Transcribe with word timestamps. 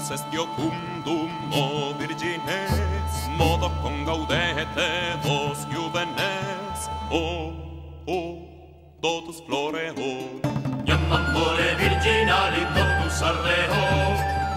Deus 0.00 0.16
est 0.16 0.24
iocundum 0.32 1.28
o 1.52 1.92
virgines, 2.00 3.28
modo 3.36 3.68
con 3.82 4.00
gaudete 4.08 4.88
vos 5.22 5.68
juvenes, 5.68 6.88
o, 7.12 7.52
o, 8.08 8.18
totus 9.02 9.44
floreo. 9.44 10.40
Iam 10.88 11.04
amore 11.12 11.76
virginali 11.76 12.64
totus 12.72 13.20
arreo, 13.20 13.84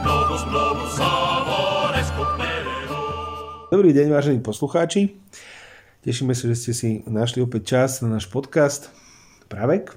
novus 0.07 0.43
novus 0.47 0.95
amores 1.03 2.07
copereo. 2.15 3.03
Dobrý 3.67 3.91
deň, 3.91 4.07
vážení 4.15 4.39
poslucháči. 4.39 5.19
Tešíme 6.07 6.31
sa, 6.39 6.47
že 6.47 6.55
ste 6.55 6.71
si 6.71 6.89
našli 7.03 7.43
opäť 7.43 7.75
čas 7.75 7.99
na 7.99 8.07
náš 8.07 8.31
podcast 8.31 8.95
Pravek. 9.51 9.91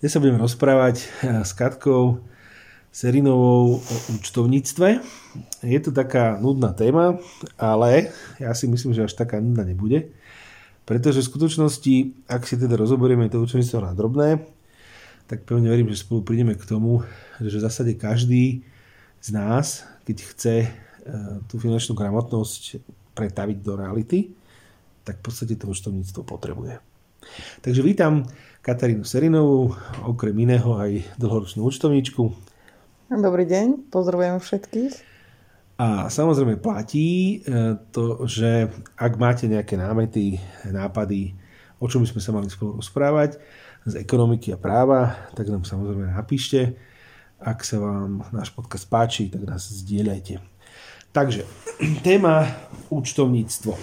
Dnes 0.00 0.16
sa 0.16 0.16
budeme 0.16 0.40
rozprávať 0.40 1.12
s 1.44 1.52
Katkou 1.52 2.24
Serinovou 2.92 3.80
o 3.80 3.96
účtovníctve. 4.16 4.88
Je 5.62 5.80
to 5.80 5.92
taká 5.92 6.40
nudná 6.40 6.72
téma, 6.72 7.20
ale 7.60 8.10
ja 8.40 8.56
si 8.56 8.64
myslím, 8.66 8.96
že 8.96 9.04
až 9.04 9.14
taká 9.14 9.40
nudná 9.40 9.64
nebude. 9.64 10.08
Pretože 10.86 11.20
v 11.20 11.30
skutočnosti, 11.34 11.94
ak 12.30 12.46
si 12.46 12.54
teda 12.56 12.78
rozoberieme 12.78 13.26
to 13.26 13.42
účtovníctvo 13.42 13.78
na 13.82 13.92
drobné, 13.92 14.28
tak 15.26 15.42
pevne 15.42 15.66
verím, 15.66 15.90
že 15.90 16.06
spolu 16.06 16.22
prídeme 16.22 16.54
k 16.54 16.62
tomu, 16.62 17.02
že 17.42 17.58
v 17.58 17.64
zásade 17.66 17.92
každý 17.98 18.62
z 19.18 19.28
nás, 19.34 19.82
keď 20.06 20.16
chce 20.22 20.54
e, 20.62 20.68
tú 21.50 21.58
finančnú 21.58 21.98
gramotnosť 21.98 22.78
pretaviť 23.18 23.58
do 23.58 23.74
reality, 23.74 24.30
tak 25.02 25.18
v 25.18 25.24
podstate 25.26 25.58
to 25.58 25.66
účtovníctvo 25.66 26.22
potrebuje. 26.22 26.78
Takže 27.66 27.82
vítam 27.82 28.22
Katarínu 28.62 29.02
Serinovú, 29.02 29.74
okrem 30.06 30.34
iného 30.38 30.78
aj 30.78 31.18
dlhoročnú 31.18 31.66
účtovníčku, 31.66 32.30
Dobrý 33.06 33.46
deň, 33.46 33.86
pozdravujem 33.94 34.42
všetkých. 34.42 34.94
A 35.78 36.10
samozrejme 36.10 36.58
platí 36.58 37.38
e, 37.38 37.78
to, 37.94 38.26
že 38.26 38.66
ak 38.98 39.14
máte 39.14 39.46
nejaké 39.46 39.78
námety, 39.78 40.42
nápady, 40.66 41.38
o 41.78 41.86
čom 41.86 42.02
by 42.02 42.10
sme 42.10 42.18
sa 42.18 42.34
mali 42.34 42.50
spolu 42.50 42.82
rozprávať 42.82 43.38
z 43.86 44.02
ekonomiky 44.02 44.50
a 44.50 44.58
práva, 44.58 45.14
tak 45.38 45.46
nám 45.46 45.62
samozrejme 45.62 46.18
napíšte. 46.18 46.74
Ak 47.38 47.62
sa 47.62 47.78
vám 47.78 48.26
náš 48.34 48.50
podcast 48.50 48.90
páči, 48.90 49.30
tak 49.30 49.46
nás 49.46 49.70
zdieľajte. 49.70 50.42
Takže, 51.14 51.46
téma 52.06 52.58
účtovníctvo. 52.90 53.78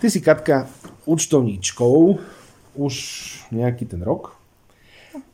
Ty 0.00 0.06
si, 0.08 0.24
Katka, 0.24 0.64
účtovníčkou 1.04 2.16
už 2.80 2.94
nejaký 3.52 3.84
ten 3.84 4.00
rok? 4.00 4.32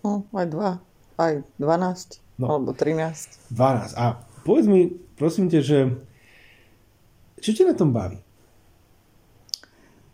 No, 0.02 0.26
aj 0.34 0.46
dva, 0.50 0.70
aj 1.14 1.46
12. 1.62 2.26
No. 2.38 2.46
Alebo 2.54 2.70
13. 2.70 3.50
12. 3.50 3.98
A 3.98 4.22
povedz 4.46 4.66
mi, 4.70 4.94
prosím 5.18 5.50
ťa, 5.50 5.60
že 5.60 5.78
čo 7.42 7.50
ťa 7.54 7.70
na 7.70 7.74
tom 7.74 7.90
baví? 7.90 8.18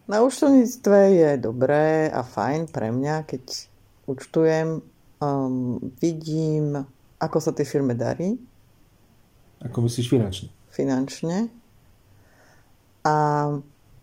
Na 0.04 0.20
účtovníctve 0.20 0.98
je 1.16 1.30
dobré 1.40 2.12
a 2.12 2.20
fajn 2.20 2.68
pre 2.68 2.92
mňa, 2.92 3.24
keď 3.24 3.44
účtujem, 4.04 4.84
um, 5.20 5.80
vidím, 5.96 6.84
ako 7.16 7.38
sa 7.40 7.56
tej 7.56 7.64
firme 7.64 7.96
darí. 7.96 8.36
Ako 9.64 9.80
myslíš 9.88 10.12
finančne? 10.12 10.48
Finančne. 10.68 11.48
A 13.04 13.16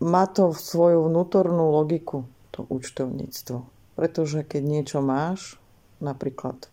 má 0.02 0.24
to 0.34 0.50
svoju 0.50 1.06
vnútornú 1.06 1.70
logiku, 1.70 2.26
to 2.50 2.66
účtovníctvo. 2.66 3.62
Pretože 3.94 4.42
keď 4.42 4.62
niečo 4.66 4.98
máš, 4.98 5.54
napríklad 6.02 6.71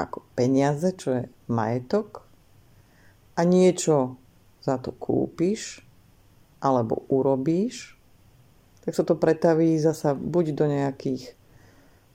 ako 0.00 0.24
peniaze, 0.32 0.96
čo 0.96 1.08
je 1.20 1.22
majetok 1.52 2.24
a 3.36 3.44
niečo 3.44 4.16
za 4.60 4.76
to 4.76 4.92
kúpiš 4.92 5.84
alebo 6.60 7.08
urobíš, 7.08 7.96
tak 8.84 8.92
sa 8.96 9.04
to 9.04 9.16
pretaví 9.16 9.76
zasa 9.80 10.12
buď 10.12 10.44
do 10.56 10.64
nejakých 10.68 11.32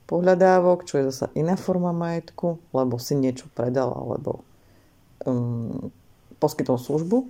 pohľadávok, 0.06 0.86
čo 0.86 1.02
je 1.02 1.10
zasa 1.10 1.34
iná 1.34 1.58
forma 1.58 1.90
majetku, 1.90 2.62
lebo 2.74 3.02
si 3.02 3.18
niečo 3.18 3.50
predal 3.54 3.90
alebo 3.90 4.46
um, 5.26 5.90
poskytol 6.38 6.78
službu. 6.78 7.26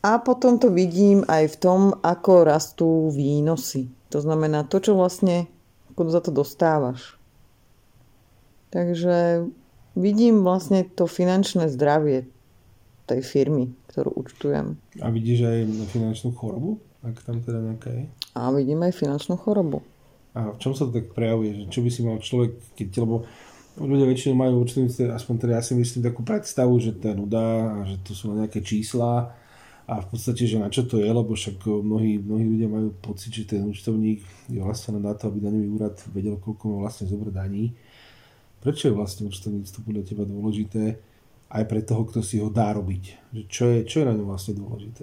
A 0.00 0.16
potom 0.18 0.56
to 0.56 0.72
vidím 0.72 1.28
aj 1.28 1.54
v 1.54 1.56
tom, 1.60 1.80
ako 2.00 2.48
rastú 2.48 3.12
výnosy. 3.12 3.92
To 4.10 4.18
znamená 4.18 4.64
to, 4.64 4.80
čo 4.80 4.96
vlastne 4.96 5.44
ako 5.92 6.08
za 6.08 6.24
to 6.24 6.32
dostávaš. 6.32 7.19
Takže 8.70 9.46
vidím 9.98 10.46
vlastne 10.46 10.86
to 10.86 11.10
finančné 11.10 11.66
zdravie 11.70 12.30
tej 13.10 13.20
firmy, 13.26 13.74
ktorú 13.90 14.14
účtujem. 14.14 14.78
A 15.02 15.10
vidíš 15.10 15.50
aj 15.50 15.58
finančnú 15.90 16.30
chorobu? 16.38 16.78
Ak 17.02 17.18
tam 17.26 17.42
teda 17.42 17.58
nejaká 17.58 17.90
je? 17.90 18.04
A 18.38 18.54
vidím 18.54 18.86
aj 18.86 18.94
finančnú 18.94 19.34
chorobu. 19.34 19.82
A 20.38 20.54
v 20.54 20.58
čom 20.62 20.78
sa 20.78 20.86
to 20.86 20.94
tak 20.94 21.10
prejavuje? 21.10 21.66
Čo 21.66 21.82
by 21.82 21.90
si 21.90 22.00
mal 22.06 22.22
človek, 22.22 22.78
keď, 22.78 23.02
lebo 23.02 23.26
ľudia 23.82 24.06
väčšinou 24.06 24.38
majú 24.38 24.62
účtovníctve, 24.62 25.10
aspoň 25.10 25.34
teda 25.42 25.52
ja 25.58 25.62
si 25.66 25.74
myslím 25.74 26.06
takú 26.06 26.22
predstavu, 26.22 26.78
že 26.78 26.94
to 26.94 27.10
je 27.10 27.14
nuda 27.18 27.48
a 27.74 27.78
že 27.82 27.98
to 28.06 28.14
sú 28.14 28.30
nejaké 28.30 28.62
čísla 28.62 29.34
a 29.90 29.94
v 29.98 30.06
podstate, 30.06 30.46
že 30.46 30.62
na 30.62 30.70
čo 30.70 30.86
to 30.86 31.02
je, 31.02 31.10
lebo 31.10 31.34
však 31.34 31.66
mnohí, 31.66 32.22
mnohí 32.22 32.46
ľudia 32.46 32.70
majú 32.70 32.94
pocit, 33.02 33.34
že 33.34 33.58
ten 33.58 33.66
účtovník 33.66 34.22
je 34.46 34.62
vlastne 34.62 35.02
na 35.02 35.18
to, 35.18 35.26
aby 35.26 35.42
daňový 35.42 35.66
úrad 35.66 35.98
vedel, 36.14 36.38
koľko 36.38 36.62
má 36.70 36.76
vlastne 36.86 37.10
zobrať 37.10 37.34
daní 37.34 37.74
Prečo 38.60 38.92
je 38.92 38.96
vlastne 38.96 39.28
účtovníctvo 39.28 39.80
podľa 39.88 40.04
teba 40.04 40.24
dôležité 40.28 41.00
aj 41.50 41.64
pre 41.66 41.80
toho, 41.80 42.04
kto 42.06 42.20
si 42.20 42.38
ho 42.38 42.52
dá 42.52 42.76
robiť? 42.76 43.32
Čo, 43.48 43.72
je, 43.72 43.78
čo 43.88 44.04
je 44.04 44.08
na 44.08 44.14
ňom 44.14 44.28
vlastne 44.28 44.54
dôležité? 44.54 45.02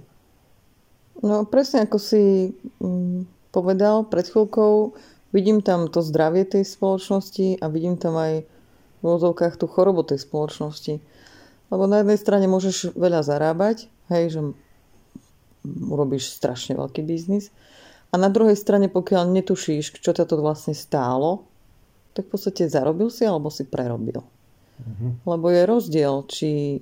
No 1.26 1.44
presne 1.50 1.90
ako 1.90 1.98
si 1.98 2.54
mm, 2.78 3.50
povedal 3.50 4.06
pred 4.06 4.30
chvíľkou, 4.30 4.94
vidím 5.34 5.66
tam 5.66 5.90
to 5.90 6.06
zdravie 6.06 6.46
tej 6.46 6.64
spoločnosti 6.64 7.58
a 7.58 7.66
vidím 7.68 7.98
tam 7.98 8.14
aj 8.16 8.46
v 8.46 9.02
úvodzovkách 9.02 9.58
tú 9.58 9.66
chorobu 9.66 10.06
tej 10.06 10.22
spoločnosti. 10.22 11.02
Lebo 11.68 11.84
na 11.90 12.06
jednej 12.06 12.22
strane 12.22 12.46
môžeš 12.46 12.94
veľa 12.94 13.26
zarábať, 13.26 13.90
hej, 14.14 14.38
že 14.38 14.42
urobíš 15.68 16.32
strašne 16.32 16.78
veľký 16.80 17.04
biznis. 17.04 17.52
A 18.14 18.16
na 18.16 18.32
druhej 18.32 18.56
strane, 18.56 18.88
pokiaľ 18.88 19.28
netušíš, 19.36 20.00
čo 20.00 20.16
ťa 20.16 20.30
to 20.32 20.40
vlastne 20.40 20.72
stálo, 20.72 21.44
tak 22.18 22.26
v 22.26 22.34
podstate 22.34 22.66
zarobil 22.66 23.14
si 23.14 23.22
alebo 23.30 23.54
si 23.54 23.62
prerobil. 23.62 24.26
Uh-huh. 24.82 25.14
Lebo 25.30 25.54
je 25.54 25.62
rozdiel, 25.70 26.14
či 26.26 26.82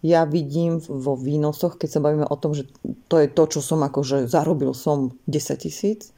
ja 0.00 0.24
vidím 0.24 0.80
vo 0.80 1.18
výnosoch, 1.18 1.76
keď 1.76 1.88
sa 1.90 2.00
bavíme 2.00 2.24
o 2.24 2.36
tom, 2.38 2.54
že 2.56 2.64
to 3.10 3.20
je 3.20 3.28
to, 3.28 3.44
čo 3.50 3.60
som 3.60 3.84
akože 3.84 4.30
zarobil 4.30 4.72
som 4.72 5.12
10 5.26 5.58
tisíc, 5.58 6.14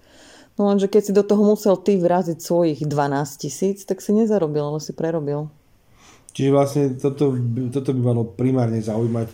no 0.61 0.69
lenže 0.69 0.87
keď 0.87 1.03
si 1.03 1.13
do 1.17 1.25
toho 1.25 1.41
musel 1.41 1.81
ty 1.81 1.97
vraziť 1.97 2.39
svojich 2.39 2.81
12 2.85 3.43
tisíc, 3.43 3.83
tak 3.89 4.05
si 4.05 4.13
nezarobil, 4.13 4.63
ale 4.63 4.79
si 4.85 4.93
prerobil. 4.93 5.49
Čiže 6.31 6.51
vlastne 6.53 6.85
toto, 6.95 7.35
toto 7.75 7.91
by 7.91 8.01
malo 8.05 8.23
primárne 8.23 8.79
zaujímať 8.79 9.33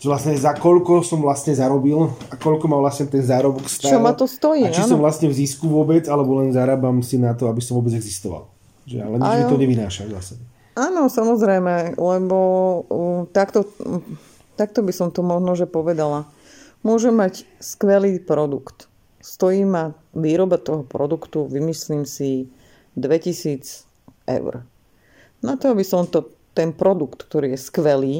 že 0.00 0.06
vlastne 0.08 0.32
za 0.32 0.56
koľko 0.56 1.04
som 1.04 1.20
vlastne 1.20 1.52
zarobil 1.52 2.08
a 2.32 2.34
koľko 2.40 2.64
ma 2.72 2.80
vlastne 2.80 3.04
ten 3.12 3.20
zárobok 3.20 3.68
stál. 3.68 3.92
Čo 3.92 3.98
ma 4.00 4.16
to 4.16 4.24
stojí, 4.24 4.64
A 4.64 4.72
či 4.72 4.80
áno. 4.84 4.96
som 4.96 4.98
vlastne 4.98 5.28
v 5.28 5.36
zisku 5.36 5.68
vôbec, 5.68 6.08
alebo 6.08 6.40
len 6.40 6.56
zarábam 6.56 7.04
si 7.04 7.20
na 7.20 7.36
to, 7.36 7.52
aby 7.52 7.60
som 7.60 7.76
vôbec 7.76 7.92
existoval. 7.92 8.48
Že, 8.88 9.04
ale 9.04 9.14
nič 9.20 9.32
mi 9.36 9.44
to 9.44 9.60
nevynáša 9.60 10.02
zase. 10.08 10.34
Áno, 10.72 11.12
samozrejme, 11.12 12.00
lebo 12.00 12.38
uh, 12.88 13.22
takto, 13.28 13.68
uh, 13.84 14.00
takto 14.56 14.80
by 14.80 14.92
som 14.96 15.12
to 15.12 15.20
možno 15.20 15.52
že 15.52 15.68
povedala. 15.68 16.24
Môžem 16.80 17.12
mať 17.12 17.44
skvelý 17.60 18.24
produkt. 18.24 18.88
Stojí 19.20 19.68
ma 19.68 19.92
výroba 20.16 20.56
toho 20.56 20.80
produktu, 20.80 21.44
vymyslím 21.44 22.08
si 22.08 22.48
2000 22.96 23.84
eur. 24.24 24.64
Na 25.44 25.60
to, 25.60 25.76
aby 25.76 25.84
som 25.84 26.08
to, 26.08 26.32
ten 26.56 26.72
produkt, 26.72 27.28
ktorý 27.28 27.52
je 27.52 27.60
skvelý, 27.60 28.16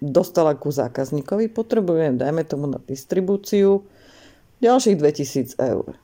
dostala 0.00 0.54
ku 0.54 0.70
zákazníkovi, 0.70 1.50
potrebujem, 1.50 2.18
dajme 2.18 2.46
tomu 2.46 2.70
na 2.70 2.78
distribúciu, 2.82 3.82
ďalších 4.62 4.96
2000 4.96 5.58
eur. 5.60 5.98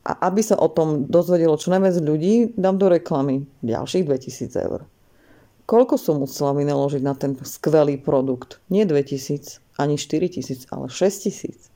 A 0.00 0.32
aby 0.32 0.40
sa 0.40 0.56
o 0.56 0.68
tom 0.72 1.10
dozvedelo 1.10 1.60
čo 1.60 1.74
najviac 1.74 2.00
ľudí, 2.00 2.56
dám 2.56 2.80
do 2.80 2.88
reklamy 2.88 3.44
ďalších 3.60 4.08
2000 4.08 4.66
eur. 4.66 4.80
Koľko 5.68 5.94
som 6.00 6.18
musela 6.18 6.50
vynaložiť 6.56 7.02
na 7.04 7.14
ten 7.14 7.38
skvelý 7.46 8.00
produkt? 8.00 8.58
Nie 8.72 8.88
2000, 8.88 9.62
ani 9.78 9.94
4000, 10.00 10.66
ale 10.72 10.90
6000. 10.90 11.70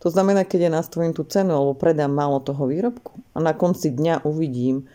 To 0.00 0.08
znamená, 0.08 0.44
keď 0.48 0.68
ja 0.68 0.70
nastavím 0.72 1.12
tú 1.12 1.24
cenu 1.28 1.52
alebo 1.52 1.76
predám 1.76 2.12
málo 2.12 2.40
toho 2.40 2.68
výrobku 2.68 3.20
a 3.36 3.40
na 3.40 3.52
konci 3.52 3.92
dňa 3.92 4.24
uvidím, 4.24 4.88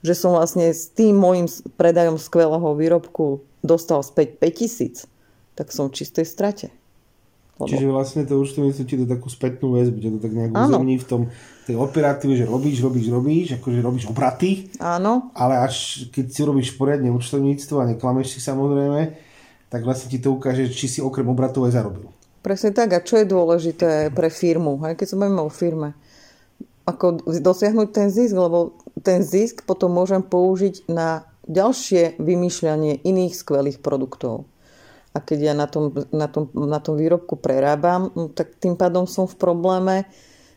že 0.00 0.16
som 0.16 0.32
vlastne 0.32 0.72
s 0.72 0.88
tým 0.92 1.16
môjim 1.16 1.44
predajom 1.76 2.16
skvelého 2.16 2.72
výrobku 2.72 3.44
dostal 3.60 4.00
späť 4.04 4.36
5000, 4.40 5.06
tak 5.56 5.72
som 5.72 5.88
v 5.88 5.96
čistej 6.00 6.24
strate. 6.24 6.68
Lebo... 7.60 7.68
Čiže 7.68 7.86
vlastne 7.92 8.22
to 8.24 8.40
účtovníctvo 8.40 8.84
ti 8.88 8.96
dá 8.96 9.20
takú 9.20 9.28
spätnú 9.28 9.76
väzbu, 9.76 10.00
to 10.00 10.18
tak 10.24 10.32
nejak 10.32 10.52
uzemní 10.56 10.96
v 10.96 11.04
tom 11.04 11.22
tej 11.68 11.76
operatíve, 11.76 12.32
že 12.32 12.48
robíš, 12.48 12.80
robíš, 12.80 13.12
robíš, 13.12 13.46
akože 13.60 13.84
robíš 13.84 14.08
obraty, 14.08 14.72
Áno, 14.80 15.28
ale 15.36 15.60
až 15.60 16.08
keď 16.08 16.26
si 16.32 16.40
robíš 16.40 16.68
poriadne 16.80 17.12
účtovníctvo 17.12 17.84
a 17.84 17.88
neklameš 17.92 18.32
si 18.32 18.40
samozrejme, 18.40 19.12
tak 19.68 19.84
vlastne 19.84 20.08
ti 20.08 20.16
to 20.16 20.32
ukáže, 20.32 20.72
či 20.72 20.88
si 20.88 20.98
okrem 21.04 21.28
obratov 21.28 21.68
aj 21.68 21.76
zarobil. 21.76 22.08
presne 22.40 22.72
tak. 22.72 22.96
A 22.96 23.04
čo 23.04 23.20
je 23.20 23.28
dôležité 23.28 24.08
pre 24.08 24.32
firmu, 24.32 24.80
hej, 24.88 24.96
keď 24.96 25.06
sa 25.12 25.20
bavíme 25.20 25.44
o 25.44 25.52
firme? 25.52 25.92
Ako 26.88 27.22
dosiahnuť 27.28 27.88
ten 27.92 28.08
zisk, 28.08 28.34
lebo 28.34 28.72
ten 29.04 29.20
zisk 29.20 29.68
potom 29.68 29.92
môžem 29.92 30.24
použiť 30.24 30.88
na 30.88 31.28
ďalšie 31.50 32.22
vymýšľanie 32.22 33.02
iných 33.02 33.34
skvelých 33.34 33.82
produktov. 33.82 34.46
A 35.10 35.18
keď 35.18 35.38
ja 35.50 35.54
na 35.58 35.66
tom, 35.66 35.90
na 36.14 36.30
tom, 36.30 36.46
na 36.54 36.78
tom 36.78 36.94
výrobku 36.94 37.34
prerábam, 37.34 38.14
no, 38.14 38.30
tak 38.30 38.54
tým 38.62 38.78
pádom 38.78 39.10
som 39.10 39.26
v 39.26 39.34
probléme, 39.34 39.96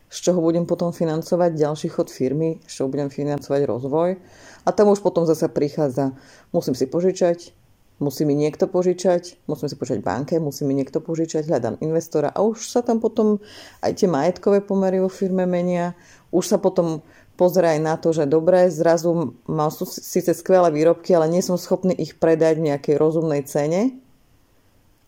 z 0.06 0.30
čoho 0.30 0.38
budem 0.38 0.62
potom 0.62 0.94
financovať 0.94 1.58
ďalší 1.58 1.90
chod 1.90 2.06
firmy, 2.06 2.62
z 2.70 2.70
čoho 2.70 2.86
budem 2.86 3.10
financovať 3.10 3.66
rozvoj. 3.66 4.14
A 4.62 4.68
tam 4.70 4.94
už 4.94 5.02
potom 5.02 5.26
zase 5.26 5.50
prichádza, 5.50 6.14
musím 6.54 6.78
si 6.78 6.86
požičať, 6.86 7.50
musí 7.98 8.22
mi 8.22 8.38
niekto 8.38 8.70
požičať, 8.70 9.42
musím 9.50 9.66
si 9.66 9.74
požičať 9.74 10.06
banke, 10.06 10.38
musí 10.38 10.62
mi 10.62 10.78
niekto 10.78 11.02
požičať, 11.02 11.50
hľadám 11.50 11.82
investora 11.82 12.30
a 12.30 12.46
už 12.46 12.62
sa 12.62 12.86
tam 12.86 13.02
potom 13.02 13.42
aj 13.82 13.90
tie 13.98 14.06
majetkové 14.06 14.62
pomery 14.62 15.02
vo 15.02 15.10
firme 15.10 15.50
menia. 15.50 15.98
Už 16.30 16.46
sa 16.46 16.62
potom 16.62 17.02
pozeraj 17.34 17.78
na 17.82 17.98
to, 17.98 18.14
že 18.14 18.30
dobre, 18.30 18.70
zrazu 18.70 19.34
mám 19.46 19.70
sú 19.70 19.86
síce 19.86 20.30
skvelé 20.34 20.70
výrobky, 20.70 21.14
ale 21.14 21.30
nie 21.30 21.42
som 21.42 21.58
schopný 21.58 21.94
ich 21.94 22.18
predať 22.18 22.58
v 22.58 22.66
nejakej 22.72 22.96
rozumnej 22.98 23.42
cene 23.46 23.98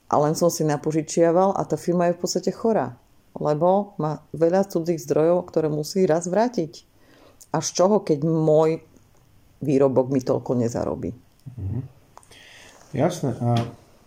a 0.06 0.14
len 0.22 0.38
som 0.38 0.50
si 0.50 0.62
napožičiaval 0.62 1.54
a 1.54 1.62
tá 1.66 1.74
firma 1.74 2.10
je 2.10 2.16
v 2.18 2.20
podstate 2.22 2.50
chorá, 2.54 2.94
lebo 3.34 3.98
má 3.98 4.22
veľa 4.34 4.66
cudzích 4.66 5.02
zdrojov, 5.02 5.46
ktoré 5.50 5.66
musí 5.70 6.06
raz 6.06 6.30
vrátiť. 6.30 6.86
A 7.54 7.62
z 7.62 7.68
čoho, 7.74 8.02
keď 8.02 8.26
môj 8.26 8.82
výrobok 9.62 10.12
mi 10.12 10.20
toľko 10.20 10.52
nezarobí? 10.58 11.10
Jasné. 12.94 13.34
A 13.38 13.58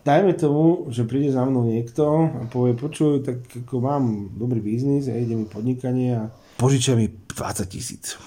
dajme 0.04 0.32
tomu, 0.36 0.88
že 0.88 1.08
príde 1.08 1.32
za 1.32 1.44
mnou 1.44 1.68
niekto 1.68 2.30
a 2.32 2.42
povie, 2.48 2.72
počuj, 2.76 3.24
tak 3.24 3.44
ako 3.48 3.76
mám 3.80 4.04
dobrý 4.34 4.60
biznis 4.60 5.08
a 5.08 5.16
ide 5.16 5.36
mi 5.36 5.44
podnikanie 5.44 6.16
a 6.16 6.24
požičia 6.60 6.92
mi 6.92 7.08
20 7.08 7.64
tisíc. 7.72 8.20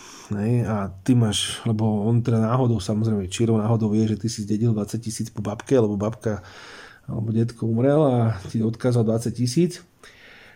A 0.65 0.89
ty 1.05 1.13
máš, 1.13 1.61
lebo 1.69 2.09
on 2.09 2.17
teda 2.25 2.41
náhodou, 2.41 2.81
samozrejme, 2.81 3.29
čírou 3.29 3.61
náhodou 3.61 3.93
vie, 3.93 4.09
že 4.09 4.17
ty 4.17 4.25
si 4.25 4.41
zdedil 4.41 4.73
20 4.73 4.97
tisíc 4.97 5.29
po 5.29 5.45
babke, 5.45 5.77
lebo 5.77 5.93
babka 5.93 6.41
alebo 7.05 7.29
detko 7.29 7.69
umrel 7.69 8.01
a 8.01 8.39
ti 8.49 8.63
odkázal 8.63 9.05
20 9.05 9.29
tisíc. 9.35 9.85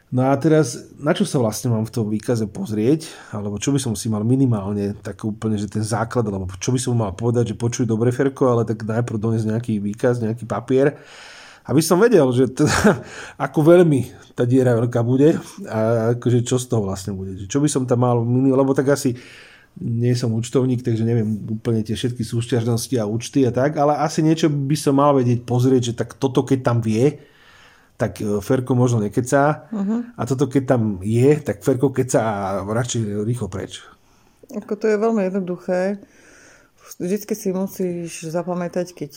No 0.08 0.32
a 0.32 0.34
teraz, 0.40 0.88
na 0.96 1.12
čo 1.12 1.28
sa 1.28 1.36
vlastne 1.36 1.68
mám 1.68 1.84
v 1.84 1.92
tom 1.92 2.08
výkaze 2.08 2.48
pozrieť, 2.48 3.12
alebo 3.36 3.60
čo 3.60 3.76
by 3.76 3.80
som 3.84 3.92
si 3.92 4.08
mal 4.08 4.24
minimálne, 4.24 4.96
tak 5.04 5.20
úplne, 5.28 5.60
že 5.60 5.68
ten 5.68 5.84
základ, 5.84 6.24
alebo 6.24 6.48
čo 6.56 6.72
by 6.72 6.80
som 6.80 6.96
mal 6.96 7.12
povedať, 7.12 7.52
že 7.52 7.60
počuj 7.60 7.84
dobre, 7.84 8.16
Ferko, 8.16 8.48
ale 8.48 8.64
tak 8.64 8.88
najprv 8.88 9.20
doniesť 9.20 9.52
nejaký 9.52 9.74
výkaz, 9.84 10.24
nejaký 10.24 10.48
papier, 10.48 10.96
aby 11.68 11.82
som 11.84 12.00
vedel, 12.00 12.28
že 12.32 12.48
teda, 12.52 13.04
ako 13.46 13.60
veľmi 13.76 14.32
tá 14.34 14.48
diera 14.48 14.78
veľká 14.78 15.02
bude 15.04 15.36
a 15.68 16.14
akože 16.16 16.46
čo 16.48 16.56
z 16.56 16.66
toho 16.72 16.88
vlastne 16.88 17.12
bude. 17.12 17.50
Čo 17.50 17.60
by 17.60 17.68
som 17.68 17.84
tam 17.84 18.06
mal 18.08 18.22
minimálne, 18.24 18.64
lebo 18.64 18.72
tak 18.72 18.94
asi 18.94 19.18
nie 19.78 20.18
som 20.18 20.34
účtovník, 20.34 20.82
takže 20.82 21.06
neviem 21.06 21.38
úplne 21.54 21.86
tie 21.86 21.94
všetky 21.94 22.26
súťažnosti 22.26 22.96
a 22.98 23.06
účty 23.06 23.46
a 23.46 23.54
tak, 23.54 23.78
ale 23.78 23.94
asi 24.02 24.26
niečo 24.26 24.50
by 24.50 24.74
som 24.74 24.98
mal 24.98 25.14
vedieť 25.14 25.46
pozrieť, 25.46 25.94
že 25.94 25.98
tak 25.98 26.18
toto 26.18 26.42
keď 26.42 26.60
tam 26.66 26.78
vie, 26.82 27.22
tak 27.98 28.18
e, 28.22 28.42
Ferko 28.42 28.74
možno 28.74 29.06
nekecá 29.06 29.70
uh-huh. 29.70 30.18
a 30.18 30.22
toto 30.26 30.50
keď 30.50 30.64
tam 30.66 30.82
je, 31.06 31.38
tak 31.42 31.62
Ferko 31.62 31.94
kecá 31.94 32.22
a 32.26 32.38
radšej 32.66 33.26
rýchlo 33.26 33.50
preč. 33.54 33.86
Ako 34.54 34.80
to 34.80 34.90
je 34.90 34.98
veľmi 34.98 35.28
jednoduché. 35.28 36.02
Vždycky 36.98 37.34
si 37.36 37.52
musíš 37.52 38.32
zapamätať, 38.32 38.96
keď 38.96 39.12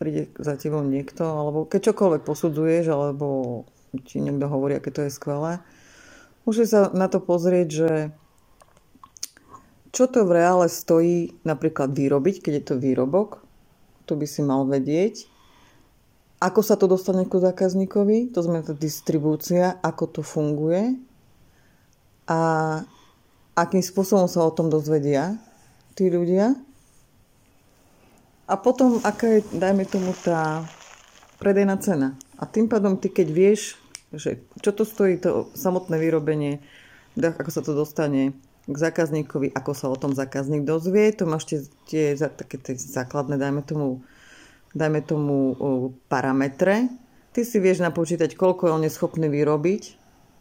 príde 0.00 0.32
za 0.40 0.56
tebou 0.56 0.80
niekto, 0.80 1.28
alebo 1.28 1.68
keď 1.68 1.92
čokoľvek 1.92 2.22
posudzuješ, 2.24 2.88
alebo 2.88 3.68
ti 4.08 4.24
niekto 4.24 4.48
hovorí, 4.48 4.80
aké 4.80 4.88
to 4.88 5.04
je 5.04 5.12
skvelé. 5.12 5.60
Môžeš 6.48 6.66
sa 6.72 6.80
na 6.96 7.12
to 7.12 7.20
pozrieť, 7.20 7.68
že 7.68 7.90
čo 9.92 10.08
to 10.08 10.24
v 10.24 10.40
reále 10.40 10.72
stojí 10.72 11.36
napríklad 11.44 11.92
vyrobiť, 11.92 12.40
keď 12.40 12.52
je 12.56 12.64
to 12.64 12.74
výrobok, 12.80 13.44
to 14.08 14.16
by 14.16 14.24
si 14.24 14.40
mal 14.40 14.64
vedieť. 14.64 15.28
Ako 16.40 16.64
sa 16.64 16.80
to 16.80 16.88
dostane 16.88 17.28
ku 17.28 17.36
zákazníkovi, 17.36 18.32
to 18.32 18.40
znamená 18.40 18.72
tá 18.72 18.72
distribúcia, 18.72 19.76
ako 19.84 20.04
to 20.08 20.22
funguje 20.24 20.96
a 22.24 22.40
akým 23.52 23.84
spôsobom 23.84 24.24
sa 24.24 24.48
o 24.48 24.54
tom 24.54 24.72
dozvedia 24.72 25.36
tí 25.92 26.08
ľudia. 26.08 26.56
A 28.50 28.58
potom, 28.58 28.98
aká 29.06 29.38
je, 29.38 29.40
dajme 29.54 29.86
tomu, 29.86 30.10
tá 30.26 30.66
predajná 31.38 31.78
cena. 31.78 32.18
A 32.34 32.50
tým 32.50 32.66
pádom 32.66 32.98
ty, 32.98 33.06
keď 33.06 33.28
vieš, 33.30 33.78
že 34.10 34.42
čo 34.58 34.74
to 34.74 34.82
stojí, 34.82 35.22
to 35.22 35.46
samotné 35.54 35.94
vyrobenie, 36.02 36.58
ako 37.14 37.50
sa 37.54 37.62
to 37.62 37.78
dostane 37.78 38.34
k 38.66 38.76
zákazníkovi, 38.76 39.54
ako 39.54 39.72
sa 39.72 39.86
o 39.86 39.94
tom 39.94 40.18
zákazník 40.18 40.66
dozvie, 40.66 41.14
to 41.14 41.30
máš 41.30 41.46
tie, 41.46 41.58
tie 41.86 42.04
také 42.18 42.58
tie 42.58 42.74
základné, 42.74 43.38
dajme 43.38 43.62
tomu, 43.62 44.02
dajme 44.74 45.00
tomu 45.06 45.54
parametre. 46.10 46.90
Ty 47.30 47.40
si 47.46 47.62
vieš 47.62 47.86
napočítať, 47.86 48.34
koľko 48.34 48.66
je 48.66 48.74
on 48.74 48.82
neschopný 48.82 49.30
vyrobiť 49.30 49.82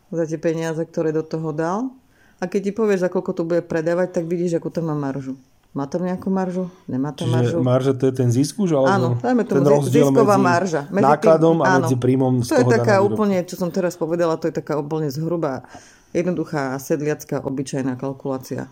za 0.10 0.26
tie 0.26 0.42
peniaze, 0.42 0.82
ktoré 0.82 1.14
do 1.14 1.22
toho 1.22 1.54
dal. 1.54 1.94
A 2.42 2.50
keď 2.50 2.70
ti 2.70 2.72
povieš, 2.74 3.06
za 3.06 3.10
koľko 3.14 3.32
to 3.38 3.46
bude 3.46 3.62
predávať, 3.70 4.18
tak 4.18 4.26
vidíš, 4.26 4.58
ako 4.58 4.70
to 4.74 4.82
má 4.82 4.98
maržu. 4.98 5.38
Má 5.70 5.86
tam 5.86 6.02
nejakú 6.02 6.34
maržu? 6.34 6.66
Nemá 6.90 7.14
tam 7.14 7.30
Čiže 7.30 7.36
maržu? 7.38 7.58
marža 7.62 7.94
to 7.94 8.10
je 8.10 8.14
ten 8.18 8.30
zisk 8.34 8.58
už? 8.58 8.74
Alebo 8.74 8.90
Áno, 8.90 9.08
dajme 9.22 9.44
tomu 9.46 9.62
ten 9.62 9.86
zisková 9.86 10.36
medzi 10.42 10.48
marža. 10.50 10.82
Medzi 10.90 11.06
nákladom 11.06 11.56
tým- 11.56 11.62
a 11.62 11.66
áno. 11.70 11.78
medzi 11.86 11.96
príjmom 12.02 12.34
z 12.42 12.48
To 12.50 12.58
je 12.58 12.68
taká 12.74 12.96
úplne, 13.06 13.38
čo 13.46 13.56
som 13.56 13.70
teraz 13.70 13.94
povedala, 13.94 14.34
to 14.42 14.50
je 14.50 14.56
taká 14.58 14.82
úplne 14.82 15.14
zhruba 15.14 15.62
jednoduchá 16.10 16.74
sedliacká 16.82 17.46
obyčajná 17.46 18.02
kalkulácia. 18.02 18.66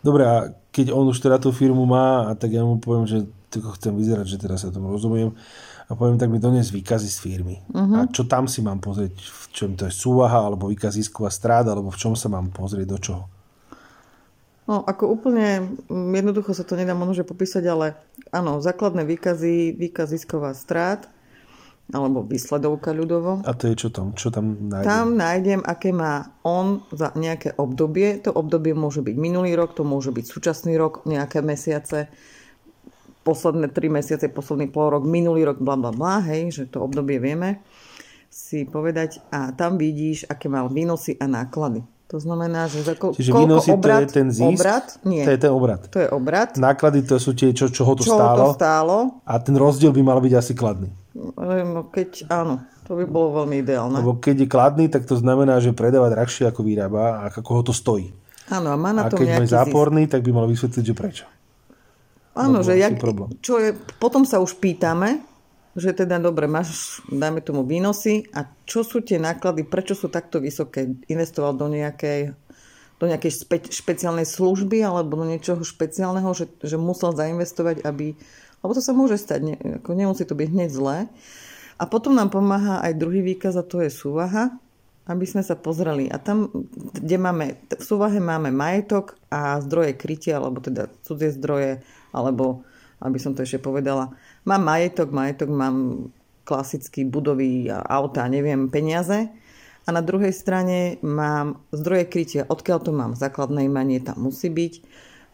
Dobre, 0.00 0.24
a 0.24 0.36
keď 0.72 0.96
on 0.96 1.12
už 1.12 1.20
teda 1.20 1.36
tú 1.36 1.52
firmu 1.52 1.84
má, 1.84 2.26
a 2.26 2.34
tak 2.34 2.50
ja 2.50 2.64
mu 2.64 2.80
poviem, 2.80 3.04
že 3.04 3.28
chcem 3.52 3.92
vyzerať, 3.92 4.26
že 4.26 4.40
teraz 4.40 4.64
sa 4.64 4.72
tomu 4.72 4.88
rozumiem, 4.88 5.36
a 5.86 5.92
poviem, 5.92 6.16
tak 6.16 6.32
mi 6.32 6.40
dones 6.40 6.72
výkazy 6.72 7.04
z 7.04 7.18
firmy. 7.20 7.60
Uh-huh. 7.68 8.00
A 8.00 8.08
čo 8.08 8.24
tam 8.24 8.48
si 8.48 8.64
mám 8.64 8.80
pozrieť? 8.80 9.12
V 9.12 9.44
čom 9.52 9.70
to 9.76 9.84
je 9.84 9.92
súvaha, 9.92 10.48
alebo 10.48 10.72
výkaz 10.72 10.96
zisková 10.96 11.28
stráda, 11.28 11.76
alebo 11.76 11.92
v 11.92 12.00
čom 12.00 12.16
sa 12.16 12.32
mám 12.32 12.48
pozrieť, 12.48 12.86
do 12.88 12.98
čoho? 12.98 13.22
No, 14.62 14.86
ako 14.86 15.10
úplne 15.10 15.74
mm, 15.90 16.12
jednoducho 16.14 16.54
sa 16.54 16.62
to 16.62 16.78
nedá 16.78 16.94
možno 16.94 17.26
popísať, 17.26 17.64
ale 17.66 17.98
áno, 18.30 18.62
základné 18.62 19.02
výkazy, 19.02 19.74
výkaz 19.74 20.14
zisková 20.14 20.54
strát, 20.54 21.10
alebo 21.90 22.22
výsledovka 22.22 22.94
ľudovo. 22.94 23.42
A 23.42 23.52
to 23.58 23.68
je 23.68 23.74
čo 23.74 23.88
tam? 23.90 24.14
Čo 24.14 24.30
tam 24.30 24.70
nájdem? 24.70 24.86
Tam 24.86 25.06
nájdem, 25.18 25.60
aké 25.66 25.90
má 25.90 26.30
on 26.46 26.86
za 26.94 27.10
nejaké 27.18 27.58
obdobie. 27.58 28.22
To 28.22 28.30
obdobie 28.32 28.72
môže 28.72 29.02
byť 29.02 29.16
minulý 29.18 29.58
rok, 29.58 29.74
to 29.74 29.82
môže 29.82 30.14
byť 30.14 30.24
súčasný 30.24 30.78
rok, 30.78 31.04
nejaké 31.04 31.42
mesiace, 31.42 32.06
posledné 33.26 33.66
tri 33.74 33.90
mesiace, 33.90 34.30
posledný 34.30 34.70
pol 34.70 34.94
rok, 34.94 35.02
minulý 35.02 35.42
rok, 35.42 35.58
bla 35.58 35.74
bla 35.74 35.90
bla, 35.90 36.22
hej, 36.22 36.54
že 36.54 36.62
to 36.70 36.80
obdobie 36.80 37.18
vieme 37.18 37.60
si 38.32 38.64
povedať 38.64 39.20
a 39.28 39.52
tam 39.52 39.76
vidíš, 39.76 40.24
aké 40.24 40.48
mal 40.48 40.72
výnosy 40.72 41.20
a 41.20 41.28
náklady. 41.28 41.84
To 42.12 42.18
znamená, 42.18 42.68
že 42.68 42.84
za 42.84 42.92
ko- 42.92 43.10
Čiže 43.10 43.32
koľko 43.32 43.40
výnosy 43.42 43.68
obrat, 43.72 43.98
to 43.98 44.04
je 44.04 44.10
ten 44.12 44.28
zisk? 44.28 44.52
Obrat? 44.52 44.86
Nie. 45.02 45.24
To 45.24 45.30
je 45.32 45.40
ten 45.40 45.48
obrat. 45.50 45.80
To 45.88 45.98
je 45.98 46.08
obrat. 46.08 46.50
Náklady 46.54 47.00
to 47.02 47.16
sú 47.16 47.32
tie, 47.32 47.50
čo, 47.50 47.66
čo 47.66 47.82
ho 47.82 47.96
to 47.96 48.04
Čo 48.04 48.12
stálo. 48.14 48.44
to 48.44 48.48
stálo? 48.52 48.96
A 49.24 49.40
ten 49.40 49.56
rozdiel 49.56 49.90
by 49.90 50.02
mal 50.02 50.20
byť 50.20 50.34
asi 50.34 50.52
kladný. 50.52 50.92
No, 51.16 51.88
Keď 51.88 52.28
áno, 52.28 52.60
to 52.84 52.94
by 52.94 53.04
bolo 53.04 53.42
veľmi 53.42 53.56
ideálne. 53.58 53.96
Lebo 53.96 54.14
keď 54.14 54.36
je 54.38 54.46
kladný, 54.46 54.84
tak 54.86 55.02
to 55.02 55.16
znamená, 55.16 55.56
že 55.56 55.72
predáva 55.72 56.06
drahšie 56.06 56.44
ako 56.44 56.60
vyrába 56.60 57.02
a 57.18 57.32
ako 57.32 57.50
ho 57.50 57.62
to 57.64 57.72
stojí. 57.72 58.12
Áno, 58.46 58.68
a 58.68 58.76
má 58.76 58.92
na 58.92 59.06
A 59.06 59.08
tom 59.08 59.16
keď 59.16 59.24
je 59.24 59.32
nejaký 59.32 59.48
zisk. 59.48 59.56
záporný, 59.56 60.02
tak 60.04 60.20
by 60.20 60.30
mal 60.30 60.44
vysvetliť, 60.44 60.84
že 60.84 60.92
prečo. 60.92 61.24
Áno, 62.34 62.60
že 62.60 62.76
jak, 62.76 62.96
čo 63.40 63.56
je, 63.56 63.72
potom 63.96 64.24
sa 64.24 64.36
už 64.36 64.56
pýtame, 64.56 65.20
že 65.72 65.96
teda 65.96 66.20
dobre, 66.20 66.44
máš, 66.44 67.00
dajme 67.08 67.40
tomu 67.40 67.64
výnosy 67.64 68.28
a 68.36 68.44
čo 68.68 68.84
sú 68.84 69.00
tie 69.00 69.16
náklady, 69.16 69.64
prečo 69.64 69.96
sú 69.96 70.12
takto 70.12 70.36
vysoké? 70.36 70.84
Investoval 71.08 71.56
do 71.56 71.72
nejakej, 71.72 72.36
do 73.00 73.04
nejakej 73.08 73.32
špe, 73.32 73.58
špeciálnej 73.72 74.28
služby 74.28 74.84
alebo 74.84 75.16
do 75.16 75.24
niečoho 75.24 75.64
špeciálneho, 75.64 76.28
že, 76.36 76.52
že 76.60 76.76
musel 76.76 77.16
zainvestovať, 77.16 77.88
aby... 77.88 78.12
Lebo 78.62 78.72
to 78.76 78.84
sa 78.84 78.92
môže 78.92 79.16
stať, 79.16 79.40
ne, 79.42 79.54
ako 79.80 79.90
nemusí 79.96 80.22
to 80.28 80.36
byť 80.36 80.48
hneď 80.52 80.70
zlé. 80.70 80.98
A 81.80 81.88
potom 81.88 82.14
nám 82.14 82.30
pomáha 82.30 82.84
aj 82.84 83.00
druhý 83.00 83.24
výkaz 83.24 83.58
a 83.58 83.66
to 83.66 83.82
je 83.82 83.90
súvaha, 83.90 84.54
aby 85.08 85.24
sme 85.26 85.42
sa 85.42 85.58
pozreli. 85.58 86.06
A 86.06 86.20
tam, 86.20 86.52
kde 86.94 87.16
máme, 87.18 87.58
v 87.66 87.82
súvahe 87.82 88.22
máme 88.22 88.54
majetok 88.54 89.18
a 89.32 89.58
zdroje 89.58 89.98
krytia, 89.98 90.38
alebo 90.38 90.62
teda 90.62 90.86
cudzie 91.02 91.34
zdroje, 91.34 91.82
alebo, 92.14 92.62
aby 93.02 93.18
som 93.18 93.34
to 93.34 93.42
ešte 93.42 93.58
povedala, 93.58 94.14
mám 94.44 94.62
majetok, 94.62 95.08
majetok 95.10 95.50
mám 95.50 96.08
klasicky 96.42 97.06
budovy, 97.06 97.70
auta, 97.70 98.26
neviem, 98.26 98.66
peniaze. 98.66 99.30
A 99.82 99.88
na 99.90 99.98
druhej 99.98 100.30
strane 100.30 101.02
mám 101.02 101.58
zdroje 101.74 102.06
krytia, 102.06 102.42
odkiaľ 102.46 102.78
to 102.86 102.92
mám. 102.94 103.18
Základné 103.18 103.66
imanie 103.66 103.98
tam 103.98 104.30
musí 104.30 104.46
byť, 104.46 104.82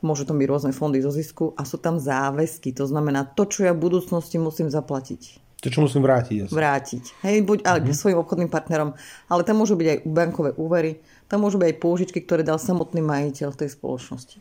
môžu 0.01 0.25
to 0.25 0.33
byť 0.33 0.47
rôzne 0.49 0.73
fondy 0.73 1.05
zo 1.05 1.13
zisku 1.13 1.53
a 1.53 1.69
sú 1.69 1.77
tam 1.77 2.01
záväzky. 2.01 2.73
To 2.81 2.89
znamená 2.89 3.29
to, 3.29 3.45
čo 3.45 3.69
ja 3.69 3.77
v 3.77 3.85
budúcnosti 3.85 4.41
musím 4.41 4.73
zaplatiť. 4.73 5.45
To, 5.59 5.69
čo 5.69 5.83
musím 5.83 6.07
vrátiť. 6.07 6.49
Asi. 6.49 6.55
Vrátiť. 6.55 7.05
Hej, 7.27 7.43
buď 7.43 7.67
ale 7.67 7.79
mm-hmm. 7.83 7.99
svojim 7.99 8.19
obchodným 8.23 8.49
partnerom, 8.49 8.95
ale 9.27 9.43
tam 9.43 9.59
môžu 9.59 9.75
byť 9.75 9.89
aj 9.91 9.99
bankové 10.07 10.51
úvery, 10.55 11.03
tam 11.27 11.43
môžu 11.43 11.59
byť 11.59 11.69
aj 11.69 11.81
použičky, 11.83 12.19
ktoré 12.23 12.47
dal 12.47 12.63
samotný 12.63 13.03
majiteľ 13.03 13.59
tej 13.59 13.75
spoločnosti. 13.75 14.39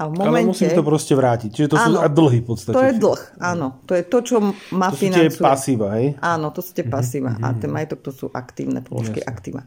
A 0.00 0.08
v 0.08 0.12
momente... 0.16 0.28
Ale 0.28 0.48
musím 0.48 0.70
to 0.72 0.84
proste 0.84 1.12
vrátiť. 1.12 1.50
Čiže 1.52 1.68
to 1.68 1.76
áno, 1.76 1.84
sú 1.84 1.96
dlhy 2.16 2.38
v 2.40 2.46
podstate. 2.48 2.74
To 2.74 2.82
je 2.82 2.94
dlh, 2.96 3.22
áno. 3.44 3.66
To 3.84 3.92
je 3.92 4.02
to, 4.08 4.18
čo 4.24 4.36
ma 4.72 4.88
to 4.88 4.96
financuje. 4.96 5.28
To 5.28 5.36
sú 5.36 5.40
tie 5.40 5.44
pasíva, 5.44 5.86
hej? 6.00 6.06
Áno, 6.24 6.46
to 6.48 6.60
sú 6.64 6.70
tie 6.72 6.86
mhm, 6.88 6.92
pasíva. 6.92 7.30
Mm-hmm. 7.36 7.44
A 7.44 7.56
ten 7.60 7.70
majetok 7.70 8.00
to 8.00 8.12
sú 8.12 8.26
aktívne 8.32 8.80
položky, 8.80 9.20
Jasne. 9.20 9.32
aktíva. 9.32 9.62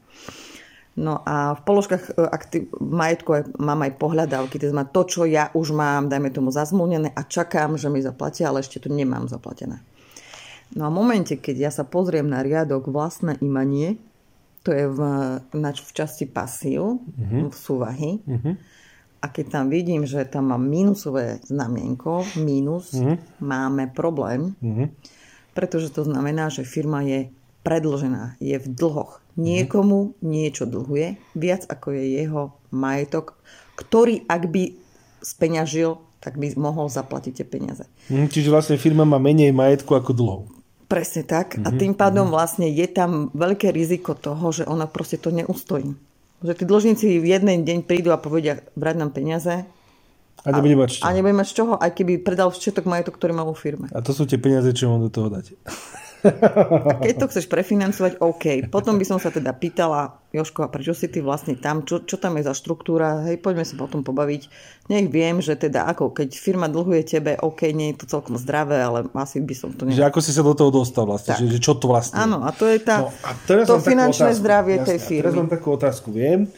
No 0.96 1.20
a 1.28 1.60
v 1.60 1.62
položkách 1.68 2.04
e, 2.16 2.24
aktiv, 2.32 2.62
majetku 2.80 3.30
aj, 3.36 3.44
mám 3.60 3.84
aj 3.84 4.00
pohľadávky, 4.00 4.56
to 4.64 4.72
znamená 4.72 4.88
to, 4.88 5.04
čo 5.04 5.28
ja 5.28 5.52
už 5.52 5.76
mám, 5.76 6.08
dajme 6.08 6.32
tomu 6.32 6.56
zazmluvnené 6.56 7.12
a 7.12 7.22
čakám, 7.28 7.76
že 7.76 7.92
mi 7.92 8.00
zaplatia, 8.00 8.48
ale 8.48 8.64
ešte 8.64 8.80
to 8.80 8.88
nemám 8.88 9.28
zaplatené. 9.28 9.84
No 10.72 10.88
a 10.88 10.90
v 10.90 10.96
momente, 10.96 11.36
keď 11.36 11.56
ja 11.68 11.72
sa 11.72 11.84
pozriem 11.84 12.32
na 12.32 12.40
riadok 12.40 12.88
vlastné 12.88 13.36
imanie, 13.44 14.00
to 14.64 14.72
je 14.72 14.88
v, 14.88 15.00
v 15.52 15.92
časti 15.92 16.32
pasív, 16.32 17.04
mm-hmm. 17.04 17.44
v 17.52 17.56
súvahy, 17.60 18.12
mm-hmm 18.24 18.56
a 19.26 19.34
keď 19.34 19.46
tam 19.50 19.66
vidím, 19.74 20.06
že 20.06 20.22
tam 20.30 20.54
mám 20.54 20.62
mínusové 20.62 21.42
znamienko, 21.50 22.38
mínus, 22.38 22.94
mm-hmm. 22.94 23.42
máme 23.42 23.90
problém, 23.90 24.54
mm-hmm. 24.62 24.88
pretože 25.58 25.90
to 25.90 26.06
znamená, 26.06 26.54
že 26.54 26.62
firma 26.62 27.02
je 27.02 27.34
predlžená, 27.66 28.38
je 28.38 28.54
v 28.62 28.68
dlhoch. 28.70 29.26
Niekomu 29.34 30.14
niečo 30.22 30.70
dlhuje, 30.70 31.18
viac 31.34 31.66
ako 31.66 31.98
je 31.98 32.22
jeho 32.22 32.54
majetok, 32.70 33.34
ktorý 33.74 34.22
ak 34.30 34.46
by 34.54 34.78
speňažil, 35.26 35.98
tak 36.22 36.38
by 36.38 36.54
mohol 36.54 36.86
zaplatiť 36.86 37.42
tie 37.42 37.48
peniaze. 37.50 37.90
Mm, 38.14 38.30
čiže 38.30 38.54
vlastne 38.54 38.78
firma 38.78 39.10
má 39.10 39.18
menej 39.18 39.50
majetku 39.50 39.98
ako 39.98 40.14
dlhov. 40.14 40.42
Presne 40.86 41.26
tak. 41.26 41.58
Mm-hmm. 41.58 41.66
A 41.66 41.70
mhm, 41.74 41.78
tým 41.82 41.94
pádom 41.98 42.30
mm-hmm. 42.30 42.38
vlastne 42.38 42.68
je 42.70 42.86
tam 42.86 43.34
veľké 43.34 43.74
riziko 43.74 44.14
toho, 44.14 44.54
že 44.54 44.70
ona 44.70 44.86
proste 44.86 45.18
to 45.18 45.34
neustojí. 45.34 45.98
Že 46.44 46.54
tí 46.58 46.64
dlžníci 46.68 47.06
v 47.22 47.26
jeden 47.26 47.64
deň 47.64 47.88
prídu 47.88 48.12
a 48.12 48.20
povedia, 48.20 48.64
brať 48.76 48.96
nám 49.00 49.12
peniaze. 49.16 49.64
A 50.46 50.50
nebude 50.52 50.78
mať 50.78 50.90
z 50.90 50.96
čoho. 51.00 51.06
A 51.08 51.16
nebude 51.16 51.36
mať 51.36 51.48
z 51.48 51.54
čoho, 51.58 51.74
aj 51.80 51.92
keby 51.96 52.14
predal 52.22 52.50
všetok 52.54 52.86
majetok, 52.86 53.16
ktorý 53.18 53.34
má 53.34 53.44
vo 53.48 53.58
firme. 53.58 53.90
A 53.96 54.04
to 54.04 54.14
sú 54.14 54.30
tie 54.30 54.38
peniaze, 54.38 54.70
čo 54.76 54.92
mám 54.92 55.02
do 55.02 55.10
toho 55.10 55.32
dať. 55.32 55.58
Keď 57.06 57.14
to 57.22 57.26
chceš 57.30 57.46
prefinancovať, 57.46 58.18
OK. 58.20 58.68
Potom 58.74 58.98
by 58.98 59.06
som 59.06 59.18
sa 59.22 59.30
teda 59.30 59.54
pýtala, 59.54 60.18
Joško, 60.34 60.66
a 60.66 60.70
prečo 60.74 60.92
si 60.98 61.08
ty 61.08 61.22
vlastne 61.22 61.56
tam? 61.56 61.86
Čo, 61.86 62.04
čo 62.04 62.18
tam 62.18 62.36
je 62.36 62.44
za 62.44 62.54
štruktúra? 62.58 63.24
Hej, 63.30 63.40
poďme 63.40 63.64
sa 63.64 63.78
potom 63.78 64.02
pobaviť. 64.02 64.42
Nech 64.90 65.08
viem, 65.08 65.40
že 65.40 65.56
teda 65.56 65.86
ako, 65.88 66.12
keď 66.12 66.34
firma 66.36 66.68
dlhuje 66.68 67.02
tebe, 67.06 67.38
OK, 67.40 67.70
nie 67.72 67.94
je 67.94 68.04
to 68.04 68.06
celkom 68.18 68.36
zdravé, 68.36 68.82
ale 68.82 69.06
asi 69.14 69.40
by 69.40 69.56
som 69.56 69.70
to... 69.72 69.86
Ne... 69.86 69.94
Že 69.94 70.10
ako 70.10 70.20
si 70.20 70.32
sa 70.34 70.42
do 70.42 70.54
toho 70.58 70.74
dostal 70.74 71.06
vlastne, 71.06 71.38
že, 71.38 71.46
že 71.56 71.60
čo 71.62 71.78
to 71.78 71.88
vlastne 71.88 72.18
Áno, 72.18 72.42
a 72.44 72.50
to 72.52 72.66
je 72.66 72.82
tá, 72.82 73.06
no, 73.06 73.14
a 73.24 73.32
teraz 73.46 73.70
to 73.70 73.80
finančné 73.80 74.34
otázku, 74.34 74.42
zdravie 74.42 74.76
jasne, 74.82 74.88
tej 74.90 75.00
firmy. 75.00 75.24
Teraz 75.24 75.36
mám 75.38 75.52
takú 75.52 75.68
otázku. 75.72 76.08
Viem, 76.12 76.50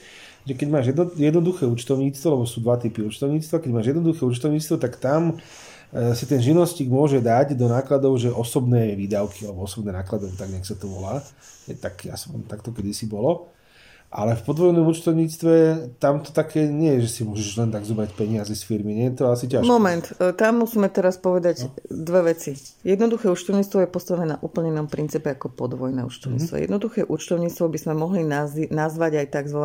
že 0.48 0.54
keď 0.56 0.68
máš 0.72 0.86
jedno, 0.96 1.04
jednoduché 1.14 1.64
účtovníctvo, 1.68 2.28
lebo 2.32 2.44
sú 2.48 2.64
dva 2.64 2.80
typy 2.80 3.04
účtovníctva, 3.04 3.60
keď 3.60 3.72
máš 3.76 3.86
jednoduché 3.92 4.22
účtovníctvo, 4.24 4.76
tak 4.80 4.96
tam 4.96 5.36
si 5.92 6.26
ten 6.28 6.44
živnostník 6.44 6.92
môže 6.92 7.24
dať 7.24 7.56
do 7.56 7.72
nákladov, 7.72 8.20
že 8.20 8.28
osobné 8.28 8.92
výdavky 9.00 9.48
alebo 9.48 9.64
osobné 9.64 9.96
nákladov, 9.96 10.36
tak 10.36 10.52
nech 10.52 10.68
sa 10.68 10.76
to 10.76 10.92
volá. 10.92 11.24
Je, 11.64 11.76
tak 11.80 12.04
ja 12.04 12.20
som 12.20 12.44
takto 12.44 12.76
kedysi 12.76 13.08
bolo. 13.08 13.56
Ale 14.08 14.40
v 14.40 14.46
podvojnom 14.48 14.88
účtovníctve 14.88 15.54
tam 16.00 16.24
to 16.24 16.32
také 16.32 16.64
nie 16.64 16.96
je, 16.96 17.00
že 17.04 17.10
si 17.12 17.22
môžeš 17.28 17.60
len 17.60 17.70
tak 17.76 17.84
zobrať 17.84 18.16
peniaze 18.16 18.56
z 18.56 18.64
firmy. 18.64 18.96
Nie 18.96 19.12
je 19.12 19.20
to 19.20 19.28
asi 19.28 19.52
ťažké. 19.52 19.68
Moment, 19.68 20.16
e, 20.16 20.32
tam 20.32 20.64
musíme 20.64 20.88
teraz 20.88 21.20
povedať 21.20 21.68
no. 21.68 21.76
dve 21.92 22.32
veci. 22.32 22.56
Jednoduché 22.88 23.28
účtovníctvo 23.28 23.84
je 23.84 23.90
postavené 23.92 24.32
na 24.32 24.38
úplne 24.40 24.72
inom 24.72 24.88
princípe 24.88 25.28
ako 25.28 25.52
podvojné 25.52 26.08
účtovníctvo. 26.08 26.56
Mm-hmm. 26.56 26.68
Jednoduché 26.72 27.04
účtovníctvo 27.04 27.66
by 27.68 27.78
sme 27.84 27.94
mohli 28.00 28.24
nazvať 28.72 29.12
aj 29.20 29.28
tzv. 29.28 29.64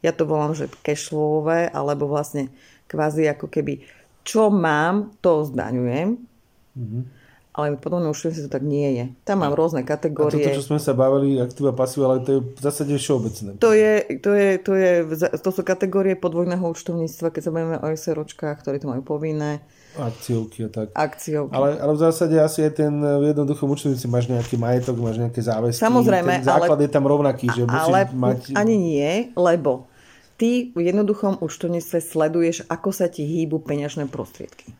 ja 0.00 0.12
to 0.16 0.24
volám, 0.24 0.56
že 0.56 0.72
cashflowové, 0.80 1.68
alebo 1.68 2.08
vlastne 2.08 2.48
kvázi 2.88 3.28
ako 3.28 3.52
keby 3.52 3.84
čo 4.26 4.50
mám, 4.50 5.14
to 5.22 5.46
zdaňujem. 5.46 6.18
Mm-hmm. 6.74 7.02
Ale 7.56 7.80
podobné 7.80 8.12
už 8.12 8.36
to 8.36 8.52
tak 8.52 8.60
nie 8.60 9.00
je. 9.00 9.04
Tam 9.24 9.40
mám 9.40 9.56
rôzne 9.56 9.80
kategórie. 9.80 10.44
A 10.44 10.52
toto, 10.52 10.60
čo 10.60 10.68
sme 10.68 10.76
sa 10.76 10.92
bavili, 10.92 11.40
aktíva, 11.40 11.72
pasíva, 11.72 12.12
ale 12.12 12.20
to 12.20 12.30
je 12.36 12.40
v 12.44 12.60
zásade 12.60 12.92
všeobecné. 12.92 13.56
To, 13.56 13.72
je, 13.72 14.20
to, 14.20 14.30
je, 14.36 14.48
to, 14.60 14.72
je, 14.76 14.92
to 15.40 15.48
sú 15.48 15.64
kategórie 15.64 16.20
podvojného 16.20 16.60
účtovníctva, 16.60 17.32
keď 17.32 17.42
sa 17.48 17.50
bavíme 17.56 17.80
o 17.80 17.88
SROčkách, 17.88 18.60
ktorí 18.60 18.76
to 18.76 18.92
majú 18.92 19.00
povinné. 19.00 19.64
Akciovky 19.96 20.68
a 20.68 20.68
tak. 20.68 20.92
Akciovky. 20.92 21.56
Ale, 21.56 21.80
ale 21.80 21.92
v 21.96 22.00
zásade 22.04 22.36
asi 22.36 22.60
aj 22.60 22.72
ten 22.76 22.92
v 22.92 23.32
jednoduchom 23.32 23.72
účtovníctve 23.72 24.08
máš 24.12 24.28
nejaký 24.28 24.60
majetok, 24.60 25.00
máš 25.00 25.16
nejaké 25.16 25.40
záväzky. 25.40 25.80
Samozrejme. 25.80 26.44
Ten 26.44 26.52
základ 26.52 26.76
ale, 26.76 26.84
je 26.84 26.90
tam 26.92 27.04
rovnaký, 27.08 27.46
že 27.56 27.64
musíš 27.64 27.88
ale 27.88 28.00
mať... 28.12 28.52
ani 28.52 28.76
nie, 28.76 29.32
lebo 29.32 29.88
ty 30.36 30.70
v 30.76 30.80
jednoduchom 30.80 31.40
účtovníctve 31.40 31.98
sleduješ, 32.00 32.68
ako 32.68 32.92
sa 32.92 33.08
ti 33.08 33.24
hýbu 33.24 33.64
peňažné 33.64 34.08
prostriedky. 34.08 34.72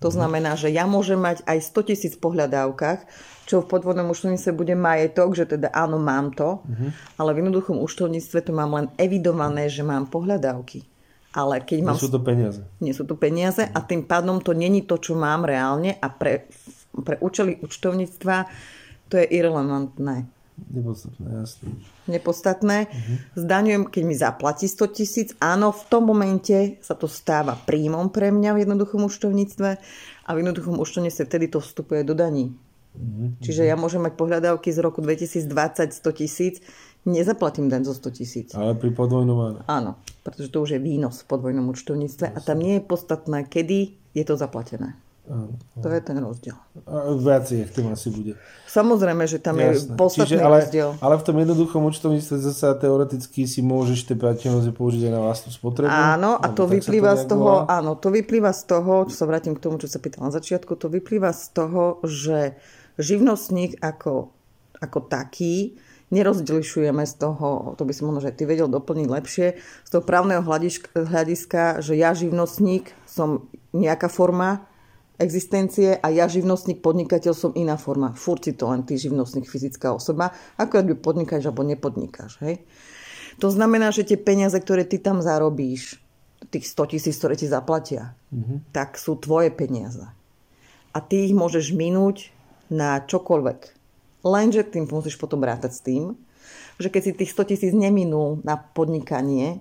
To 0.00 0.08
mhm. 0.08 0.14
znamená, 0.16 0.56
že 0.56 0.72
ja 0.72 0.88
môžem 0.88 1.20
mať 1.20 1.44
aj 1.44 1.58
100 1.60 1.88
tisíc 1.92 2.14
pohľadávkach, 2.16 3.04
čo 3.44 3.60
v 3.60 3.68
podvodnom 3.68 4.06
účtovníctve 4.08 4.52
bude 4.54 4.78
majetok, 4.78 5.34
že 5.34 5.44
teda 5.44 5.74
áno, 5.74 5.98
mám 5.98 6.30
to, 6.30 6.62
uh-huh. 6.62 6.94
ale 7.18 7.34
v 7.34 7.42
jednoduchom 7.42 7.82
účtovníctve 7.82 8.46
to 8.46 8.54
mám 8.54 8.78
len 8.78 8.86
evidované, 8.94 9.66
že 9.66 9.82
mám 9.82 10.06
pohľadávky. 10.06 10.86
Ale 11.34 11.58
keď 11.58 11.78
mám... 11.82 11.98
Nie 11.98 12.06
sú 12.06 12.14
to 12.14 12.22
peniaze. 12.22 12.60
Nie 12.78 12.94
sú 12.94 13.04
to 13.10 13.18
peniaze 13.18 13.66
a 13.66 13.78
tým 13.82 14.06
pádom 14.06 14.38
to 14.38 14.54
není 14.54 14.86
to, 14.86 15.02
čo 15.02 15.18
mám 15.18 15.42
reálne 15.42 15.98
a 15.98 16.06
pre, 16.14 16.46
pre 16.94 17.18
účely 17.18 17.58
účtovníctva 17.58 18.46
to 19.10 19.18
je 19.18 19.26
irrelevantné. 19.26 20.30
Nepodstatné, 20.68 21.26
jasné. 21.40 21.68
Nepodstatné. 22.04 22.76
Uh-huh. 22.86 23.16
Zdaňujem, 23.40 23.88
keď 23.88 24.02
mi 24.04 24.14
zaplatí 24.14 24.68
100 24.68 24.96
tisíc. 24.96 25.28
Áno, 25.40 25.72
v 25.72 25.82
tom 25.88 26.04
momente 26.04 26.76
sa 26.84 26.92
to 26.92 27.08
stáva 27.08 27.56
príjmom 27.56 28.12
pre 28.12 28.28
mňa 28.28 28.50
v 28.52 28.60
jednoduchom 28.68 29.06
účtovníctve 29.08 29.68
a 30.26 30.30
v 30.30 30.40
jednoduchom 30.44 30.76
účtovníctve 30.76 31.22
vtedy 31.24 31.46
to 31.48 31.64
vstupuje 31.64 32.04
do 32.04 32.12
daní. 32.12 32.52
Uh-huh. 32.92 33.32
Čiže 33.40 33.64
ja 33.64 33.78
môžem 33.78 34.02
mať 34.02 34.18
pohľadávky 34.18 34.68
z 34.74 34.78
roku 34.82 35.00
2020 35.00 35.94
100 35.94 36.20
tisíc, 36.20 36.54
nezaplatím 37.06 37.70
daň 37.70 37.88
zo 37.88 37.94
100 37.96 38.18
tisíc. 38.18 38.48
Ale 38.52 38.76
pri 38.76 38.90
podvojnom 38.92 39.38
áno. 39.38 39.60
Áno, 39.70 39.92
pretože 40.26 40.52
to 40.52 40.60
už 40.60 40.76
je 40.76 40.80
výnos 40.82 41.22
v 41.24 41.30
podvojnom 41.30 41.70
účtovníctve 41.70 42.34
a 42.34 42.38
tam 42.42 42.60
nie 42.60 42.78
je 42.78 42.82
podstatné, 42.84 43.46
kedy 43.46 43.94
je 44.12 44.24
to 44.26 44.34
zaplatené. 44.34 44.98
To 45.78 45.86
je 45.86 46.00
ten 46.02 46.18
rozdiel. 46.18 46.58
Viac 47.22 47.46
je, 47.46 47.62
tým 47.70 47.94
asi 47.94 48.10
bude. 48.10 48.34
Samozrejme, 48.66 49.22
že 49.30 49.38
tam 49.38 49.62
Jasné. 49.62 49.94
je 49.94 49.94
podstatný 49.94 50.26
Čiže, 50.26 50.36
ale, 50.42 50.58
rozdiel. 50.66 50.90
Ale 50.98 51.14
v 51.18 51.24
tom 51.24 51.36
jednoduchom 51.38 51.80
účtovníctve 51.86 52.36
zase 52.42 52.66
teoreticky 52.82 53.46
si 53.46 53.62
môžeš 53.62 54.10
tie 54.10 54.16
peniaze 54.18 54.70
použiť 54.74 55.06
aj 55.06 55.12
na 55.14 55.20
vlastnú 55.22 55.50
spotrebu. 55.54 55.90
Áno, 55.90 56.34
a 56.34 56.46
to 56.50 56.66
vyplýva 56.66 57.14
to 57.14 57.20
z 57.22 57.24
toho, 57.30 57.52
volá. 57.62 57.70
áno, 57.70 57.94
to 57.94 58.10
vyplýva 58.10 58.50
z 58.50 58.62
toho, 58.66 59.06
čo 59.06 59.14
sa 59.14 59.24
vrátim 59.30 59.54
k 59.54 59.62
tomu, 59.62 59.78
čo 59.78 59.86
sa 59.86 60.02
pýtal 60.02 60.26
na 60.26 60.32
začiatku, 60.34 60.74
to 60.74 60.90
vyplýva 60.90 61.30
z 61.30 61.44
toho, 61.54 62.02
že 62.02 62.58
živnostník 62.98 63.78
ako, 63.78 64.34
ako 64.82 64.98
taký 65.06 65.78
nerozlišujeme 66.10 67.06
z 67.06 67.14
toho, 67.22 67.78
to 67.78 67.86
by 67.86 67.94
si 67.94 68.02
možno, 68.02 68.18
že 68.18 68.34
ty 68.34 68.42
vedel 68.42 68.66
doplniť 68.66 69.08
lepšie, 69.08 69.46
z 69.62 69.88
toho 69.94 70.02
právneho 70.02 70.42
hľadiska, 70.42 71.78
že 71.78 71.94
ja 71.94 72.10
živnostník 72.18 72.90
som 73.06 73.46
nejaká 73.70 74.10
forma 74.10 74.66
existencie 75.20 76.00
a 76.00 76.08
ja 76.08 76.24
živnostník, 76.26 76.80
podnikateľ 76.80 77.32
som 77.36 77.52
iná 77.52 77.76
forma. 77.76 78.16
Furt 78.16 78.48
si 78.48 78.56
to 78.56 78.72
len 78.72 78.88
ty 78.88 78.96
živnostník, 78.96 79.44
fyzická 79.44 79.92
osoba, 79.92 80.32
ako 80.56 80.80
by 80.80 80.94
podnikáš 80.96 81.44
alebo 81.46 81.62
nepodnikáš. 81.62 82.40
Hej? 82.40 82.64
To 83.38 83.52
znamená, 83.52 83.92
že 83.92 84.08
tie 84.08 84.16
peniaze, 84.16 84.56
ktoré 84.56 84.88
ty 84.88 84.96
tam 84.96 85.20
zarobíš, 85.20 86.00
tých 86.48 86.64
100 86.72 86.96
tisíc, 86.96 87.14
ktoré 87.20 87.36
ti 87.36 87.44
zaplatia, 87.44 88.16
mm-hmm. 88.32 88.72
tak 88.72 88.96
sú 88.96 89.20
tvoje 89.20 89.52
peniaze. 89.52 90.08
A 90.90 90.98
ty 91.04 91.28
ich 91.28 91.36
môžeš 91.36 91.76
minúť 91.76 92.32
na 92.72 93.04
čokoľvek. 93.04 93.76
Lenže 94.24 94.64
tým 94.64 94.88
musíš 94.88 95.20
potom 95.20 95.44
rátať 95.44 95.72
s 95.76 95.84
tým, 95.84 96.16
že 96.80 96.88
keď 96.88 97.02
si 97.04 97.12
tých 97.12 97.32
100 97.36 97.50
tisíc 97.52 97.72
neminul 97.76 98.40
na 98.40 98.56
podnikanie, 98.56 99.60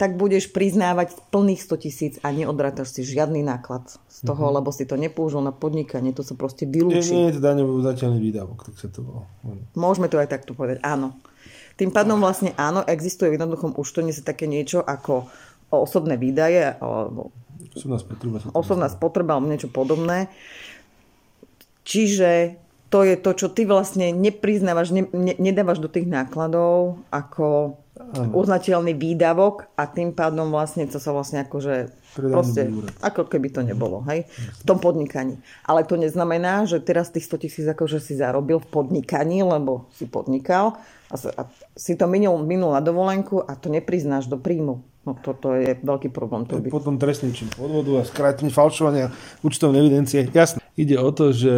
tak 0.00 0.16
budeš 0.16 0.48
priznávať 0.48 1.12
plných 1.28 1.60
100 1.60 1.84
tisíc 1.84 2.14
a 2.24 2.32
neodrátaš 2.32 2.96
si 2.96 3.04
žiadny 3.04 3.44
náklad 3.44 3.84
z 4.08 4.24
toho, 4.24 4.48
mm-hmm. 4.48 4.56
lebo 4.56 4.72
si 4.72 4.88
to 4.88 4.96
nepoužil 4.96 5.44
na 5.44 5.52
podnikanie, 5.52 6.16
to 6.16 6.24
sa 6.24 6.32
proste 6.32 6.64
vylúči. 6.64 7.12
Nie, 7.12 7.28
nie 7.28 7.28
je 7.28 7.36
to 7.36 7.42
daňový 7.44 8.18
výdavok, 8.32 8.64
tak 8.64 8.80
sa 8.80 8.88
to 8.88 9.04
volá. 9.04 9.28
Môžeme 9.76 10.08
to 10.08 10.16
aj 10.16 10.32
takto 10.32 10.56
povedať, 10.56 10.80
áno. 10.80 11.12
Tým 11.76 11.92
pádom 11.92 12.16
vlastne 12.16 12.56
áno, 12.56 12.80
existuje 12.88 13.28
v 13.28 13.36
jednoduchom 13.36 13.76
účtovne 13.76 14.16
sa 14.16 14.24
také 14.24 14.48
niečo 14.48 14.80
ako 14.80 15.28
osobné 15.68 16.16
výdaje, 16.16 16.80
alebo 16.80 17.28
osobná 17.76 18.00
spotreba, 18.00 18.36
osobná 18.56 18.88
spotreba 18.88 19.36
alebo 19.36 19.52
niečo 19.52 19.68
podobné. 19.68 20.32
Čiže 21.84 22.56
to 22.88 23.04
je 23.04 23.20
to, 23.20 23.36
čo 23.36 23.52
ty 23.52 23.68
vlastne 23.68 24.16
nepriznávaš, 24.16 24.96
ne, 24.96 25.04
ne, 25.12 25.36
nedávaš 25.36 25.76
do 25.76 25.92
tých 25.92 26.08
nákladov 26.08 27.04
ako. 27.12 27.76
Uznateľný 28.34 28.96
výdavok 28.96 29.70
a 29.78 29.86
tým 29.86 30.10
pádom 30.16 30.50
vlastne 30.50 30.88
to 30.90 30.98
sa 30.98 31.14
vlastne 31.14 31.46
akože 31.46 31.92
proste, 32.16 32.66
ako 33.00 33.30
keby 33.30 33.54
to 33.54 33.62
nebolo, 33.62 34.02
hej, 34.10 34.26
v 34.60 34.62
tom 34.66 34.82
podnikaní. 34.82 35.38
Ale 35.62 35.86
to 35.86 35.94
neznamená, 35.94 36.66
že 36.66 36.82
teraz 36.82 37.14
tých 37.14 37.30
100 37.30 37.42
tisíc 37.46 37.66
akože 37.70 38.02
si 38.02 38.18
zarobil 38.18 38.58
v 38.58 38.70
podnikaní, 38.70 39.46
lebo 39.46 39.86
si 39.94 40.10
podnikal 40.10 40.80
a, 41.10 41.14
a 41.14 41.42
si 41.78 41.94
to 41.94 42.10
minul, 42.10 42.42
minul 42.42 42.74
na 42.74 42.82
dovolenku 42.82 43.42
a 43.46 43.54
to 43.54 43.70
nepriznáš 43.70 44.26
do 44.26 44.38
príjmu. 44.38 44.82
No 45.00 45.16
toto 45.16 45.56
je 45.56 45.80
veľký 45.80 46.12
problém. 46.12 46.44
To 46.44 46.60
by... 46.60 46.68
Potom 46.68 47.00
trestný 47.00 47.32
čin 47.32 47.48
podvodu 47.48 48.00
a 48.00 48.02
skrátenie 48.04 48.52
falšovania 48.52 49.08
účtovnej 49.40 49.80
evidencie. 49.80 50.28
Jasné. 50.28 50.60
Ide 50.76 51.00
o 51.00 51.08
to, 51.08 51.32
že 51.32 51.54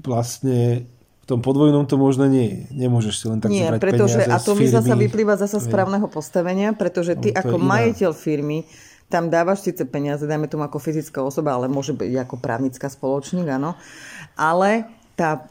vlastne 0.00 0.88
tom 1.30 1.40
podvojnom 1.46 1.86
to 1.86 1.94
možno 1.94 2.26
nie 2.26 2.46
je. 2.50 2.58
Nemôžeš 2.74 3.14
si 3.14 3.24
len 3.30 3.38
tak 3.38 3.54
Nie, 3.54 3.70
pretože, 3.78 4.26
a 4.26 4.36
to 4.42 4.58
mi 4.58 4.66
zase 4.66 4.90
vyplýva 4.90 5.38
zasa 5.38 5.62
správneho 5.62 6.10
postavenia, 6.10 6.74
pretože 6.74 7.14
ty 7.14 7.30
no, 7.30 7.38
ako 7.38 7.56
majiteľ 7.62 8.10
firmy 8.10 8.66
tam 9.06 9.26
dávaš 9.30 9.66
síce 9.66 9.86
peniaze, 9.86 10.22
dajme 10.26 10.46
tomu 10.46 10.66
ako 10.66 10.78
fyzická 10.78 11.22
osoba, 11.22 11.54
ale 11.54 11.66
môže 11.66 11.94
byť 11.94 12.26
ako 12.26 12.36
právnická 12.38 12.86
spoločník, 12.86 13.46
áno. 13.46 13.74
Ale 14.38 14.86
tá 15.18 15.50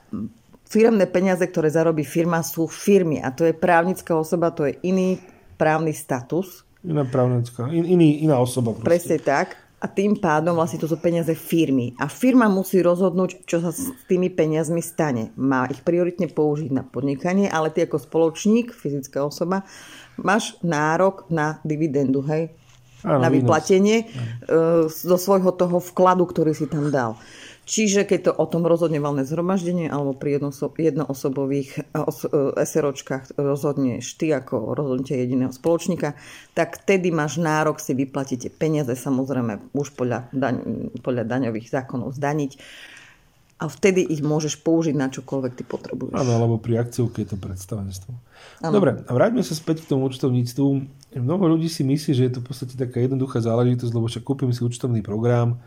firmné 0.67 1.07
peniaze, 1.07 1.43
ktoré 1.43 1.67
zarobí 1.67 2.07
firma, 2.07 2.39
sú 2.43 2.67
firmy 2.71 3.19
a 3.19 3.31
to 3.36 3.48
je 3.48 3.55
právnická 3.55 4.15
osoba, 4.15 4.51
to 4.55 4.67
je 4.67 4.79
iný 4.83 5.19
právny 5.59 5.91
status, 5.91 6.67
Iná 6.79 7.03
právnická, 7.03 7.67
in, 7.75 7.83
iný, 7.83 8.24
iná 8.24 8.39
osoba. 8.39 8.71
Proste. 8.71 8.88
Presne 8.88 9.17
tak. 9.19 9.59
A 9.79 9.88
tým 9.88 10.19
pádom 10.19 10.59
vlastne 10.59 10.75
to 10.75 10.91
sú 10.91 11.00
peniaze 11.00 11.31
firmy. 11.31 11.95
A 11.95 12.12
firma 12.12 12.51
musí 12.51 12.83
rozhodnúť, 12.83 13.48
čo 13.48 13.63
sa 13.63 13.71
s 13.71 13.95
tými 14.12 14.27
peniazmi 14.27 14.83
stane. 14.83 15.31
Má 15.39 15.71
ich 15.71 15.79
prioritne 15.88 16.27
použiť 16.27 16.69
na 16.75 16.83
podnikanie, 16.83 17.48
ale 17.48 17.71
ty 17.71 17.88
ako 17.88 17.95
spoločník, 17.95 18.75
fyzická 18.75 19.24
osoba, 19.24 19.63
máš 20.19 20.59
nárok 20.59 21.31
na 21.31 21.63
dividendu, 21.63 22.19
hej? 22.27 22.51
Áno, 23.00 23.24
na 23.24 23.31
vyplatenie 23.31 24.12
uh, 24.12 24.83
zo 24.91 25.15
svojho 25.15 25.55
toho 25.55 25.79
vkladu, 25.79 26.27
ktorý 26.27 26.51
si 26.51 26.67
tam 26.67 26.91
dal. 26.91 27.15
Čiže 27.69 28.09
keď 28.09 28.19
to 28.25 28.31
o 28.33 28.49
tom 28.49 28.65
rozhodne 28.65 28.97
valné 28.97 29.29
zhromaždenie 29.29 29.93
alebo 29.93 30.17
pri 30.17 30.41
jednoosobových 30.41 31.69
eh, 31.77 32.01
os, 32.01 32.25
eh, 32.25 32.57
SROčkách 32.57 33.38
rozhodneš 33.38 34.17
ty 34.17 34.33
ako 34.33 34.73
rozhodnutie 34.73 35.21
jediného 35.21 35.53
spoločníka, 35.53 36.17
tak 36.57 36.81
vtedy 36.81 37.13
máš 37.13 37.38
nárok 37.38 37.77
si 37.77 37.93
vyplatiť 37.93 38.49
tie 38.49 38.51
peniaze, 38.51 38.89
samozrejme 38.97 39.69
už 39.77 39.93
podľa, 39.93 40.33
daň, 40.33 40.89
podľa 41.05 41.29
daňových 41.29 41.69
zákonov 41.69 42.17
zdaniť 42.17 42.57
a 43.59 43.67
vtedy 43.67 44.07
ich 44.07 44.23
môžeš 44.23 44.63
použiť 44.63 44.95
na 44.95 45.11
čokoľvek 45.11 45.53
ty 45.59 45.63
potrebuješ. 45.67 46.15
Áno, 46.15 46.31
alebo 46.31 46.55
pri 46.57 46.79
akciovke 46.79 47.27
je 47.27 47.35
to 47.35 47.38
predstavenstvo. 47.38 48.15
Ano. 48.63 48.71
Dobre, 48.71 49.03
a 49.03 49.11
vráťme 49.11 49.43
sa 49.43 49.51
späť 49.51 49.83
k 49.83 49.91
tomu 49.91 50.07
účtovníctvu. 50.07 50.67
Mnoho 51.19 51.59
ľudí 51.59 51.67
si 51.67 51.83
myslí, 51.83 52.11
že 52.15 52.23
je 52.31 52.33
to 52.33 52.41
v 52.41 52.47
podstate 52.47 52.79
taká 52.79 53.03
jednoduchá 53.03 53.43
záležitosť, 53.43 53.91
lebo 53.91 54.07
však 54.07 54.23
kúpim 54.23 54.49
si 54.55 54.63
účtovný 54.63 55.03
program, 55.03 55.59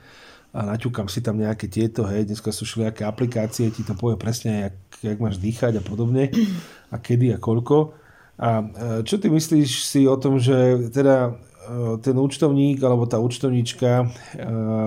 a 0.53 0.61
naťukám 0.69 1.09
si 1.09 1.25
tam 1.25 1.41
nejaké 1.41 1.65
tieto, 1.65 2.05
hej, 2.05 2.29
dneska 2.29 2.53
sú 2.53 2.69
všelijaké 2.69 3.09
aplikácie, 3.09 3.73
ti 3.73 3.81
to 3.81 3.97
povie 3.97 4.21
presne, 4.21 4.69
jak, 4.69 4.77
jak 5.01 5.19
máš 5.19 5.41
dýchať 5.41 5.81
a 5.81 5.83
podobne 5.83 6.29
a 6.93 6.97
kedy 7.01 7.33
a 7.33 7.39
koľko. 7.41 7.97
A 8.37 8.61
e, 8.61 8.65
čo 9.09 9.17
ty 9.17 9.33
myslíš 9.33 9.89
si 9.89 10.05
o 10.05 10.17
tom, 10.21 10.37
že 10.37 10.89
teda 10.93 11.33
e, 11.33 11.97
ten 12.05 12.13
účtovník 12.21 12.85
alebo 12.85 13.09
tá 13.09 13.17
účtovníčka, 13.17 14.05
e, 14.05 14.07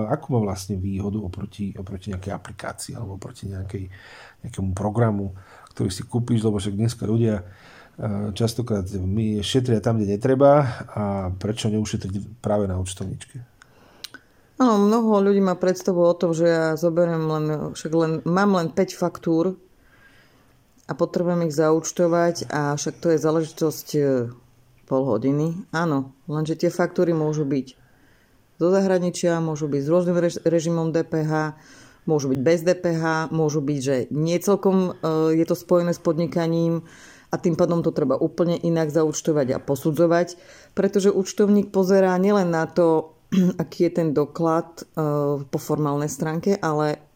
akú 0.06 0.38
má 0.38 0.40
vlastne 0.46 0.78
výhodu 0.78 1.18
oproti, 1.18 1.74
oproti 1.74 2.14
nejakej 2.14 2.30
aplikácii 2.30 2.92
alebo 2.94 3.18
oproti 3.18 3.50
nejakej, 3.50 3.90
nejakému 4.46 4.70
programu, 4.70 5.34
ktorý 5.74 5.90
si 5.90 6.06
kúpiš, 6.06 6.46
lebo 6.46 6.62
však 6.62 6.78
dneska 6.78 7.04
ľudia 7.10 7.42
častokrát 8.36 8.84
šetria 9.40 9.80
tam, 9.80 9.96
kde 9.96 10.20
netreba 10.20 10.84
a 10.92 11.32
prečo 11.32 11.72
neušetriť 11.72 12.44
práve 12.44 12.68
na 12.68 12.76
účtovníčke? 12.76 13.55
Áno, 14.56 14.80
mnoho 14.80 15.20
ľudí 15.20 15.44
má 15.44 15.52
predstavu 15.52 16.00
o 16.00 16.16
tom, 16.16 16.32
že 16.32 16.48
ja 16.48 16.66
zoberiem 16.80 17.28
len, 17.28 17.46
však 17.76 17.92
len, 17.92 18.12
mám 18.24 18.56
len 18.56 18.72
5 18.72 18.96
faktúr 18.96 19.60
a 20.88 20.92
potrebujem 20.96 21.44
ich 21.44 21.52
zaúčtovať 21.52 22.48
a 22.48 22.72
však 22.72 22.94
to 22.96 23.12
je 23.12 23.18
záležitosť 23.20 23.88
e, 24.00 24.00
pol 24.88 25.02
hodiny. 25.04 25.68
Áno, 25.76 26.16
lenže 26.24 26.56
tie 26.56 26.72
faktúry 26.72 27.12
môžu 27.12 27.44
byť 27.44 27.66
zo 28.56 28.68
zahraničia, 28.72 29.44
môžu 29.44 29.68
byť 29.68 29.82
s 29.84 29.92
rôznym 29.92 30.16
režimom 30.48 30.88
DPH, 30.88 31.52
môžu 32.08 32.32
byť 32.32 32.40
bez 32.40 32.64
DPH, 32.64 33.28
môžu 33.34 33.60
byť, 33.60 33.78
že 33.84 33.96
nie 34.08 34.40
celkom 34.40 34.96
e, 34.96 35.36
je 35.36 35.44
to 35.44 35.52
spojené 35.52 35.92
s 35.92 36.00
podnikaním 36.00 36.86
a 37.28 37.36
tým 37.36 37.58
pádom 37.58 37.84
to 37.84 37.92
treba 37.92 38.16
úplne 38.16 38.56
inak 38.56 38.88
zaúčtovať 38.88 39.52
a 39.52 39.60
posudzovať, 39.60 40.40
pretože 40.72 41.12
účtovník 41.12 41.74
pozerá 41.74 42.16
nielen 42.16 42.54
na 42.54 42.64
to, 42.70 43.15
aký 43.62 43.90
je 43.90 43.92
ten 44.02 44.08
doklad 44.14 44.86
uh, 44.94 45.42
po 45.42 45.58
formálnej 45.58 46.10
stránke, 46.10 46.56
ale 46.58 47.06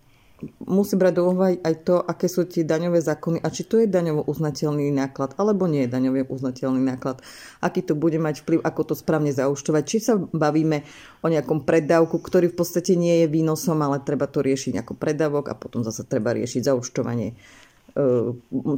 musí 0.64 0.96
brať 0.96 1.20
do 1.20 1.23
úvahy 1.29 1.61
aj 1.61 1.75
to, 1.85 2.01
aké 2.01 2.25
sú 2.25 2.49
tie 2.49 2.64
daňové 2.64 3.05
zákony 3.05 3.44
a 3.44 3.49
či 3.53 3.68
to 3.68 3.77
je 3.77 3.87
daňovo 3.90 4.25
uznateľný 4.25 4.88
náklad 4.88 5.37
alebo 5.37 5.68
nie 5.68 5.85
je 5.85 5.92
daňovo 5.92 6.33
uznateľný 6.33 6.81
náklad. 6.81 7.20
Aký 7.61 7.85
to 7.85 7.92
bude 7.92 8.16
mať 8.16 8.44
vplyv, 8.44 8.61
ako 8.64 8.92
to 8.92 8.94
správne 8.96 9.33
zaučtovať. 9.37 9.83
Či 9.85 9.99
sa 10.01 10.14
bavíme 10.16 10.85
o 11.20 11.29
nejakom 11.29 11.68
predávku, 11.68 12.16
ktorý 12.16 12.49
v 12.53 12.57
podstate 12.57 12.96
nie 12.96 13.25
je 13.25 13.27
výnosom, 13.29 13.77
ale 13.85 14.01
treba 14.01 14.25
to 14.25 14.40
riešiť 14.40 14.81
ako 14.81 14.96
predávok 14.96 15.53
a 15.53 15.59
potom 15.59 15.85
zase 15.85 16.09
treba 16.09 16.33
riešiť 16.33 16.73
zaučtovanie 16.73 17.37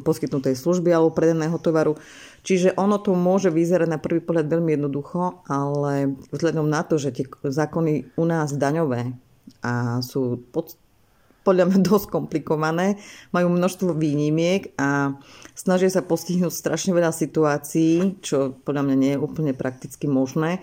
poskytnutej 0.03 0.57
služby 0.57 0.93
alebo 0.93 1.15
predaného 1.15 1.57
tovaru. 1.61 1.99
Čiže 2.43 2.75
ono 2.75 2.99
to 2.99 3.15
môže 3.15 3.53
vyzerať 3.53 3.89
na 3.89 4.03
prvý 4.03 4.19
pohľad 4.19 4.51
veľmi 4.51 4.75
jednoducho, 4.75 5.47
ale 5.47 6.19
vzhľadom 6.35 6.67
na 6.67 6.83
to, 6.83 6.99
že 6.99 7.15
tie 7.15 7.25
zákony 7.43 8.17
u 8.19 8.25
nás 8.27 8.51
daňové 8.57 9.15
a 9.63 10.03
sú 10.03 10.43
pod, 10.51 10.75
podľa 11.47 11.71
mňa 11.71 11.79
dosť 11.91 12.07
komplikované, 12.11 12.99
majú 13.31 13.53
množstvo 13.53 13.95
výnimiek 13.95 14.75
a 14.79 15.19
snažia 15.55 15.91
sa 15.91 16.03
postihnúť 16.03 16.51
strašne 16.51 16.95
veľa 16.95 17.15
situácií, 17.15 18.23
čo 18.23 18.59
podľa 18.67 18.83
mňa 18.91 18.97
nie 18.99 19.13
je 19.15 19.23
úplne 19.23 19.53
prakticky 19.55 20.11
možné, 20.11 20.63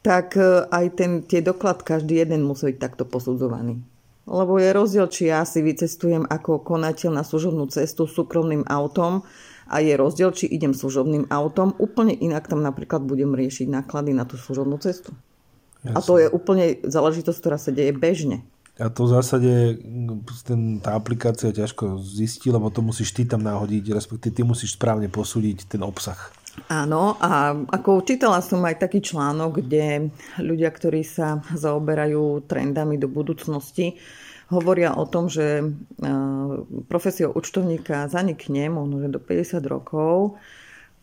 tak 0.00 0.36
e, 0.36 0.64
aj 0.68 0.86
ten, 0.96 1.10
tie 1.26 1.44
doklad 1.44 1.84
každý 1.84 2.24
jeden 2.24 2.44
musí 2.44 2.72
byť 2.72 2.78
takto 2.80 3.04
posudzovaný. 3.04 3.84
Lebo 4.30 4.62
je 4.62 4.70
rozdiel, 4.70 5.10
či 5.10 5.26
ja 5.26 5.42
si 5.42 5.58
vycestujem 5.58 6.22
ako 6.22 6.62
konateľ 6.62 7.18
na 7.18 7.26
služobnú 7.26 7.66
cestu 7.66 8.06
súkromným 8.06 8.62
autom, 8.70 9.26
a 9.70 9.78
je 9.78 9.94
rozdiel, 9.94 10.34
či 10.34 10.50
idem 10.50 10.74
služobným 10.74 11.30
autom, 11.30 11.70
úplne 11.78 12.10
inak 12.10 12.50
tam 12.50 12.58
napríklad 12.58 13.06
budem 13.06 13.38
riešiť 13.38 13.70
náklady 13.70 14.10
na 14.10 14.26
tú 14.26 14.34
služobnú 14.34 14.82
cestu. 14.82 15.14
Jasne. 15.86 15.94
A 15.94 15.98
to 16.02 16.18
je 16.18 16.26
úplne 16.26 16.82
záležitosť, 16.82 17.38
ktorá 17.38 17.56
sa 17.56 17.70
deje 17.70 17.94
bežne. 17.94 18.42
A 18.80 18.90
to 18.90 19.06
v 19.06 19.12
zásade 19.12 19.52
ten, 20.42 20.80
tá 20.82 20.96
aplikácia 20.96 21.54
ťažko 21.54 22.00
zistí, 22.00 22.50
lebo 22.50 22.72
to 22.72 22.82
musíš 22.82 23.12
ty 23.14 23.28
tam 23.28 23.44
nahodiť, 23.46 23.92
respektíve 23.94 24.40
ty 24.40 24.42
musíš 24.42 24.74
správne 24.74 25.06
posúdiť 25.06 25.70
ten 25.70 25.84
obsah. 25.84 26.18
Áno, 26.66 27.14
a 27.22 27.54
ako 27.54 28.02
čítala 28.02 28.42
som 28.42 28.66
aj 28.66 28.82
taký 28.82 28.98
článok, 28.98 29.62
kde 29.62 30.10
ľudia, 30.42 30.70
ktorí 30.74 31.06
sa 31.06 31.38
zaoberajú 31.54 32.42
trendami 32.50 32.98
do 32.98 33.06
budúcnosti, 33.06 34.02
hovoria 34.50 34.98
o 34.98 35.06
tom, 35.06 35.30
že 35.30 35.62
profesia 36.90 37.30
účtovníka 37.30 38.10
zanikne 38.10 38.66
možno 38.66 38.98
že 38.98 39.14
do 39.14 39.20
50 39.22 39.62
rokov, 39.70 40.42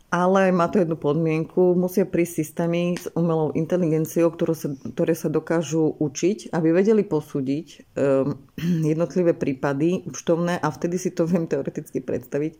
ale 0.07 0.55
má 0.55 0.71
to 0.71 0.79
jednu 0.79 0.95
podmienku, 0.95 1.75
musia 1.75 2.07
prísť 2.07 2.43
systémy 2.43 2.95
s 2.95 3.11
umelou 3.11 3.51
inteligenciou, 3.51 4.31
ktoré 4.31 4.55
sa, 4.55 4.71
ktoré 4.71 5.13
sa 5.15 5.27
dokážu 5.27 5.99
učiť, 5.99 6.55
aby 6.55 6.71
vedeli 6.71 7.03
posúdiť 7.03 7.67
um, 7.95 8.39
jednotlivé 8.91 9.35
prípady 9.35 10.07
účtovné 10.07 10.59
a 10.59 10.67
vtedy 10.71 10.95
si 10.95 11.11
to 11.11 11.27
viem 11.27 11.47
teoreticky 11.47 11.99
predstaviť, 11.99 12.55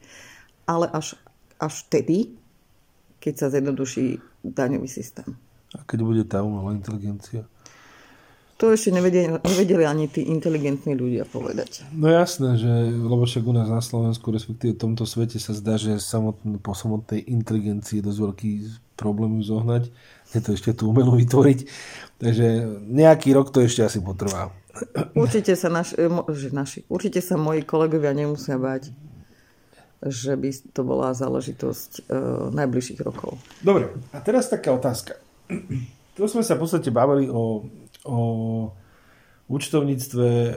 ale 0.68 0.92
až, 0.92 1.16
až 1.60 1.88
vtedy, 1.88 2.36
keď 3.20 3.34
sa 3.36 3.48
zjednoduší 3.54 4.22
daňový 4.44 4.90
systém. 4.90 5.38
A 5.76 5.84
keď 5.84 6.00
bude 6.04 6.24
tá 6.24 6.42
umelá 6.42 6.72
inteligencia? 6.72 7.44
To 8.58 8.74
ešte 8.74 8.90
nevedeli, 8.90 9.38
nevedeli 9.38 9.86
ani 9.86 10.10
tí 10.10 10.26
inteligentní 10.34 10.98
ľudia 10.98 11.30
povedať. 11.30 11.86
No 11.94 12.10
jasné, 12.10 12.58
že, 12.58 12.90
lebo 12.90 13.30
však 13.30 13.46
u 13.46 13.54
nás 13.54 13.70
na 13.70 13.86
Slovensku, 13.86 14.34
respektíve 14.34 14.74
v 14.74 14.82
tomto 14.82 15.06
svete 15.06 15.38
sa 15.38 15.54
zdá, 15.54 15.78
že 15.78 16.02
samotný, 16.02 16.58
po 16.58 16.74
samotnej 16.74 17.22
inteligencii 17.22 18.02
je 18.02 18.08
dosť 18.10 18.20
veľký 18.26 18.52
problém 18.98 19.38
ju 19.38 19.54
zohnať. 19.54 19.94
Je 20.34 20.40
to 20.42 20.58
ešte 20.58 20.74
tú 20.74 20.90
umelú 20.90 21.14
vytvoriť. 21.22 21.60
Takže 22.18 22.48
nejaký 22.90 23.30
rok 23.38 23.54
to 23.54 23.62
ešte 23.62 23.86
asi 23.86 24.02
potrvá. 24.02 24.50
Určite 25.14 25.54
sa, 25.54 25.70
naš, 25.70 25.94
že 26.34 26.50
naši, 26.50 26.82
určite 26.90 27.22
sa 27.22 27.38
moji 27.38 27.62
kolegovia 27.62 28.18
nemusia 28.18 28.58
bať, 28.58 28.90
že 30.04 30.38
by 30.38 30.50
to 30.74 30.82
bola 30.86 31.16
záležitosť 31.18 31.92
uh, 32.06 32.54
najbližších 32.54 33.02
rokov. 33.02 33.42
Dobre, 33.66 33.90
a 34.14 34.18
teraz 34.22 34.50
taká 34.52 34.70
otázka. 34.74 35.18
Tu 36.18 36.22
sme 36.26 36.42
sa 36.42 36.58
v 36.58 36.62
podstate 36.66 36.90
bavili 36.94 37.30
o 37.30 37.66
o 38.08 38.20
účtovníctve 39.48 40.28
e, 40.28 40.52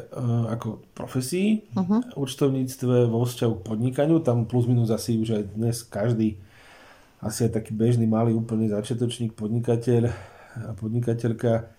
ako 0.50 0.82
profesii, 0.94 1.62
uh-huh. 1.74 2.14
účtovníctve 2.18 3.06
vo 3.06 3.22
vzťahu 3.26 3.54
k 3.58 3.66
podnikaniu, 3.66 4.18
tam 4.22 4.46
plus 4.46 4.66
minus 4.66 4.90
asi 4.90 5.18
už 5.18 5.30
aj 5.38 5.44
dnes 5.54 5.76
každý, 5.86 6.38
asi 7.22 7.46
aj 7.46 7.62
taký 7.62 7.70
bežný 7.74 8.06
malý 8.10 8.34
úplný 8.34 8.70
začiatočník, 8.70 9.38
podnikateľ 9.38 10.10
a 10.50 10.74
podnikateľka 10.74 11.70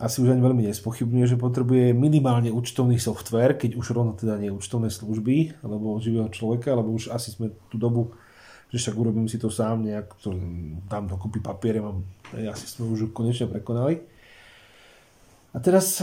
asi 0.00 0.24
už 0.24 0.32
ani 0.32 0.40
veľmi 0.40 0.64
nespochybňuje, 0.72 1.26
že 1.28 1.36
potrebuje 1.36 1.92
minimálne 1.92 2.48
účtovný 2.48 2.96
software, 2.96 3.60
keď 3.60 3.76
už 3.76 3.92
rovno 3.92 4.16
teda 4.16 4.40
nie 4.40 4.48
účtovné 4.48 4.88
služby, 4.88 5.60
alebo 5.60 6.00
živého 6.00 6.32
človeka, 6.32 6.72
lebo 6.72 6.96
už 6.96 7.12
asi 7.12 7.36
sme 7.36 7.52
tú 7.68 7.76
dobu, 7.76 8.16
že 8.72 8.80
však 8.80 8.96
urobím 8.96 9.28
si 9.28 9.36
to 9.36 9.52
sám 9.52 9.84
nejak, 9.84 10.16
to 10.24 10.32
dám 10.88 11.04
dokopy 11.04 11.44
papiere, 11.44 11.84
mám, 11.84 12.00
asi 12.32 12.64
sme 12.64 12.88
už 12.88 13.12
konečne 13.12 13.44
prekonali. 13.44 14.00
A 15.52 15.58
teraz, 15.60 16.00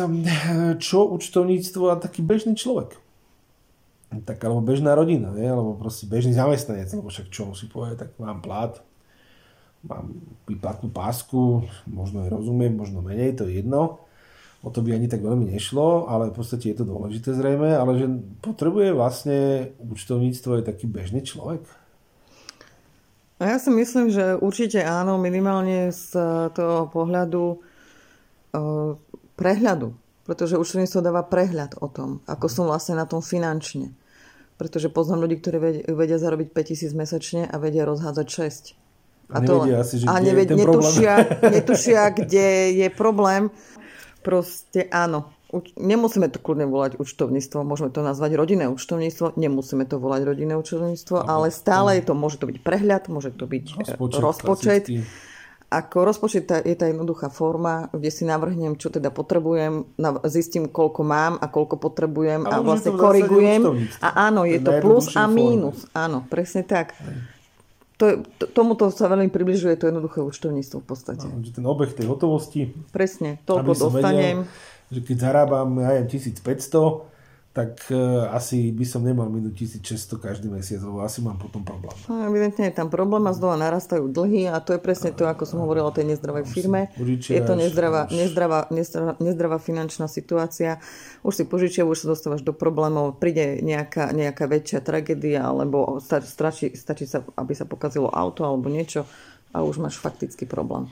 čo 0.84 1.00
účtovníctvo 1.10 1.84
a 1.90 2.00
taký 2.00 2.22
bežný 2.22 2.54
človek? 2.54 3.00
Tak, 4.08 4.40
alebo 4.40 4.64
bežná 4.64 4.96
rodina, 4.96 5.36
nie? 5.36 5.48
alebo 5.48 5.76
proste 5.76 6.08
bežný 6.08 6.32
zamestnanec, 6.32 6.88
lebo 6.96 7.12
však 7.12 7.28
čo 7.28 7.50
musí 7.50 7.68
povedať, 7.68 8.08
tak 8.08 8.10
mám 8.22 8.40
plat, 8.40 8.80
mám 9.88 10.12
výplatnú 10.46 10.92
pásku, 10.92 11.64
možno 11.88 12.28
aj 12.28 12.36
rozumiem, 12.36 12.76
možno 12.76 13.00
menej, 13.02 13.40
to 13.40 13.48
je 13.48 13.64
jedno. 13.64 14.04
O 14.62 14.70
to 14.70 14.84
by 14.84 14.94
ani 14.94 15.08
tak 15.08 15.24
veľmi 15.24 15.48
nešlo, 15.48 16.12
ale 16.12 16.30
v 16.30 16.38
podstate 16.38 16.70
je 16.70 16.78
to 16.78 16.86
dôležité 16.86 17.32
zrejme, 17.32 17.72
ale 17.72 17.92
že 17.96 18.06
potrebuje 18.44 18.92
vlastne 18.92 19.72
účtovníctvo 19.80 20.60
aj 20.60 20.64
taký 20.68 20.86
bežný 20.90 21.24
človek? 21.24 21.64
No 23.38 23.44
ja 23.46 23.62
si 23.62 23.70
myslím, 23.70 24.10
že 24.10 24.36
určite 24.36 24.82
áno, 24.82 25.16
minimálne 25.22 25.94
z 25.94 26.12
toho 26.52 26.90
pohľadu 26.90 27.62
prehľadu. 29.38 29.94
Pretože 30.28 30.60
účtovníctvo 30.60 31.00
dáva 31.00 31.24
prehľad 31.24 31.80
o 31.80 31.88
tom, 31.88 32.20
ako 32.28 32.52
som 32.52 32.68
vlastne 32.68 33.00
na 33.00 33.08
tom 33.08 33.24
finančne. 33.24 33.96
Pretože 34.60 34.92
poznám 34.92 35.24
ľudí, 35.24 35.40
ktorí 35.40 35.88
vedia 35.88 36.20
zarobiť 36.20 36.52
5000 36.52 36.92
mesačne 37.00 37.42
a 37.48 37.56
vedia 37.56 37.88
rozhádzať 37.88 38.28
6. 38.76 38.87
A, 39.28 39.44
to, 39.44 39.68
asi, 39.68 40.00
že 40.00 40.06
a 40.08 40.16
neved, 40.24 40.48
netušia, 40.56 41.14
netušia, 41.56 42.16
kde 42.16 42.72
je 42.80 42.88
problém. 42.88 43.52
Proste 44.24 44.88
áno. 44.92 45.32
Nemusíme 45.80 46.28
to 46.28 46.44
kľudne 46.44 46.68
volať 46.68 47.00
účtovníctvo, 47.00 47.64
môžeme 47.64 47.88
to 47.88 48.04
nazvať 48.04 48.36
rodinné 48.36 48.68
účtovníctvo, 48.68 49.40
nemusíme 49.40 49.88
to 49.88 49.96
volať 49.96 50.28
rodinné 50.28 50.60
účtovníctvo, 50.60 51.24
ale 51.24 51.56
stále 51.56 52.04
je 52.04 52.12
to, 52.12 52.14
môže 52.20 52.36
to 52.36 52.52
byť 52.52 52.60
prehľad, 52.60 53.08
môže 53.08 53.32
to 53.32 53.48
byť 53.48 53.80
rozpočet, 53.80 54.20
rozpočet 54.20 54.84
ako 55.68 56.08
rozpočet 56.08 56.48
je 56.64 56.76
tá 56.80 56.88
jednoduchá 56.88 57.28
forma, 57.28 57.92
kde 57.92 58.08
si 58.08 58.24
navrhnem, 58.24 58.80
čo 58.80 58.88
teda 58.88 59.12
potrebujem, 59.12 60.00
zistím, 60.32 60.72
koľko 60.72 61.04
mám 61.04 61.36
a 61.44 61.52
koľko 61.52 61.76
potrebujem 61.76 62.48
a, 62.48 62.60
a 62.60 62.64
vlastne 62.64 62.96
korigujem. 62.96 63.92
A 64.00 64.32
áno, 64.32 64.48
je 64.48 64.64
to 64.64 64.72
plus 64.80 65.12
a 65.20 65.28
mínus. 65.28 65.84
Áno, 65.92 66.24
presne 66.24 66.64
tak. 66.64 66.96
To, 67.98 68.22
to, 68.38 68.46
tomuto 68.54 68.94
sa 68.94 69.10
veľmi 69.10 69.34
približuje 69.34 69.74
to 69.74 69.90
jednoduché 69.90 70.22
účtovníctvo 70.22 70.86
v 70.86 70.86
podstate. 70.86 71.26
Že 71.26 71.52
ten 71.58 71.66
obeh 71.66 71.90
tej 71.90 72.06
hotovosti. 72.06 72.70
Presne, 72.94 73.42
toľko 73.50 73.74
dostanem. 73.74 74.46
Vedel, 74.46 74.94
že 74.94 75.00
keď 75.02 75.18
zarábam, 75.18 75.70
ja 75.82 76.06
1500, 76.06 77.17
tak 77.58 77.90
uh, 77.90 78.30
asi 78.38 78.70
by 78.70 78.86
som 78.86 79.02
nemal 79.02 79.26
minúť 79.34 79.66
1600 79.82 80.22
každý 80.22 80.46
mesiac, 80.46 80.78
lebo 80.86 81.02
asi 81.02 81.26
mám 81.26 81.42
potom 81.42 81.66
problém. 81.66 81.90
No, 82.06 82.30
evidentne 82.30 82.70
je 82.70 82.78
tam 82.78 82.94
problém 82.94 83.26
a 83.26 83.34
znova 83.34 83.58
narastajú 83.58 84.06
dlhy 84.14 84.46
a 84.46 84.62
to 84.62 84.78
je 84.78 84.82
presne 84.86 85.10
to, 85.10 85.26
ako 85.26 85.50
som 85.50 85.66
hovorila 85.66 85.90
o 85.90 85.96
tej 85.98 86.06
nezdravej 86.06 86.46
firme. 86.46 86.94
Je 87.26 87.42
to 87.42 87.58
nezdravá, 87.58 88.14
nezdravá, 88.14 88.70
nezdravá, 88.70 89.18
nezdravá 89.18 89.58
finančná 89.58 90.06
situácia. 90.06 90.78
Už 91.26 91.34
si 91.34 91.44
požičia, 91.50 91.82
už 91.82 92.06
sa 92.06 92.14
dostávaš 92.14 92.46
do 92.46 92.54
problémov, 92.54 93.18
príde 93.18 93.58
nejaká, 93.66 94.14
nejaká 94.14 94.46
väčšia 94.46 94.86
tragédia, 94.86 95.42
alebo 95.42 95.98
stačí, 95.98 96.78
stačí 96.78 97.10
sa, 97.10 97.26
aby 97.42 97.58
sa 97.58 97.66
pokazilo 97.66 98.14
auto 98.14 98.46
alebo 98.46 98.70
niečo 98.70 99.10
a 99.50 99.66
už 99.66 99.82
máš 99.82 99.98
faktický 99.98 100.46
problém. 100.46 100.86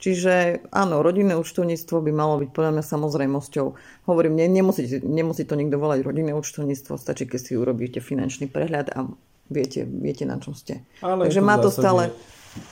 Čiže 0.00 0.64
áno, 0.72 1.04
rodinné 1.04 1.36
účtovníctvo 1.36 2.00
by 2.00 2.12
malo 2.16 2.40
byť 2.40 2.50
podľa 2.56 2.72
mňa 2.80 2.84
samozrejmosťou. 2.88 3.66
Hovorím, 4.08 4.40
ne, 4.40 4.48
nemusí, 4.48 4.88
nemusí 5.04 5.44
to 5.44 5.60
nikto 5.60 5.76
volať 5.76 6.00
rodinné 6.00 6.32
účtovníctvo, 6.32 6.96
stačí, 6.96 7.28
keď 7.28 7.40
si 7.40 7.52
urobíte 7.52 8.00
finančný 8.00 8.48
prehľad 8.48 8.96
a 8.96 9.04
viete, 9.52 9.84
viete 9.84 10.24
na 10.24 10.40
čom 10.40 10.56
ste. 10.56 10.80
Ale 11.04 11.28
Takže 11.28 11.44
to 11.44 11.46
má, 11.46 11.56
to 11.60 11.68
stále, 11.68 12.02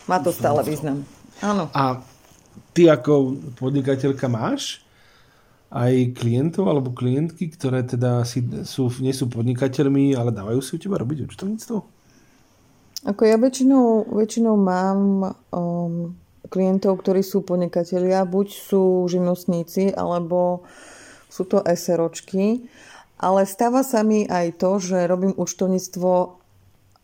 má 0.08 0.18
to 0.24 0.32
stále 0.32 0.64
význam. 0.64 1.04
Áno. 1.44 1.68
A 1.76 2.00
ty 2.72 2.88
ako 2.88 3.36
podnikateľka 3.60 4.24
máš 4.32 4.80
aj 5.68 6.16
klientov 6.16 6.64
alebo 6.72 6.96
klientky, 6.96 7.52
ktoré 7.52 7.84
teda 7.84 8.24
si, 8.24 8.40
sú, 8.64 8.88
nie 9.04 9.12
sú 9.12 9.28
podnikateľmi, 9.28 10.16
ale 10.16 10.32
dávajú 10.32 10.64
si 10.64 10.70
u 10.76 10.78
teba 10.80 10.96
robiť 10.96 11.28
účtovníctvo? 11.28 11.76
Ako 13.04 13.22
ja 13.22 13.36
väčšinou, 13.36 14.16
väčšinou 14.16 14.56
mám 14.56 15.00
um, 15.52 16.16
klientov, 16.48 17.04
ktorí 17.04 17.22
sú 17.22 17.44
podnikatelia, 17.44 18.24
buď 18.24 18.48
sú 18.50 19.06
živnostníci, 19.06 19.92
alebo 19.92 20.64
sú 21.28 21.44
to 21.44 21.60
SROčky. 21.62 22.66
Ale 23.18 23.44
stáva 23.44 23.84
sa 23.84 24.02
mi 24.06 24.24
aj 24.24 24.62
to, 24.62 24.78
že 24.78 25.06
robím 25.10 25.34
účtovníctvo 25.36 26.38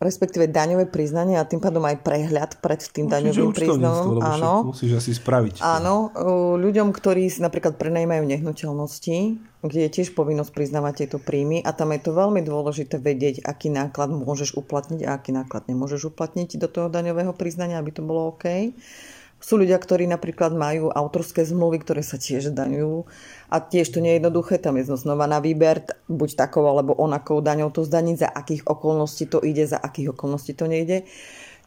respektíve 0.04 0.50
daňové 0.52 0.90
priznanie 0.90 1.40
a 1.40 1.48
tým 1.48 1.64
pádom 1.64 1.80
aj 1.86 2.04
prehľad 2.04 2.60
pred 2.60 2.76
tým 2.82 3.08
Musíš 3.08 3.14
daňovým 3.14 3.50
priznaním. 3.56 4.20
Áno. 4.20 4.52
Musíš 4.74 5.00
asi 5.00 5.16
spraviť. 5.16 5.64
Áno, 5.64 6.12
ľuďom, 6.60 6.92
ktorí 6.92 7.32
napríklad 7.40 7.80
prenajmajú 7.80 8.22
nehnuteľnosti, 8.28 9.16
kde 9.64 9.80
je 9.88 9.90
tiež 9.90 10.12
povinnosť 10.12 10.52
priznávať 10.52 11.06
tieto 11.06 11.16
príjmy 11.22 11.64
a 11.64 11.72
tam 11.72 11.96
je 11.96 12.04
to 12.04 12.10
veľmi 12.12 12.44
dôležité 12.44 13.00
vedieť, 13.00 13.48
aký 13.48 13.72
náklad 13.72 14.12
môžeš 14.12 14.60
uplatniť 14.60 15.08
a 15.08 15.16
aký 15.16 15.32
náklad 15.32 15.72
nemôžeš 15.72 16.12
uplatniť 16.12 16.60
do 16.60 16.68
toho 16.68 16.92
daňového 16.92 17.32
priznania, 17.32 17.80
aby 17.80 17.94
to 17.94 18.04
bolo 18.04 18.36
OK. 18.36 18.76
Sú 19.44 19.60
ľudia, 19.60 19.76
ktorí 19.76 20.08
napríklad 20.08 20.56
majú 20.56 20.88
autorské 20.88 21.44
zmluvy, 21.44 21.84
ktoré 21.84 22.00
sa 22.00 22.16
tiež 22.16 22.56
daňujú 22.56 23.04
a 23.52 23.60
tiež 23.60 23.92
to 23.92 24.00
nie 24.00 24.16
je 24.16 24.24
jednoduché, 24.24 24.56
tam 24.56 24.80
je 24.80 24.88
znova 24.88 25.28
na 25.28 25.36
výber, 25.36 25.84
buď 26.08 26.48
takou 26.48 26.64
alebo 26.64 26.96
onakou 26.96 27.44
daňou 27.44 27.68
to 27.68 27.84
zdaniť, 27.84 28.16
za 28.24 28.28
akých 28.32 28.64
okolností 28.64 29.28
to 29.28 29.44
ide, 29.44 29.68
za 29.68 29.76
akých 29.76 30.16
okolností 30.16 30.56
to 30.56 30.64
nejde. 30.64 31.04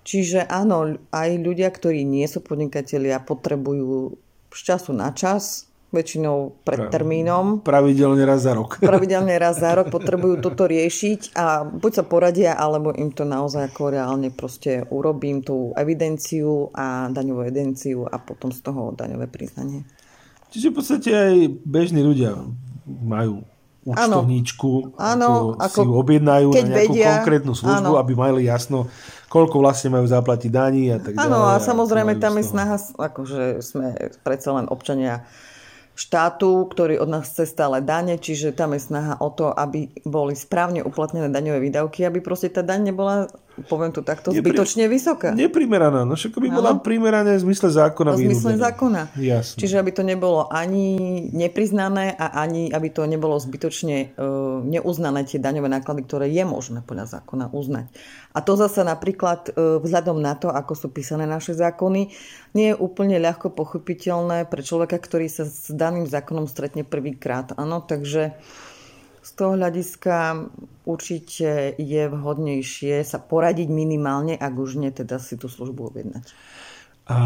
Čiže 0.01 0.49
áno, 0.49 0.97
aj 1.13 1.29
ľudia, 1.37 1.69
ktorí 1.69 2.01
nie 2.01 2.25
sú 2.25 2.41
podnikatelia, 2.41 3.21
potrebujú 3.21 4.17
z 4.49 4.59
času 4.73 4.97
na 4.97 5.13
čas 5.13 5.66
väčšinou 5.87 6.67
pred 6.67 6.91
termínom. 6.91 7.63
Pravidelne 7.63 8.27
raz 8.27 8.43
za 8.43 8.51
rok. 8.51 8.83
Pravidelne 8.83 9.39
raz 9.39 9.63
za 9.63 9.71
rok 9.71 9.87
potrebujú 9.95 10.43
toto 10.43 10.67
riešiť 10.67 11.31
a 11.39 11.63
buď 11.63 11.91
sa 11.91 12.03
poradia, 12.03 12.51
alebo 12.59 12.91
im 12.91 13.15
to 13.15 13.23
naozaj 13.23 13.71
ako 13.71 13.95
reálne 13.95 14.27
proste 14.35 14.83
urobím 14.91 15.39
tú 15.39 15.71
evidenciu 15.79 16.69
a 16.75 17.07
daňovú 17.07 17.47
evidenciu 17.47 18.03
a 18.03 18.19
potom 18.19 18.51
z 18.51 18.59
toho 18.59 18.91
daňové 18.91 19.31
priznanie. 19.31 19.87
Čiže 20.51 20.71
v 20.71 20.75
podstate 20.75 21.09
aj 21.11 21.35
bežní 21.63 22.03
ľudia 22.03 22.35
majú 22.87 23.43
účtovníčku, 23.87 24.99
ano, 24.99 25.55
ako, 25.55 25.63
ako 25.63 25.79
si 25.79 25.87
ju 25.87 25.93
objednajú 25.95 26.47
na 26.51 26.59
nejakú 26.59 26.91
vedia, 26.91 27.07
konkrétnu 27.23 27.53
službu, 27.55 27.95
ano. 27.95 27.99
aby 28.03 28.13
mali 28.19 28.43
jasno, 28.43 28.91
koľko 29.31 29.63
vlastne 29.63 29.95
majú 29.95 30.03
zaplatiť 30.11 30.51
daní 30.51 30.91
a 30.91 30.99
tak 30.99 31.15
ďalej. 31.15 31.23
Áno, 31.23 31.39
a 31.47 31.55
samozrejme 31.63 32.19
tam 32.19 32.35
je 32.35 32.45
snaha, 32.51 32.75
akože 32.99 33.63
sme 33.63 33.95
predsa 34.27 34.59
len 34.59 34.67
občania 34.67 35.23
štátu, 35.97 36.69
ktorý 36.69 37.01
od 37.01 37.09
nás 37.09 37.33
chce 37.33 37.49
stále 37.49 37.81
dane, 37.81 38.21
čiže 38.21 38.53
tam 38.53 38.77
je 38.77 38.85
snaha 38.85 39.17
o 39.17 39.33
to, 39.33 39.49
aby 39.49 39.89
boli 40.05 40.37
správne 40.37 40.85
uplatnené 40.85 41.33
daňové 41.33 41.57
výdavky, 41.57 42.05
aby 42.05 42.21
proste 42.21 42.53
tá 42.53 42.61
daň 42.61 42.93
nebola 42.93 43.25
poviem 43.65 43.89
to 43.89 44.05
takto, 44.05 44.29
Nepri... 44.29 44.53
zbytočne 44.53 44.85
vysoká. 44.85 45.33
Neprimeraná, 45.33 46.05
no 46.05 46.13
však 46.13 46.37
by 46.37 46.49
bola 46.53 46.77
primerané 46.77 47.41
v 47.41 47.49
zmysle 47.49 47.73
zákona. 47.73 48.13
V 48.13 48.29
zmysle 48.29 48.61
zákona. 48.61 49.01
Jasne. 49.17 49.57
Čiže 49.57 49.81
aby 49.81 49.91
to 49.95 50.05
nebolo 50.05 50.45
ani 50.45 51.25
nepriznané 51.33 52.13
a 52.13 52.37
ani 52.37 52.69
aby 52.69 52.93
to 52.93 53.09
nebolo 53.09 53.33
zbytočne 53.41 54.13
uh, 54.13 54.61
neuznané 54.61 55.25
tie 55.25 55.41
daňové 55.41 55.73
náklady, 55.73 56.05
ktoré 56.05 56.29
je 56.29 56.45
možné 56.45 56.85
podľa 56.85 57.17
zákona 57.17 57.49
uznať. 57.49 57.89
A 58.37 58.45
to 58.45 58.53
zase 58.53 58.85
napríklad 58.85 59.49
uh, 59.49 59.81
vzhľadom 59.81 60.21
na 60.21 60.37
to, 60.37 60.53
ako 60.53 60.77
sú 60.77 60.87
písané 60.93 61.25
naše 61.25 61.57
zákony, 61.57 62.13
nie 62.53 62.67
je 62.73 62.75
úplne 62.77 63.17
ľahko 63.17 63.49
pochopiteľné 63.49 64.45
pre 64.45 64.61
človeka, 64.61 65.01
ktorý 65.01 65.25
sa 65.25 65.49
s 65.49 65.73
daným 65.73 66.05
zákonom 66.05 66.45
stretne 66.45 66.85
prvýkrát. 66.85 67.57
Áno, 67.57 67.81
takže 67.81 68.37
z 69.27 69.29
toho 69.35 69.59
hľadiska 69.59 70.47
určite 70.87 71.75
je 71.75 72.03
vhodnejšie 72.07 73.03
sa 73.03 73.19
poradiť 73.19 73.67
minimálne, 73.67 74.39
ak 74.39 74.53
už 74.55 74.79
nie 74.79 74.87
teda 74.95 75.19
si 75.19 75.35
tú 75.35 75.51
službu 75.51 75.91
objednať. 75.91 76.31
A 77.11 77.17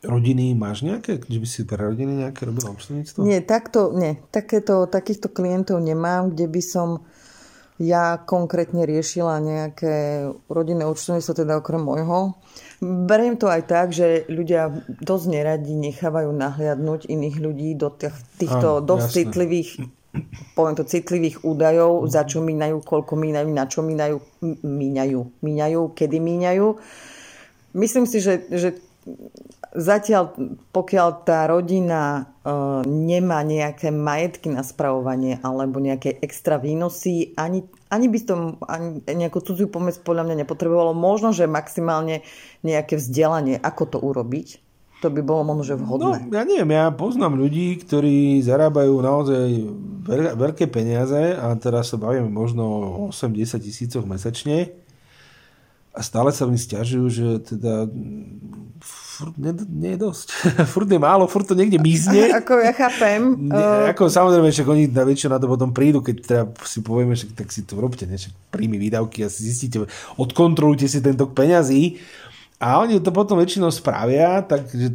rodiny 0.00 0.56
máš 0.56 0.80
nejaké? 0.88 1.20
Že 1.20 1.38
by 1.44 1.48
si 1.48 1.60
pre 1.68 1.84
rodiny 1.84 2.24
nejaké 2.24 2.48
robila 2.48 2.72
občaníctvo? 2.72 3.28
Nie, 3.28 3.44
takto, 3.44 3.92
nie. 3.92 4.16
Takéto, 4.32 4.88
takýchto 4.88 5.28
klientov 5.28 5.84
nemám, 5.84 6.32
kde 6.32 6.48
by 6.48 6.62
som 6.64 6.88
ja 7.76 8.16
konkrétne 8.16 8.88
riešila 8.88 9.42
nejaké 9.42 10.28
rodinné 10.48 10.88
účtovníctvo, 10.88 11.34
teda 11.44 11.60
okrem 11.60 11.82
môjho. 11.82 12.40
Beriem 12.80 13.36
to 13.36 13.52
aj 13.52 13.62
tak, 13.68 13.92
že 13.92 14.24
ľudia 14.32 14.72
dosť 14.88 15.26
neradi 15.28 15.76
nechávajú 15.76 16.30
nahliadnúť 16.30 17.10
iných 17.10 17.36
ľudí 17.36 17.76
do 17.76 17.92
tých, 17.92 18.16
týchto 18.40 18.80
Áno, 18.80 18.86
dosť 18.86 19.08
jasné. 19.08 19.18
citlivých 19.18 19.70
poviem 20.52 20.76
to, 20.76 20.84
citlivých 20.84 21.40
údajov, 21.40 22.04
za 22.08 22.28
čo 22.28 22.44
míňajú, 22.44 22.84
koľko 22.84 23.16
míňajú, 23.16 23.48
na 23.48 23.64
čo 23.64 23.80
míňajú, 23.80 24.16
míňajú, 24.60 25.20
míňajú, 25.40 25.80
kedy 25.96 26.18
míňajú. 26.20 26.66
Myslím 27.72 28.04
si, 28.04 28.20
že, 28.20 28.44
že 28.52 28.76
zatiaľ, 29.72 30.36
pokiaľ 30.70 31.08
tá 31.24 31.48
rodina 31.48 32.28
uh, 32.44 32.84
nemá 32.84 33.40
nejaké 33.40 33.88
majetky 33.88 34.52
na 34.52 34.60
spravovanie 34.60 35.40
alebo 35.40 35.80
nejaké 35.80 36.20
extra 36.20 36.60
výnosy, 36.60 37.32
ani, 37.40 37.64
ani 37.88 38.06
by 38.12 38.18
som 38.20 38.60
ani 38.68 39.00
nejakú 39.08 39.40
cudziu 39.40 39.72
pomoc 39.72 39.96
podľa 40.04 40.28
mňa 40.28 40.36
nepotrebovalo. 40.44 40.92
Možno, 40.92 41.32
že 41.32 41.48
maximálne 41.48 42.20
nejaké 42.60 43.00
vzdelanie, 43.00 43.56
ako 43.56 43.96
to 43.96 43.98
urobiť. 43.98 44.71
To 45.02 45.10
by 45.10 45.18
bolo 45.18 45.42
možno, 45.42 45.66
že 45.66 45.74
No, 45.74 45.82
vhodné. 45.82 46.30
ja 46.30 46.46
neviem, 46.46 46.70
ja 46.70 46.86
poznám 46.94 47.34
ľudí, 47.34 47.74
ktorí 47.82 48.38
zarábajú 48.38 48.94
naozaj 49.02 49.48
veľ, 50.06 50.38
veľké 50.38 50.70
peniaze 50.70 51.34
a 51.34 51.50
teraz 51.58 51.90
sa 51.90 51.98
bavíme 51.98 52.30
možno 52.30 52.62
o 52.62 53.10
8-10 53.10 53.58
tisícoch 53.58 54.06
mesačne 54.06 54.70
a 55.90 56.00
stále 56.00 56.30
sa 56.30 56.46
mi 56.46 56.54
stiažujú, 56.54 57.06
že 57.10 57.26
teda 57.42 57.90
furt 58.80 59.34
nie, 59.36 59.52
nie 59.68 59.92
je 59.94 60.00
dosť. 60.06 60.26
furt 60.72 60.88
je 60.88 60.98
málo, 61.02 61.26
furt 61.26 61.44
to 61.50 61.58
niekde 61.58 61.82
mizne. 61.82 62.30
Ako 62.40 62.62
ja 62.62 62.72
chápem. 62.72 63.50
Ne, 63.50 63.58
uh, 63.58 63.90
ako 63.92 64.08
samozrejme, 64.08 64.48
však 64.48 64.68
oni 64.70 64.84
na 64.88 65.04
väčšie 65.04 65.28
na 65.28 65.38
to 65.42 65.46
potom 65.46 65.74
prídu, 65.74 66.00
keď 66.00 66.16
teda 66.22 66.42
si 66.64 66.80
povieme, 66.80 67.12
že 67.18 67.28
tak 67.34 67.52
si 67.52 67.66
to 67.66 67.76
robte, 67.76 68.06
ne? 68.08 68.16
Príjmy 68.54 68.78
výdavky 68.80 69.22
a 69.22 69.28
si 69.28 69.44
zistíte, 69.50 69.84
odkontrolujte 70.16 70.88
si 70.88 70.98
ten 71.04 71.18
tok 71.18 71.36
peňazí 71.36 72.00
a 72.62 72.78
oni 72.78 73.02
to 73.02 73.10
potom 73.10 73.42
väčšinou 73.42 73.74
spravia, 73.74 74.38
takže 74.46 74.94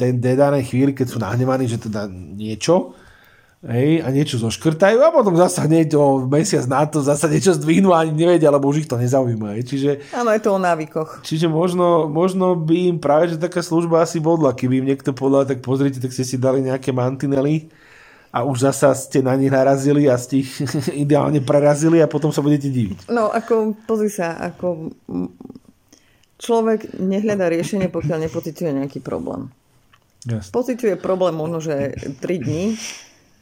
ten 0.00 0.16
danej 0.16 0.64
chvíli, 0.64 0.96
keď 0.96 1.06
sú 1.12 1.20
nahnevaní, 1.20 1.68
že 1.68 1.76
teda 1.76 2.08
niečo, 2.08 2.96
hej, 3.62 4.00
a 4.00 4.08
niečo 4.08 4.40
zoškrtajú 4.40 4.98
a 5.04 5.12
potom 5.12 5.36
zasa 5.36 5.68
hneď 5.68 5.92
o 5.94 6.24
mesiac 6.24 6.64
na 6.66 6.88
to 6.88 7.04
zasa 7.04 7.28
niečo 7.28 7.52
zdvihnú 7.52 7.92
a 7.92 8.02
ani 8.02 8.16
nevedia, 8.16 8.48
lebo 8.48 8.72
už 8.72 8.82
ich 8.82 8.90
to 8.90 8.96
nezaujíma. 8.96 9.54
Hej. 9.60 9.62
Čiže, 9.68 9.90
Áno, 10.16 10.32
je 10.32 10.40
to 10.40 10.56
o 10.56 10.58
návykoch. 10.58 11.20
čiže 11.20 11.46
možno, 11.52 12.08
možno 12.08 12.56
by 12.56 12.96
im 12.96 12.98
práve, 12.98 13.30
že 13.30 13.36
taká 13.36 13.60
služba 13.60 14.02
asi 14.02 14.16
bodla, 14.18 14.56
keby 14.56 14.80
im 14.80 14.88
niekto 14.88 15.12
povedal, 15.12 15.44
tak 15.46 15.60
pozrite, 15.60 16.00
tak 16.00 16.16
ste 16.16 16.24
si 16.24 16.40
dali 16.40 16.64
nejaké 16.64 16.90
mantinely 16.90 17.68
a 18.32 18.42
už 18.42 18.72
zasa 18.72 18.96
ste 18.96 19.20
na 19.20 19.36
nich 19.36 19.52
narazili 19.52 20.08
a 20.08 20.16
ste 20.16 20.40
ich 20.42 20.50
ideálne 21.04 21.44
prerazili 21.44 22.00
a 22.00 22.08
potom 22.08 22.32
sa 22.32 22.40
budete 22.40 22.72
diviť. 22.72 23.12
No, 23.12 23.28
ako, 23.28 23.76
pozri 23.84 24.08
sa, 24.08 24.40
ako 24.40 24.90
človek 26.42 26.98
nehľadá 26.98 27.46
riešenie, 27.46 27.86
pokiaľ 27.86 28.26
nepociťuje 28.26 28.82
nejaký 28.82 28.98
problém. 28.98 29.54
Jasne. 30.26 30.50
Pociťuje 30.50 30.98
problém 30.98 31.38
možno, 31.38 31.62
že 31.62 31.94
3 31.94 32.18
dní, 32.18 32.74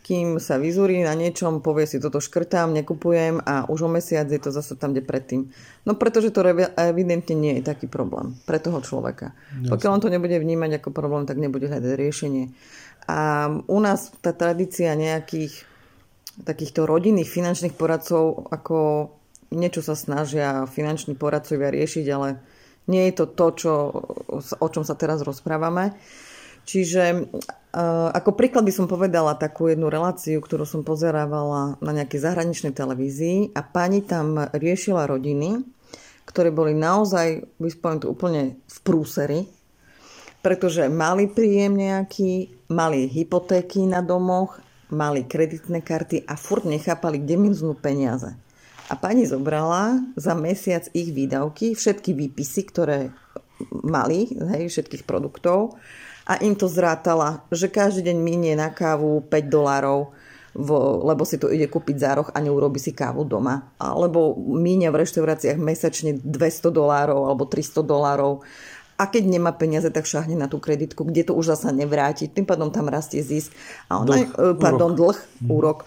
kým 0.01 0.43
sa 0.43 0.59
vyzúri 0.59 1.01
na 1.07 1.15
niečom, 1.15 1.63
povie 1.63 1.87
si 1.87 2.03
toto 2.03 2.19
škrtám, 2.19 2.75
nekupujem 2.75 3.41
a 3.47 3.69
už 3.71 3.87
o 3.87 3.91
mesiac 3.93 4.27
je 4.27 4.43
to 4.43 4.51
zase 4.51 4.75
tam, 4.75 4.91
kde 4.91 5.07
predtým. 5.07 5.55
No 5.87 5.95
pretože 5.95 6.35
to 6.35 6.43
evidentne 6.75 7.37
nie 7.39 7.61
je 7.61 7.63
taký 7.63 7.87
problém 7.87 8.35
pre 8.43 8.59
toho 8.59 8.83
človeka. 8.83 9.33
Pokiaľ 9.71 9.91
on 9.95 10.03
to 10.03 10.11
nebude 10.11 10.35
vnímať 10.35 10.83
ako 10.83 10.91
problém, 10.91 11.31
tak 11.31 11.39
nebude 11.39 11.71
hľadať 11.71 11.95
riešenie. 11.95 12.51
A 13.07 13.49
u 13.55 13.79
nás 13.79 14.11
tá 14.19 14.35
tradícia 14.35 14.99
nejakých 14.99 15.63
takýchto 16.43 16.91
rodinných 16.91 17.31
finančných 17.31 17.79
poradcov, 17.79 18.51
ako 18.51 19.09
niečo 19.55 19.85
sa 19.85 19.95
snažia 19.95 20.67
finanční 20.67 21.15
poradcovia 21.15 21.71
riešiť, 21.71 22.07
ale 22.11 22.41
nie 22.87 23.11
je 23.11 23.15
to 23.21 23.25
to, 23.29 23.47
čo, 23.57 23.73
o 24.41 24.69
čom 24.71 24.85
sa 24.87 24.97
teraz 24.97 25.21
rozprávame. 25.21 25.99
Čiže 26.65 27.27
uh, 27.27 28.09
ako 28.15 28.37
príklad 28.37 28.63
by 28.63 28.73
som 28.75 28.87
povedala 28.87 29.35
takú 29.35 29.73
jednu 29.73 29.89
reláciu, 29.91 30.39
ktorú 30.39 30.69
som 30.69 30.87
pozerávala 30.87 31.81
na 31.81 31.93
nejakej 31.97 32.21
zahraničnej 32.21 32.71
televízii 32.77 33.57
a 33.57 33.61
pani 33.65 34.05
tam 34.05 34.39
riešila 34.39 35.09
rodiny, 35.09 35.65
ktoré 36.29 36.55
boli 36.55 36.77
naozaj, 36.77 37.59
vyspoviem 37.59 38.01
to 38.05 38.13
úplne 38.13 38.43
v 38.63 38.79
prúseri, 38.87 39.41
pretože 40.45 40.87
mali 40.87 41.27
príjem 41.27 41.75
nejaký, 41.75 42.55
mali 42.71 43.09
hypotéky 43.11 43.85
na 43.89 44.05
domoch, 44.05 44.61
mali 44.93 45.27
kreditné 45.27 45.83
karty 45.83 46.23
a 46.29 46.39
furt 46.39 46.69
nechápali, 46.69 47.19
kde 47.19 47.35
miznú 47.35 47.73
peniaze. 47.75 48.37
A 48.91 48.99
pani 48.99 49.23
zobrala 49.23 50.03
za 50.19 50.35
mesiac 50.35 50.91
ich 50.91 51.15
výdavky, 51.15 51.79
všetky 51.79 52.11
výpisy, 52.11 52.67
ktoré 52.67 53.15
mali, 53.71 54.27
hej, 54.35 54.67
všetkých 54.67 55.07
produktov 55.07 55.79
a 56.27 56.39
im 56.43 56.55
to 56.55 56.71
zrátala, 56.71 57.47
že 57.51 57.71
každý 57.71 58.07
deň 58.07 58.19
minie 58.19 58.53
na 58.55 58.71
kávu 58.71 59.27
5 59.27 59.51
dolárov, 59.51 60.15
lebo 61.07 61.23
si 61.23 61.39
to 61.39 61.47
ide 61.51 61.71
kúpiť 61.71 61.97
za 61.99 62.11
roh 62.19 62.29
a 62.31 62.39
neurobi 62.43 62.83
si 62.83 62.91
kávu 62.91 63.23
doma. 63.23 63.75
Alebo 63.79 64.35
míňa 64.39 64.91
v 64.91 65.01
reštauráciách 65.07 65.59
mesačne 65.59 66.19
200 66.19 66.75
dolárov 66.75 67.31
alebo 67.31 67.47
300 67.47 67.87
dolárov. 67.87 68.43
A 69.01 69.09
keď 69.09 69.33
nemá 69.33 69.57
peniaze, 69.57 69.89
tak 69.89 70.05
šahne 70.05 70.37
na 70.37 70.45
tú 70.45 70.61
kreditku, 70.61 71.09
kde 71.09 71.25
to 71.25 71.33
už 71.33 71.57
zasa 71.57 71.73
nevráti. 71.73 72.29
Tým 72.29 72.45
pádom 72.45 72.69
tam 72.69 72.93
rastie 72.93 73.25
zisk. 73.25 73.49
A 73.89 74.05
ona, 74.05 74.13
Dlh, 74.13 74.29
e, 74.29 74.61
pardon, 74.61 74.93
úrok. 74.93 75.17
dlh, 75.17 75.19
úrok. 75.49 75.79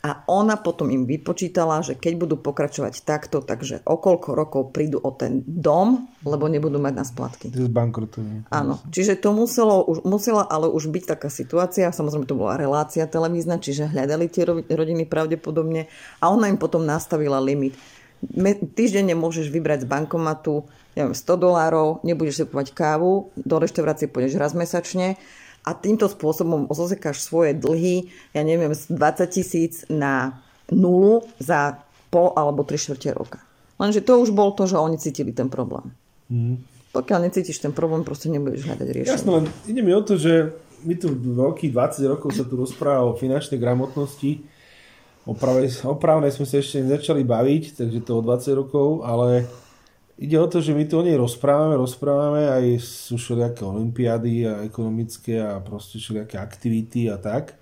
A 0.00 0.24
ona 0.24 0.56
potom 0.56 0.88
im 0.88 1.04
vypočítala, 1.04 1.84
že 1.84 2.00
keď 2.00 2.12
budú 2.16 2.40
pokračovať 2.40 3.04
takto, 3.04 3.44
takže 3.44 3.84
o 3.84 4.00
koľko 4.00 4.32
rokov 4.32 4.62
prídu 4.72 4.96
o 5.04 5.12
ten 5.12 5.44
dom, 5.44 6.08
lebo 6.24 6.48
nebudú 6.48 6.80
mať 6.80 6.94
na 6.96 7.04
splatky. 7.04 7.52
Z 7.52 7.68
bankrotu. 7.68 8.24
Áno, 8.48 8.80
čiže 8.88 9.20
to 9.20 9.36
muselo, 9.36 9.84
už, 9.84 10.08
musela 10.08 10.48
ale 10.48 10.72
už 10.72 10.88
byť 10.88 11.04
taká 11.12 11.28
situácia, 11.28 11.92
samozrejme 11.92 12.24
to 12.24 12.40
bola 12.40 12.56
relácia 12.56 13.04
televízna, 13.04 13.60
čiže 13.60 13.92
hľadali 13.92 14.32
tie 14.32 14.48
ro- 14.48 14.64
rodiny 14.64 15.04
pravdepodobne 15.04 15.92
a 16.18 16.32
ona 16.32 16.48
im 16.48 16.56
potom 16.56 16.88
nastavila 16.88 17.36
limit. 17.36 17.76
Me, 18.22 18.54
týždenne 18.54 19.12
môžeš 19.18 19.50
vybrať 19.50 19.84
z 19.84 19.90
bankomatu 19.90 20.64
neviem, 20.96 21.16
100 21.16 21.24
dolárov, 21.36 22.00
nebudeš 22.04 22.34
si 22.36 22.42
kúpať 22.48 22.74
kávu, 22.76 23.32
do 23.38 23.56
reštaurácie 23.58 24.08
pôjdeš 24.08 24.36
raz 24.36 24.52
mesačne 24.52 25.16
a 25.62 25.72
týmto 25.72 26.10
spôsobom 26.10 26.66
ozosekáš 26.68 27.22
svoje 27.22 27.54
dlhy, 27.54 28.10
ja 28.34 28.42
neviem, 28.42 28.74
z 28.74 28.90
20 28.90 29.30
tisíc 29.30 29.72
na 29.86 30.42
nulu 30.68 31.22
za 31.38 31.80
pol 32.12 32.34
alebo 32.34 32.66
3 32.66 32.76
štvrte 32.76 33.10
roka. 33.14 33.38
Lenže 33.80 34.04
to 34.04 34.20
už 34.20 34.30
bol 34.36 34.52
to, 34.52 34.68
že 34.68 34.76
oni 34.78 35.00
cítili 35.00 35.32
ten 35.32 35.48
problém. 35.48 35.90
Pokiaľ 36.92 37.18
necítiš 37.24 37.64
ten 37.64 37.72
problém, 37.72 38.04
proste 38.04 38.28
nebudeš 38.28 38.68
hľadať 38.68 38.88
riešenie. 38.88 39.16
Jasno, 39.16 39.40
len 39.40 39.46
ide 39.64 39.80
mi 39.80 39.96
o 39.96 40.04
to, 40.04 40.20
že 40.20 40.52
my 40.84 40.94
tu 40.98 41.08
veľkých 41.14 41.72
20 41.72 42.12
rokov 42.12 42.36
sa 42.36 42.44
tu 42.44 42.58
rozpráva 42.58 43.08
o 43.08 43.16
finančnej 43.16 43.56
gramotnosti. 43.56 44.44
O 45.22 45.38
pravej, 45.38 45.86
o 45.86 45.94
právnej 45.94 46.34
sme 46.34 46.44
sa 46.44 46.58
ešte 46.58 46.82
nezačali 46.82 47.22
baviť, 47.22 47.78
takže 47.78 47.98
to 48.02 48.18
o 48.18 48.26
20 48.26 48.60
rokov, 48.60 49.06
ale 49.06 49.46
ide 50.22 50.38
o 50.38 50.46
to, 50.46 50.62
že 50.62 50.70
my 50.70 50.86
tu 50.86 51.02
o 51.02 51.02
nej 51.02 51.18
rozprávame, 51.18 51.74
rozprávame, 51.74 52.46
aj 52.46 52.78
sú 52.78 53.18
všelijaké 53.18 53.66
olimpiády 53.66 54.46
a 54.46 54.62
ekonomické 54.62 55.42
a 55.42 55.58
proste 55.58 55.98
všelijaké 55.98 56.38
aktivity 56.38 57.10
a 57.10 57.18
tak. 57.18 57.58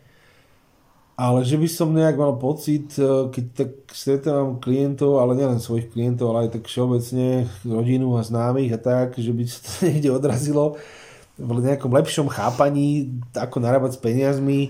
Ale 1.16 1.44
že 1.44 1.56
by 1.56 1.68
som 1.68 1.92
nejak 1.92 2.16
mal 2.16 2.36
pocit, 2.36 2.96
e, 2.96 3.28
keď 3.28 3.44
tak 3.52 3.70
stretávam 3.92 4.56
klientov, 4.56 5.20
ale 5.20 5.36
nielen 5.36 5.60
svojich 5.60 5.92
klientov, 5.92 6.32
ale 6.32 6.48
aj 6.48 6.60
tak 6.60 6.64
všeobecne 6.68 7.44
rodinu 7.64 8.16
a 8.16 8.24
známych 8.24 8.72
a 8.76 8.80
tak, 8.80 9.20
že 9.20 9.32
by 9.32 9.44
sa 9.44 9.60
to 9.60 9.70
niekde 9.88 10.10
odrazilo 10.12 10.76
v 11.40 11.64
nejakom 11.64 11.88
lepšom 11.88 12.28
chápaní, 12.28 13.16
ako 13.32 13.56
narábať 13.64 13.96
s 13.96 14.00
peniazmi 14.04 14.60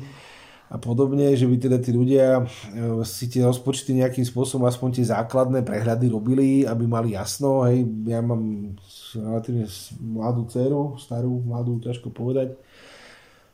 a 0.70 0.78
podobne, 0.78 1.34
že 1.34 1.50
by 1.50 1.56
teda 1.58 1.82
tí 1.82 1.90
ľudia 1.90 2.38
e, 2.38 3.02
si 3.02 3.26
tie 3.26 3.42
rozpočty 3.42 3.90
nejakým 3.98 4.22
spôsobom 4.22 4.70
aspoň 4.70 5.02
tie 5.02 5.10
základné 5.10 5.66
prehľady 5.66 6.06
robili, 6.06 6.62
aby 6.62 6.86
mali 6.86 7.18
jasno. 7.18 7.66
Hej, 7.66 7.82
ja 8.06 8.22
mám 8.22 8.78
relatívne 9.10 9.66
mladú 9.98 10.46
dceru, 10.46 10.94
starú, 10.94 11.42
mladú, 11.42 11.82
ťažko 11.82 12.14
povedať. 12.14 12.54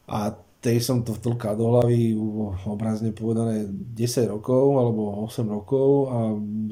A 0.04 0.36
tej 0.60 0.76
som 0.84 1.00
to 1.00 1.16
vtlkal 1.16 1.56
do 1.56 1.72
hlavy 1.72 2.12
obrazne 2.68 3.16
povedané 3.16 3.64
10 3.64 4.36
rokov 4.36 4.76
alebo 4.76 5.24
8 5.24 5.46
rokov 5.48 5.88
a 6.12 6.16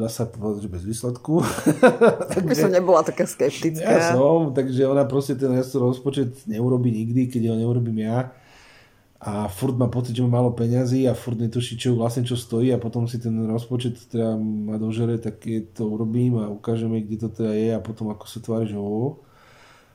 zasa 0.05 0.29
povedať, 0.29 0.69
že 0.69 0.69
bez 0.69 0.83
výsledku. 0.85 1.41
By 2.49 2.53
som 2.53 2.69
nebola 2.69 3.01
taká 3.01 3.25
Ja 3.25 3.33
skeptická. 3.33 4.13
som, 4.13 4.53
takže 4.53 4.85
ona 4.85 5.09
proste 5.09 5.41
ten 5.41 5.57
rozpočet 5.57 6.45
neurobi 6.45 6.93
nikdy, 6.93 7.33
keď 7.33 7.49
ho 7.49 7.57
neurobím 7.57 8.05
ja. 8.05 8.29
A 9.25 9.49
furt 9.49 9.73
má 9.73 9.89
pocit, 9.89 10.13
že 10.13 10.21
má 10.21 10.37
málo 10.37 10.53
peňazí 10.53 11.09
a 11.09 11.17
furt 11.17 11.41
netuší, 11.41 11.81
čo 11.81 11.97
vlastne 11.97 12.29
čo 12.29 12.37
stojí 12.37 12.69
a 12.77 12.83
potom 12.83 13.09
si 13.09 13.17
ten 13.17 13.33
rozpočet 13.49 14.13
teda 14.13 14.37
ma 14.37 14.77
dožere, 14.77 15.17
tak 15.17 15.41
je 15.49 15.65
to 15.65 15.89
urobím 15.89 16.37
a 16.45 16.53
ukážeme, 16.53 17.01
kde 17.01 17.17
to 17.25 17.29
teda 17.33 17.57
je 17.57 17.69
a 17.73 17.81
potom 17.81 18.13
ako 18.13 18.29
sa 18.29 18.45
tvári, 18.45 18.69
že 18.69 18.77
ho. 18.77 19.25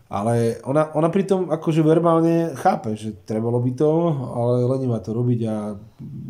Ale 0.10 0.58
ona, 0.66 0.90
ona 0.98 1.14
pritom 1.14 1.54
akože 1.54 1.86
verbálne 1.86 2.58
chápe, 2.58 2.98
že 2.98 3.14
trebalo 3.30 3.62
by 3.62 3.72
to, 3.78 3.92
ale 4.34 4.66
len 4.66 4.90
má 4.90 4.98
to 4.98 5.14
robiť 5.14 5.40
a 5.46 5.78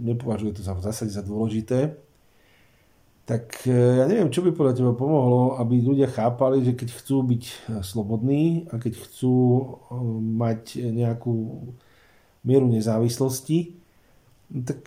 nepovažuje 0.03 0.59
to 0.59 0.61
za, 0.67 0.75
v 0.75 0.83
zásade 0.83 1.15
za 1.15 1.23
dôležité. 1.23 1.95
tak 3.23 3.63
e, 3.63 4.03
ja 4.03 4.09
neviem, 4.09 4.27
čo 4.27 4.43
by 4.43 4.51
podľa 4.51 4.73
teba 4.75 4.91
pomohlo, 4.91 5.55
aby 5.61 5.79
ľudia 5.79 6.11
chápali, 6.11 6.65
že 6.67 6.75
keď 6.75 6.89
chcú 6.99 7.23
byť 7.23 7.43
e, 7.47 7.53
slobodní 7.79 8.67
a 8.73 8.75
keď 8.75 8.99
chcú 9.07 9.37
e, 9.37 9.63
mať 10.35 10.83
nejakú 10.91 11.35
mieru 12.43 12.67
nezávislosti, 12.67 13.79
tak 14.49 14.81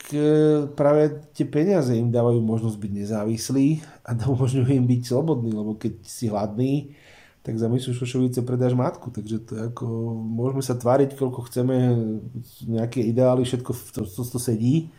práve 0.75 1.23
tie 1.39 1.47
peniaze 1.47 1.95
im 1.95 2.11
dávajú 2.11 2.43
možnosť 2.43 2.77
byť 2.83 2.93
nezávislí 2.93 3.67
a 4.03 4.11
umožňujú 4.35 4.69
im 4.75 4.87
byť 4.87 5.03
slobodní, 5.07 5.51
lebo 5.55 5.79
keď 5.79 6.03
si 6.03 6.27
hladný, 6.27 6.99
tak 7.43 7.59
za 7.59 7.67
myslu 7.67 7.95
šošovice 7.95 8.43
predáš 8.47 8.75
matku. 8.75 9.11
Takže 9.11 9.37
to 9.43 9.53
ako, 9.71 9.87
môžeme 10.15 10.63
sa 10.63 10.79
tváriť, 10.79 11.19
koľko 11.19 11.51
chceme, 11.51 11.75
nejaké 12.67 13.03
ideály, 13.03 13.43
všetko 13.43 13.71
to, 13.95 14.01
to, 14.07 14.23
to 14.23 14.39
sedí, 14.39 14.95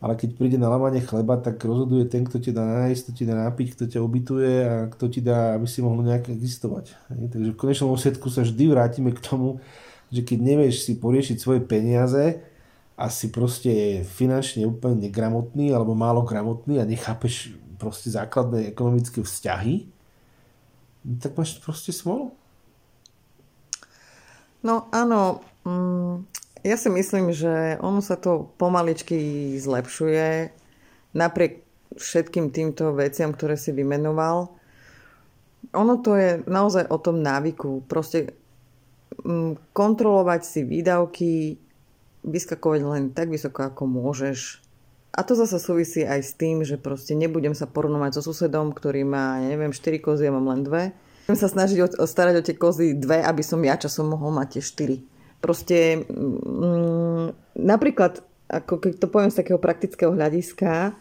ale 0.00 0.16
keď 0.16 0.34
príde 0.34 0.58
na 0.58 0.72
lamanie 0.72 1.04
chleba, 1.04 1.36
tak 1.38 1.60
rozhoduje 1.60 2.08
ten, 2.08 2.24
kto 2.24 2.40
ti 2.40 2.50
dá 2.50 2.64
nájsť, 2.64 3.00
kto 3.04 3.12
ti 3.12 3.24
dá 3.28 3.36
napiť, 3.36 3.68
kto 3.76 3.84
ťa 3.86 4.00
ubytuje 4.00 4.54
a 4.64 4.74
kto 4.88 5.04
ti 5.12 5.20
dá, 5.20 5.54
aby 5.54 5.68
si 5.68 5.84
mohol 5.84 6.02
nejak 6.02 6.32
existovať. 6.32 6.96
Takže 7.06 7.52
v 7.52 7.58
konečnom 7.60 7.92
osvedku 7.92 8.32
sa 8.32 8.42
vždy 8.42 8.64
vrátime 8.66 9.12
k 9.12 9.20
tomu, 9.20 9.60
že 10.10 10.26
keď 10.26 10.38
nevieš 10.42 10.86
si 10.86 10.98
poriešiť 10.98 11.36
svoje 11.38 11.62
peniaze 11.62 12.42
a 12.98 13.06
si 13.08 13.32
proste 13.32 14.04
finančne 14.04 14.66
úplne 14.66 15.08
negramotný 15.08 15.72
alebo 15.72 15.96
málo 15.96 16.26
gramotný 16.26 16.82
a 16.82 16.88
nechápeš 16.88 17.54
proste 17.80 18.12
základné 18.12 18.68
ekonomické 18.68 19.24
vzťahy, 19.24 19.88
tak 21.22 21.32
máš 21.32 21.56
proste 21.64 21.96
smolu. 21.96 22.36
No 24.60 24.92
áno, 24.92 25.40
mm, 25.64 26.28
ja 26.60 26.76
si 26.76 26.92
myslím, 26.92 27.32
že 27.32 27.80
ono 27.80 28.04
sa 28.04 28.20
to 28.20 28.52
pomaličky 28.60 29.56
zlepšuje 29.56 30.52
napriek 31.16 31.64
všetkým 31.96 32.52
týmto 32.52 32.92
veciam, 32.92 33.32
ktoré 33.32 33.56
si 33.56 33.72
vymenoval. 33.72 34.52
Ono 35.72 35.94
to 36.04 36.20
je 36.20 36.44
naozaj 36.44 36.84
o 36.92 37.00
tom 37.00 37.24
návyku. 37.24 37.88
Proste 37.88 38.36
kontrolovať 39.72 40.40
si 40.46 40.60
výdavky, 40.64 41.58
vyskakovať 42.24 42.80
len 42.84 43.04
tak 43.12 43.32
vysoko, 43.32 43.68
ako 43.68 43.88
môžeš. 43.88 44.60
A 45.10 45.26
to 45.26 45.34
zase 45.34 45.58
súvisí 45.58 46.06
aj 46.06 46.20
s 46.22 46.32
tým, 46.38 46.62
že 46.62 46.78
proste 46.78 47.18
nebudem 47.18 47.52
sa 47.52 47.66
porovnovať 47.66 48.20
so 48.20 48.30
susedom, 48.30 48.70
ktorý 48.70 49.02
má, 49.02 49.42
ja 49.42 49.48
neviem, 49.50 49.74
4 49.74 49.98
kozy, 49.98 50.30
ja 50.30 50.32
mám 50.32 50.46
len 50.46 50.62
dve. 50.62 50.94
Budem 51.26 51.38
sa 51.38 51.50
snažiť 51.50 51.78
o, 51.82 51.86
o 51.98 52.06
starať 52.06 52.34
o 52.38 52.46
tie 52.46 52.54
kozy 52.54 52.94
dve, 52.94 53.18
aby 53.22 53.42
som 53.42 53.58
ja 53.66 53.74
časom 53.74 54.14
mohol 54.14 54.30
mať 54.30 54.58
tie 54.58 54.62
4. 55.02 55.42
Proste 55.42 56.06
mm, 56.06 57.58
napríklad, 57.58 58.22
ako 58.46 58.74
keď 58.78 58.92
to 59.02 59.06
poviem 59.10 59.32
z 59.34 59.40
takého 59.42 59.58
praktického 59.58 60.14
hľadiska, 60.14 60.94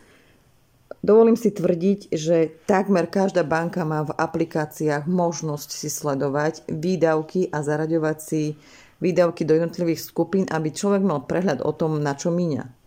dovolím 1.06 1.36
si 1.36 1.52
tvrdiť, 1.52 2.14
že 2.14 2.52
takmer 2.66 3.08
každá 3.10 3.46
banka 3.48 3.84
má 3.84 4.08
v 4.08 4.16
aplikáciách 4.16 5.06
možnosť 5.10 5.70
si 5.72 5.90
sledovať 5.92 6.68
výdavky 6.68 7.50
a 7.52 7.64
zaraďovať 7.64 8.18
si 8.20 8.56
výdavky 9.00 9.48
do 9.48 9.56
jednotlivých 9.56 10.02
skupín, 10.04 10.46
aby 10.52 10.72
človek 10.72 11.04
mal 11.04 11.24
prehľad 11.24 11.64
o 11.64 11.72
tom, 11.72 12.04
na 12.04 12.16
čo 12.16 12.32
míňa 12.32 12.80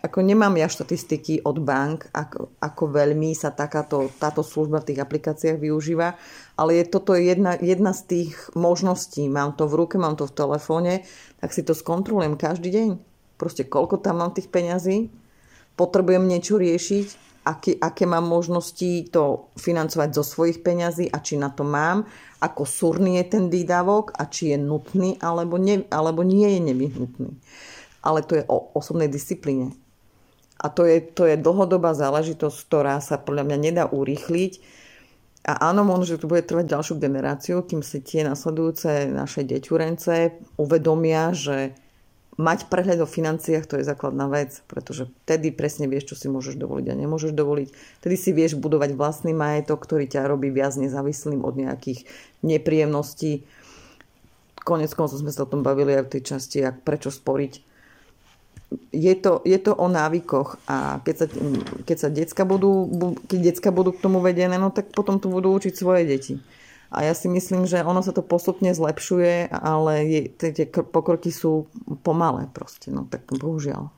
ako 0.00 0.24
nemám 0.24 0.56
ja 0.56 0.68
štatistiky 0.68 1.44
od 1.44 1.60
bank, 1.60 2.08
ako, 2.16 2.56
ako 2.56 2.84
veľmi 2.88 3.36
sa 3.36 3.52
takáto, 3.52 4.08
táto 4.16 4.40
služba 4.40 4.80
v 4.80 4.92
tých 4.92 5.00
aplikáciách 5.04 5.60
využíva, 5.60 6.16
ale 6.56 6.80
je 6.80 6.84
toto 6.88 7.12
jedna, 7.12 7.60
jedna 7.60 7.92
z 7.92 8.02
tých 8.08 8.32
možností. 8.56 9.28
Mám 9.28 9.60
to 9.60 9.68
v 9.68 9.76
ruke, 9.76 10.00
mám 10.00 10.16
to 10.16 10.24
v 10.24 10.36
telefóne, 10.36 11.04
tak 11.44 11.52
si 11.52 11.60
to 11.60 11.76
skontrolujem 11.76 12.40
každý 12.40 12.72
deň. 12.72 12.88
Proste 13.36 13.68
koľko 13.68 14.00
tam 14.00 14.24
mám 14.24 14.32
tých 14.32 14.48
peňazí, 14.48 15.12
potrebujem 15.76 16.24
niečo 16.24 16.56
riešiť, 16.56 17.29
aké, 17.50 17.74
aké 17.82 18.06
mám 18.06 18.30
možnosti 18.30 19.10
to 19.10 19.50
financovať 19.58 20.14
zo 20.14 20.22
svojich 20.22 20.62
peňazí 20.62 21.10
a 21.10 21.18
či 21.18 21.34
na 21.34 21.50
to 21.50 21.66
mám, 21.66 22.06
ako 22.38 22.62
súrny 22.62 23.18
je 23.18 23.24
ten 23.34 23.44
výdavok 23.50 24.14
a 24.14 24.30
či 24.30 24.54
je 24.54 24.58
nutný 24.62 25.18
alebo, 25.18 25.58
ne, 25.58 25.82
alebo 25.90 26.22
nie 26.22 26.46
je 26.46 26.60
nevyhnutný. 26.62 27.30
Ale 28.06 28.22
to 28.22 28.38
je 28.38 28.44
o 28.46 28.70
osobnej 28.78 29.10
disciplíne 29.10 29.74
a 30.60 30.68
to 30.68 30.84
je, 30.84 31.00
to 31.00 31.24
je 31.24 31.40
dlhodobá 31.40 31.96
záležitosť, 31.96 32.56
ktorá 32.68 33.00
sa 33.00 33.16
podľa 33.16 33.48
mňa 33.48 33.58
nedá 33.58 33.84
urýchliť. 33.88 34.60
A 35.48 35.72
áno, 35.72 35.88
možno, 35.88 36.04
že 36.04 36.20
to 36.20 36.28
bude 36.28 36.44
trvať 36.44 36.68
ďalšiu 36.68 37.00
generáciu, 37.00 37.64
kým 37.64 37.80
si 37.80 38.04
tie 38.04 38.28
nasledujúce 38.28 39.08
naše 39.08 39.48
deťurence 39.48 40.36
uvedomia, 40.60 41.32
že 41.32 41.72
mať 42.40 42.72
prehľad 42.72 43.04
o 43.04 43.08
financiách 43.08 43.68
to 43.68 43.76
je 43.76 43.84
základná 43.84 44.24
vec, 44.32 44.64
pretože 44.64 45.12
vtedy 45.28 45.52
presne 45.52 45.84
vieš, 45.84 46.16
čo 46.16 46.16
si 46.16 46.26
môžeš 46.32 46.56
dovoliť 46.56 46.86
a 46.88 46.96
nemôžeš 46.96 47.36
dovoliť. 47.36 47.68
Vtedy 48.00 48.16
si 48.16 48.30
vieš 48.32 48.56
budovať 48.56 48.96
vlastný 48.96 49.36
majetok, 49.36 49.84
ktorý 49.84 50.08
ťa 50.08 50.24
robí 50.24 50.48
viac 50.48 50.72
nezávislým 50.80 51.44
od 51.44 51.54
nejakých 51.60 52.08
nepríjemností. 52.40 53.44
Konec 54.64 54.90
koncov 54.96 55.20
sme 55.20 55.30
sa 55.30 55.44
o 55.44 55.50
tom 55.52 55.60
bavili 55.60 55.92
aj 55.92 56.08
v 56.08 56.12
tej 56.16 56.22
časti, 56.34 56.64
ak 56.64 56.80
prečo 56.80 57.12
sporiť 57.12 57.70
je 58.94 59.14
to, 59.18 59.42
je 59.42 59.58
to 59.58 59.74
o 59.74 59.86
návykoch 59.90 60.62
a 60.70 61.02
keď 61.02 61.14
sa, 61.18 61.26
keď 61.82 61.96
sa 61.98 62.08
decka 62.08 62.46
budú, 62.46 62.86
keď 63.26 63.50
decka 63.50 63.70
budú 63.74 63.90
k 63.90 64.02
tomu 64.02 64.22
vedené, 64.22 64.54
no 64.62 64.70
tak 64.70 64.94
potom 64.94 65.18
tu 65.18 65.26
budú 65.26 65.50
učiť 65.50 65.74
svoje 65.74 66.06
deti. 66.06 66.38
A 66.90 67.06
ja 67.06 67.14
si 67.14 67.30
myslím, 67.30 67.70
že 67.70 67.86
ono 67.86 68.02
sa 68.02 68.10
to 68.10 68.20
postupne 68.20 68.70
zlepšuje, 68.74 69.54
ale 69.54 70.26
tie 70.34 70.66
pokroky 70.66 71.30
sú 71.30 71.70
pomalé 72.02 72.50
proste, 72.50 72.90
no 72.90 73.06
tak 73.06 73.30
bohužiaľ. 73.30 73.94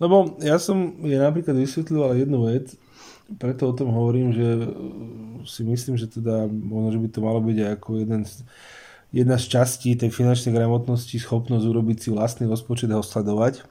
Lebo 0.00 0.36
ja 0.40 0.56
som 0.56 0.96
je 1.04 1.16
napríklad 1.16 1.56
vysvetľoval 1.56 2.16
jednu 2.16 2.38
vec, 2.48 2.76
preto 3.36 3.68
o 3.68 3.76
tom 3.76 3.92
hovorím, 3.92 4.32
že 4.32 4.48
si 5.44 5.62
myslím, 5.66 6.00
že 6.00 6.08
teda 6.08 6.48
možno, 6.48 6.96
že 6.96 7.00
by 7.04 7.08
to 7.12 7.20
malo 7.20 7.40
byť 7.44 7.58
ako 7.76 7.88
jeden 8.00 8.22
z, 8.24 8.44
jedna 9.12 9.36
z 9.36 9.44
častí 9.52 9.92
tej 9.92 10.08
finančnej 10.08 10.56
gramotnosti 10.56 11.16
schopnosť 11.20 11.64
urobiť 11.68 11.96
si 12.00 12.08
vlastný 12.12 12.48
rozpočet 12.48 12.88
a 12.92 13.00
ho 13.00 13.04
sledovať 13.04 13.66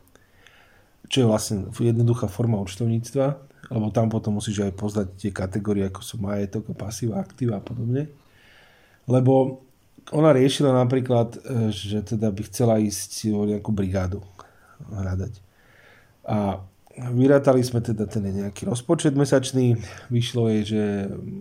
čo 1.10 1.26
je 1.26 1.30
vlastne 1.30 1.58
jednoduchá 1.70 2.28
forma 2.30 2.58
účtovníctva, 2.62 3.26
lebo 3.74 3.88
tam 3.94 4.10
potom 4.10 4.38
musíš 4.38 4.66
aj 4.66 4.74
poznať 4.78 5.08
tie 5.18 5.32
kategórie, 5.34 5.86
ako 5.90 6.02
sú 6.02 6.16
majetok, 6.22 6.70
pasíva, 6.78 7.22
aktíva 7.22 7.62
a 7.62 7.64
podobne. 7.64 8.10
Lebo 9.06 9.62
ona 10.13 10.34
riešila 10.34 10.74
napríklad, 10.74 11.38
e, 11.38 11.70
že 11.74 12.02
teda 12.06 12.30
by 12.30 12.41
chcela 12.50 12.78
ísť 12.78 13.34
o 13.34 13.46
nejakú 13.46 13.74
brigádu 13.74 14.22
hľadať. 14.89 15.34
A 16.26 16.62
vyrátali 17.13 17.62
sme 17.62 17.82
teda 17.82 18.06
ten 18.10 18.26
nejaký 18.26 18.65
rozpočet 18.70 19.13
mesačný. 19.18 19.78
Vyšlo 20.10 20.50
jej, 20.50 20.62
že 20.65 20.84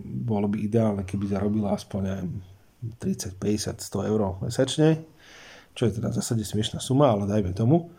bolo 0.05 0.49
by 0.49 0.61
ideálne, 0.61 1.01
keby 1.05 1.29
zarobila 1.29 1.73
aspoň 1.77 2.25
30, 3.01 3.37
50, 3.37 3.81
100 3.81 4.09
eur 4.09 4.21
mesačne. 4.41 5.01
Čo 5.75 5.89
je 5.89 5.99
teda 5.99 6.13
v 6.13 6.17
zásade 6.17 6.43
smiešná 6.45 6.79
suma, 6.79 7.11
ale 7.11 7.27
dajme 7.27 7.51
tomu. 7.51 7.91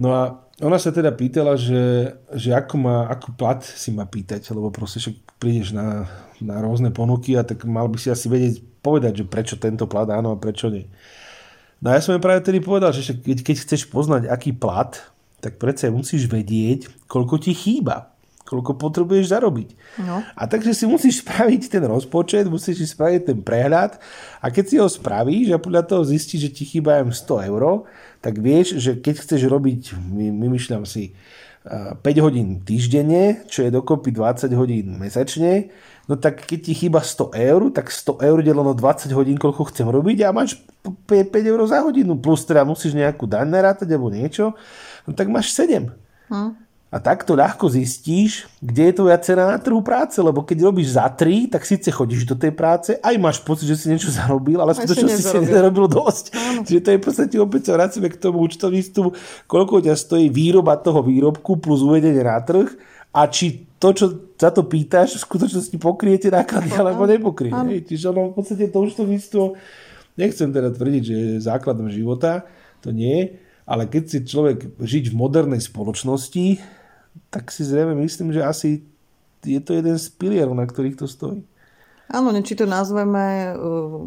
No 0.00 0.08
a 0.14 0.45
ona 0.56 0.80
sa 0.80 0.88
teda 0.88 1.12
pýtala, 1.12 1.52
že, 1.60 2.16
že 2.32 2.56
ako, 2.56 2.74
má, 2.80 2.96
ako 3.12 3.36
plat 3.36 3.60
si 3.60 3.92
má 3.92 4.08
pýtať, 4.08 4.40
lebo 4.56 4.72
proste 4.72 5.04
však 5.04 5.16
prídeš 5.36 5.76
na, 5.76 6.08
na 6.40 6.64
rôzne 6.64 6.88
ponuky 6.88 7.36
a 7.36 7.44
tak 7.44 7.68
mal 7.68 7.92
by 7.92 8.00
si 8.00 8.08
asi 8.08 8.24
vedieť 8.32 8.64
povedať, 8.80 9.20
že 9.20 9.24
prečo 9.28 9.60
tento 9.60 9.84
plat 9.84 10.08
áno 10.08 10.32
a 10.32 10.40
prečo 10.40 10.72
nie. 10.72 10.88
No 11.84 11.92
a 11.92 12.00
ja 12.00 12.00
som 12.00 12.16
jej 12.16 12.24
práve 12.24 12.40
tedy 12.40 12.64
povedal, 12.64 12.88
že 12.96 13.04
keď, 13.04 13.44
keď 13.44 13.56
chceš 13.68 13.84
poznať, 13.92 14.32
aký 14.32 14.56
plat, 14.56 14.96
tak 15.44 15.60
predsa 15.60 15.92
musíš 15.92 16.24
vedieť, 16.24 16.88
koľko 17.04 17.36
ti 17.36 17.52
chýba 17.52 18.15
koľko 18.46 18.78
potrebuješ 18.78 19.34
zarobiť. 19.34 19.68
No. 20.06 20.22
A 20.22 20.42
takže 20.46 20.72
si 20.72 20.86
musíš 20.86 21.26
spraviť 21.26 21.66
ten 21.66 21.82
rozpočet, 21.82 22.46
musíš 22.46 22.80
si 22.80 22.86
spraviť 22.94 23.34
ten 23.34 23.38
prehľad 23.42 23.98
a 24.38 24.46
keď 24.48 24.64
si 24.64 24.76
ho 24.78 24.86
spravíš 24.86 25.52
a 25.52 25.58
podľa 25.58 25.82
toho 25.84 26.02
zistíš, 26.06 26.48
že 26.48 26.54
ti 26.54 26.64
chýba 26.64 27.02
100 27.02 27.50
eur, 27.50 27.84
tak 28.22 28.38
vieš, 28.38 28.78
že 28.78 28.94
keď 28.96 29.14
chceš 29.26 29.50
robiť, 29.50 29.98
vymýšľam 30.14 30.86
si, 30.86 31.18
5 31.66 31.98
hodín 32.22 32.62
týždenne, 32.62 33.42
čo 33.50 33.66
je 33.66 33.74
dokopy 33.74 34.14
20 34.14 34.54
hodín 34.54 34.86
mesačne, 35.02 35.74
no 36.06 36.14
tak 36.14 36.46
keď 36.46 36.58
ti 36.62 36.72
chýba 36.78 37.02
100 37.02 37.34
eur, 37.34 37.60
tak 37.74 37.90
100 37.90 38.22
eur 38.22 38.38
deleno 38.38 38.70
20 38.70 39.10
hodín, 39.10 39.34
koľko 39.34 39.74
chcem 39.74 39.90
robiť 39.90 40.22
a 40.22 40.30
máš 40.30 40.62
5, 40.86 41.34
5 41.34 41.50
eur 41.50 41.60
za 41.66 41.82
hodinu, 41.82 42.14
plus 42.22 42.46
teda 42.46 42.62
musíš 42.62 42.94
nejakú 42.94 43.26
daň 43.26 43.50
narátať 43.50 43.90
alebo 43.90 44.14
niečo, 44.14 44.54
no 45.06 45.10
tak 45.10 45.26
máš 45.26 45.50
7. 45.58 45.90
Hm. 46.30 46.65
A 46.96 47.00
takto 47.04 47.36
ľahko 47.36 47.68
zistíš, 47.68 48.48
kde 48.64 48.88
je 48.88 48.96
tvoja 48.96 49.20
cena 49.20 49.52
na 49.52 49.60
trhu 49.60 49.84
práce, 49.84 50.16
lebo 50.16 50.40
keď 50.40 50.64
robíš 50.64 50.96
za 50.96 51.04
3, 51.12 51.52
tak 51.52 51.68
síce 51.68 51.92
chodíš 51.92 52.24
do 52.24 52.32
tej 52.32 52.56
práce, 52.56 52.96
aj 52.96 53.20
máš 53.20 53.44
pocit, 53.44 53.68
že 53.68 53.76
si 53.76 53.92
niečo 53.92 54.08
zarobil, 54.08 54.56
ale 54.56 54.72
skutočne 54.72 55.12
si 55.12 55.20
si 55.20 55.36
nezarobil 55.36 55.92
dosť. 55.92 56.32
Áno. 56.32 56.64
Čiže 56.64 56.80
to 56.80 56.88
je 56.88 56.96
v 56.96 57.04
podstate 57.04 57.36
opäť 57.36 57.62
sa 57.68 57.72
vracíme 57.76 58.08
k 58.08 58.16
tomu 58.16 58.40
účtovníctvu, 58.48 59.12
koľko 59.44 59.84
ťa 59.84 59.92
stojí 59.92 60.32
výroba 60.32 60.80
toho 60.80 61.04
výrobku 61.04 61.60
plus 61.60 61.84
uvedenie 61.84 62.24
na 62.24 62.40
trh 62.40 62.72
a 63.12 63.28
či 63.28 63.68
to, 63.76 63.92
čo 63.92 64.32
za 64.40 64.48
to 64.48 64.64
pýtaš, 64.64 65.20
v 65.20 65.24
skutočnosti 65.28 65.76
pokriete 65.76 66.32
náklady 66.32 66.72
alebo 66.80 67.04
nepokrie. 67.04 67.52
Čiže 67.84 68.08
ono 68.08 68.32
v 68.32 68.40
podstate 68.40 68.72
to 68.72 68.80
účtovníctvo, 68.80 69.52
nechcem 70.16 70.48
teda 70.48 70.72
tvrdiť, 70.72 71.02
že 71.04 71.12
je 71.12 71.44
základom 71.44 71.92
života, 71.92 72.48
to 72.80 72.88
nie, 72.88 73.36
ale 73.68 73.84
keď 73.84 74.02
si 74.08 74.18
človek 74.24 74.80
žiť 74.80 75.12
v 75.12 75.18
modernej 75.18 75.60
spoločnosti, 75.60 76.75
tak 77.30 77.52
si 77.52 77.64
zrejme 77.64 77.94
myslím, 78.02 78.32
že 78.32 78.42
asi 78.44 78.82
je 79.46 79.60
to 79.62 79.78
jeden 79.78 79.96
z 79.98 80.06
pilierov, 80.16 80.58
na 80.58 80.66
ktorých 80.66 80.98
to 80.98 81.06
stojí. 81.06 81.44
Áno, 82.06 82.30
či 82.38 82.54
to 82.54 82.70
nazveme 82.70 83.50
uh, 83.50 83.98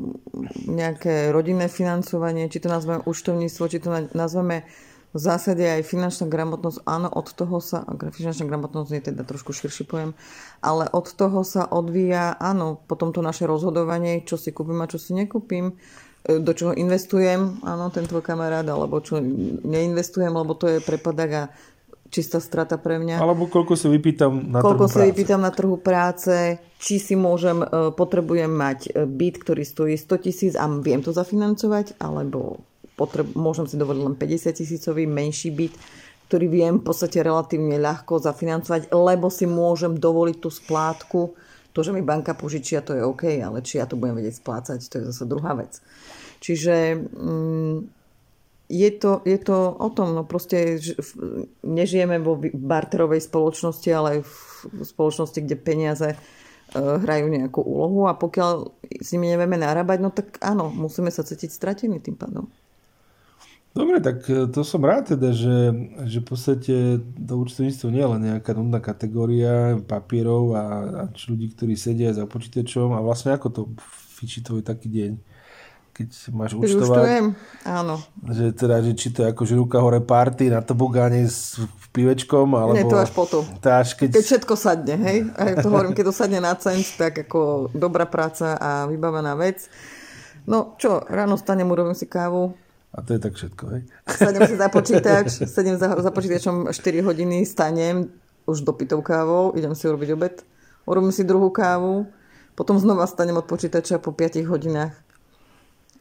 nejaké 0.72 1.36
rodinné 1.36 1.68
financovanie, 1.68 2.48
či 2.48 2.64
to 2.64 2.72
nazveme 2.72 3.04
účtovníctvo, 3.04 3.64
či 3.68 3.80
to 3.84 3.92
nazveme 4.16 4.64
v 5.10 5.20
zásade 5.20 5.66
aj 5.66 5.90
finančná 5.90 6.30
gramotnosť, 6.30 6.86
áno, 6.86 7.10
od 7.10 7.28
toho 7.34 7.58
sa, 7.58 7.82
finančná 8.14 8.46
gramotnosť 8.46 8.92
je 8.94 9.02
teda 9.10 9.26
trošku 9.26 9.58
širší 9.58 9.90
pojem, 9.90 10.14
ale 10.62 10.86
od 10.86 11.10
toho 11.10 11.42
sa 11.42 11.66
odvíja, 11.66 12.38
áno, 12.38 12.78
potom 12.86 13.10
to 13.10 13.26
naše 13.26 13.50
rozhodovanie, 13.50 14.22
čo 14.22 14.38
si 14.38 14.54
kúpim 14.54 14.78
a 14.86 14.92
čo 14.92 15.02
si 15.02 15.18
nekúpim, 15.18 15.74
e, 15.74 16.38
do 16.38 16.54
čoho 16.54 16.78
investujem, 16.78 17.58
áno, 17.66 17.90
ten 17.90 18.06
tvoj 18.06 18.22
kamarát, 18.22 18.66
alebo 18.70 19.02
čo 19.02 19.18
neinvestujem, 19.66 20.30
lebo 20.30 20.54
to 20.54 20.78
je 20.78 20.86
prepadak 20.86 21.32
a 21.34 21.44
čistá 22.10 22.42
strata 22.42 22.82
pre 22.82 22.98
mňa. 22.98 23.22
Alebo 23.22 23.46
koľko 23.46 23.78
si 23.78 23.88
vypýtam 23.88 24.50
na 24.50 24.60
koľko 24.60 24.86
trhu 24.86 24.94
práce. 24.94 24.98
si 24.98 25.10
vypýtam 25.14 25.42
na 25.42 25.52
trhu 25.54 25.78
práce, 25.78 26.36
či 26.82 26.96
si 26.98 27.14
môžem, 27.14 27.62
e, 27.62 27.94
potrebujem 27.94 28.50
mať 28.50 28.80
e, 28.90 29.06
byt, 29.06 29.36
ktorý 29.46 29.64
stojí 29.64 29.96
100 29.96 30.26
tisíc 30.26 30.54
a 30.58 30.66
viem 30.68 31.06
to 31.06 31.14
zafinancovať, 31.14 32.02
alebo 32.02 32.66
potreb, 32.98 33.32
môžem 33.38 33.70
si 33.70 33.78
dovoliť 33.78 34.02
len 34.02 34.16
50 34.18 34.60
tisícový 34.60 35.06
menší 35.06 35.54
byt, 35.54 35.74
ktorý 36.28 36.46
viem 36.46 36.74
v 36.82 36.86
podstate 36.86 37.22
relatívne 37.22 37.78
ľahko 37.78 38.22
zafinancovať, 38.22 38.94
lebo 38.94 39.34
si 39.34 39.46
môžem 39.50 39.98
dovoliť 39.98 40.38
tú 40.42 40.50
splátku. 40.54 41.34
To, 41.74 41.80
že 41.86 41.94
mi 41.94 42.02
banka 42.02 42.34
požičia, 42.34 42.82
to 42.82 42.98
je 42.98 43.06
OK, 43.06 43.30
ale 43.40 43.62
či 43.62 43.78
ja 43.78 43.86
to 43.86 43.94
budem 43.94 44.18
vedieť 44.18 44.42
splácať, 44.42 44.80
to 44.90 44.94
je 45.00 45.04
zase 45.14 45.24
druhá 45.30 45.54
vec. 45.54 45.78
Čiže 46.42 46.98
mm, 46.98 47.99
je 48.70 48.90
to, 48.94 49.26
je 49.26 49.38
to 49.42 49.74
o 49.74 49.90
tom, 49.90 50.14
no 50.14 50.22
proste 50.24 50.78
nežijeme 51.66 52.22
vo 52.22 52.38
barterovej 52.54 53.26
spoločnosti, 53.26 53.90
ale 53.90 54.22
v 54.22 54.82
spoločnosti, 54.86 55.42
kde 55.42 55.58
peniaze 55.58 56.10
e, 56.14 56.18
hrajú 56.78 57.34
nejakú 57.34 57.66
úlohu 57.66 58.06
a 58.06 58.14
pokiaľ 58.14 58.70
s 59.02 59.10
nimi 59.18 59.34
nevieme 59.34 59.58
narábať, 59.58 59.98
no 59.98 60.14
tak 60.14 60.38
áno, 60.46 60.70
musíme 60.70 61.10
sa 61.10 61.26
cítiť 61.26 61.50
stratení 61.50 61.98
tým 61.98 62.14
pádom. 62.14 62.46
Dobre, 63.74 64.06
tak 64.06 64.30
e, 64.30 64.46
to 64.46 64.62
som 64.62 64.86
rád 64.86 65.18
teda, 65.18 65.34
že, 65.34 65.74
že 66.06 66.22
v 66.22 66.28
podstate 66.30 66.76
to 67.02 67.34
účtovníctvo 67.42 67.90
nie 67.90 68.06
je 68.06 68.12
len 68.14 68.22
nejaká 68.22 68.54
nudná 68.54 68.78
kategória 68.78 69.82
papierov 69.82 70.54
a, 70.54 70.64
a 70.64 71.04
ľudí, 71.10 71.58
ktorí 71.58 71.74
sedia 71.74 72.14
za 72.14 72.30
počítačom 72.30 72.94
a 72.94 73.02
vlastne 73.02 73.34
ako 73.34 73.48
to 73.50 73.62
fičí 74.14 74.46
tvoj 74.46 74.62
taký 74.62 74.94
deň 74.94 75.39
keď 76.00 76.32
máš 76.32 76.56
účtovať. 76.56 76.96
Účtujem, 76.96 77.26
áno. 77.68 78.00
Že 78.24 78.46
teda, 78.56 78.80
že 78.80 78.92
či 78.96 79.12
to 79.12 79.28
je 79.28 79.36
ako 79.36 79.44
že 79.44 79.60
ruka 79.60 79.84
hore 79.84 80.00
party 80.00 80.48
na 80.48 80.64
tobogáne 80.64 81.28
s 81.28 81.60
pivečkom, 81.92 82.56
alebo... 82.56 82.80
Nie, 82.80 82.88
to 82.88 82.96
až 82.96 83.12
potom. 83.12 83.44
To 83.44 83.68
až 83.68 84.00
keď... 84.00 84.16
keď 84.16 84.24
všetko 84.24 84.54
sadne, 84.56 84.96
hej? 84.96 85.28
A 85.36 85.60
to 85.60 85.68
hovorím, 85.76 85.92
keď 85.92 86.08
to 86.08 86.16
sadne 86.16 86.40
na 86.40 86.56
cent, 86.56 86.88
tak 86.96 87.28
ako 87.28 87.68
dobrá 87.76 88.08
práca 88.08 88.56
a 88.56 88.88
vybavená 88.88 89.36
vec. 89.36 89.68
No 90.48 90.80
čo, 90.80 91.04
ráno 91.04 91.36
stanem, 91.36 91.68
urobím 91.68 92.00
si 92.00 92.08
kávu. 92.08 92.56
A 92.96 93.04
to 93.04 93.12
je 93.12 93.20
tak 93.20 93.36
všetko, 93.36 93.64
hej? 93.76 93.82
Sadnem 94.08 94.48
si 94.48 94.56
za 94.56 94.72
počítač, 94.80 95.28
sedem 95.52 95.76
za, 95.76 96.00
za 96.00 96.12
počítačom 96.16 96.72
4 96.72 97.04
hodiny, 97.04 97.44
stanem, 97.44 98.08
už 98.48 98.64
dopitou 98.64 99.04
kávou, 99.04 99.52
idem 99.52 99.76
si 99.76 99.84
urobiť 99.84 100.10
obed, 100.16 100.36
urobím 100.88 101.12
si 101.12 101.28
druhú 101.28 101.52
kávu, 101.52 102.08
potom 102.56 102.80
znova 102.80 103.04
stanem 103.04 103.36
od 103.36 103.44
počítača 103.44 104.00
po 104.00 104.16
5 104.16 104.48
hodinách 104.48 105.09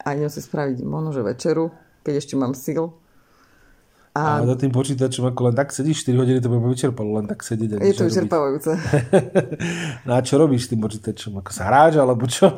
a 0.05 0.15
idem 0.15 0.31
si 0.31 0.41
spraviť 0.43 0.87
možno, 0.87 1.11
že 1.11 1.27
večeru, 1.27 1.75
keď 2.07 2.15
ešte 2.23 2.35
mám 2.39 2.55
sil. 2.55 2.95
A, 4.19 4.43
a 4.43 4.49
za 4.51 4.57
tým 4.59 4.75
počítačom 4.75 5.31
ako 5.31 5.51
len 5.51 5.55
tak 5.55 5.71
sedíš 5.71 6.03
4 6.03 6.19
hodiny, 6.19 6.39
to 6.43 6.51
by 6.51 6.59
vyčerpalo 6.59 7.23
len 7.23 7.31
tak 7.31 7.45
sedieť. 7.47 7.79
Je 7.79 7.95
to 7.95 8.11
vyčerpávajúce. 8.11 8.73
no 10.09 10.13
a 10.17 10.21
čo 10.25 10.43
robíš 10.43 10.67
s 10.67 10.71
tým 10.75 10.81
počítačom? 10.83 11.39
Ako 11.39 11.51
sa 11.55 11.71
hráš 11.71 12.03
alebo 12.03 12.27
čo? 12.27 12.51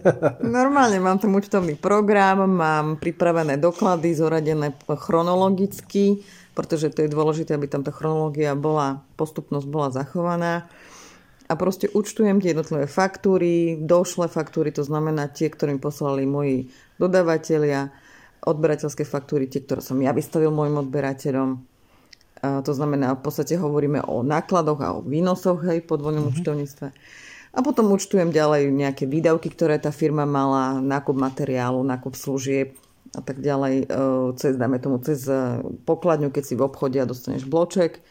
Normálne 0.42 0.98
mám 0.98 1.22
ten 1.22 1.30
účtovný 1.30 1.78
program, 1.78 2.50
mám 2.50 2.98
pripravené 2.98 3.62
doklady 3.62 4.10
zoradené 4.16 4.74
chronologicky, 4.90 6.24
pretože 6.56 6.90
to 6.90 7.06
je 7.06 7.14
dôležité, 7.14 7.54
aby 7.54 7.70
tam 7.70 7.86
tá 7.86 7.94
chronológia 7.94 8.58
bola, 8.58 9.06
postupnosť 9.14 9.66
bola 9.70 9.88
zachovaná 9.94 10.66
a 11.44 11.52
proste 11.60 11.92
účtujem 11.92 12.40
tie 12.40 12.56
jednotlivé 12.56 12.88
faktúry, 12.88 13.76
došle 13.76 14.32
faktúry, 14.32 14.72
to 14.72 14.80
znamená 14.80 15.28
tie, 15.28 15.52
ktorým 15.52 15.76
poslali 15.76 16.24
moji 16.24 16.72
dodávateľia, 16.96 17.92
odberateľské 18.44 19.04
faktúry, 19.04 19.48
tie, 19.48 19.60
ktoré 19.60 19.84
som 19.84 20.00
ja 20.00 20.16
vystavil 20.16 20.48
môjim 20.48 20.80
odberateľom. 20.80 21.60
A 22.44 22.60
to 22.60 22.72
znamená, 22.76 23.16
v 23.16 23.24
podstate 23.24 23.56
hovoríme 23.56 24.04
o 24.04 24.20
nákladoch 24.20 24.80
a 24.84 24.88
o 24.96 25.04
výnosoch 25.04 25.64
hej, 25.64 25.84
po 25.84 25.96
dvojnom 25.96 26.28
mm-hmm. 26.28 26.40
účtovníctve. 26.40 26.86
A 27.54 27.58
potom 27.62 27.92
účtujem 27.92 28.34
ďalej 28.34 28.68
nejaké 28.68 29.04
výdavky, 29.08 29.48
ktoré 29.52 29.78
tá 29.80 29.94
firma 29.94 30.26
mala, 30.26 30.80
nákup 30.80 31.14
materiálu, 31.14 31.80
nákup 31.86 32.18
služieb 32.18 32.74
a 33.14 33.22
tak 33.22 33.38
ďalej. 33.38 33.86
E, 33.86 33.96
cez, 34.36 34.58
dáme 34.58 34.82
tomu, 34.82 34.98
cez 34.98 35.24
e, 35.30 35.62
pokladňu, 35.86 36.34
keď 36.34 36.42
si 36.44 36.54
v 36.58 36.66
obchode 36.66 36.98
a 36.98 37.06
dostaneš 37.06 37.46
bloček 37.46 38.02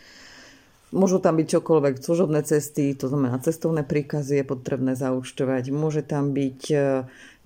Môžu 0.93 1.17
tam 1.17 1.41
byť 1.41 1.57
čokoľvek, 1.57 2.05
služobné 2.05 2.45
cesty, 2.45 2.93
to 2.93 3.09
znamená 3.09 3.41
cestovné 3.41 3.81
príkazy 3.81 4.39
je 4.39 4.45
potrebné 4.45 4.93
zaúčtovať. 4.93 5.73
Môže 5.73 6.05
tam 6.05 6.37
byť 6.37 6.61
e, 6.69 6.77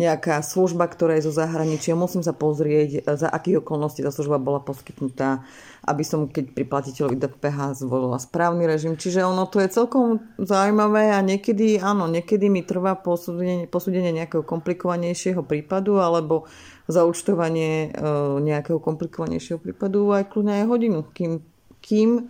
nejaká 0.03 0.43
služba, 0.43 0.83
ktorá 0.83 1.15
je 1.15 1.31
zo 1.31 1.33
zahraničia. 1.33 1.95
Musím 1.95 2.27
sa 2.27 2.35
pozrieť, 2.35 2.89
e, 2.99 3.15
za 3.15 3.31
akých 3.31 3.63
okolností 3.63 4.03
tá 4.03 4.11
služba 4.11 4.35
bola 4.35 4.59
poskytnutá, 4.59 5.47
aby 5.87 6.03
som, 6.03 6.27
keď 6.27 6.51
pri 6.51 6.67
platiteľovi 6.67 7.15
DPH 7.15 7.87
zvolila 7.87 8.19
správny 8.19 8.67
režim. 8.67 8.99
Čiže 8.99 9.23
ono 9.23 9.47
to 9.47 9.63
je 9.63 9.71
celkom 9.71 10.19
zaujímavé 10.35 11.15
a 11.15 11.23
niekedy, 11.23 11.79
áno, 11.79 12.11
niekedy 12.11 12.51
mi 12.51 12.67
trvá 12.67 12.99
posúdenie, 12.99 13.63
posúdenie 13.71 14.11
nejakého 14.11 14.43
komplikovanejšieho 14.43 15.39
prípadu 15.47 16.03
alebo 16.03 16.51
zaúčtovanie 16.91 17.95
e, 17.95 18.03
nejakého 18.43 18.83
komplikovanejšieho 18.83 19.55
prípadu 19.55 20.11
aj 20.11 20.35
kľudne 20.35 20.63
aj 20.63 20.65
hodinu, 20.67 20.99
kým, 21.15 21.39
kým 21.79 22.27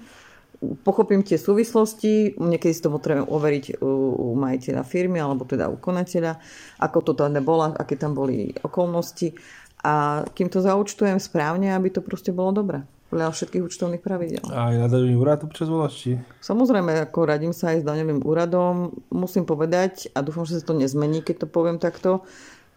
pochopím 0.59 1.21
tie 1.21 1.37
súvislosti, 1.37 2.37
niekedy 2.37 2.73
si 2.73 2.81
to 2.81 2.89
potrebujem 2.89 3.29
overiť 3.29 3.65
u, 3.81 3.91
u 4.13 4.27
majiteľa 4.33 4.83
firmy 4.83 5.21
alebo 5.21 5.45
teda 5.45 5.69
u 5.69 5.77
konateľa, 5.77 6.41
ako 6.81 6.97
to 7.05 7.11
tam 7.13 7.33
bola, 7.45 7.73
aké 7.77 7.93
tam 7.93 8.17
boli 8.17 8.53
okolnosti 8.65 9.37
a 9.85 10.25
kým 10.33 10.49
to 10.49 10.59
zaučtujem 10.59 11.21
správne, 11.21 11.71
aby 11.77 11.93
to 11.93 12.01
proste 12.01 12.33
bolo 12.33 12.49
dobré 12.49 12.81
podľa 13.07 13.31
všetkých 13.31 13.63
účtovných 13.63 14.03
pravidel. 14.03 14.43
A 14.51 14.75
aj 14.75 14.75
na 14.83 14.87
daňový 14.91 15.15
úrad 15.15 15.39
občas 15.47 15.71
voláš, 15.71 15.95
či? 15.95 16.19
Samozrejme, 16.43 17.07
ako 17.07 17.19
radím 17.23 17.55
sa 17.55 17.71
aj 17.71 17.83
s 17.83 17.87
daňovým 17.87 18.19
úradom. 18.27 18.91
Musím 19.15 19.47
povedať, 19.47 20.11
a 20.11 20.19
dúfam, 20.19 20.43
že 20.43 20.59
sa 20.59 20.67
to 20.67 20.75
nezmení, 20.75 21.23
keď 21.23 21.45
to 21.45 21.47
poviem 21.47 21.79
takto, 21.79 22.27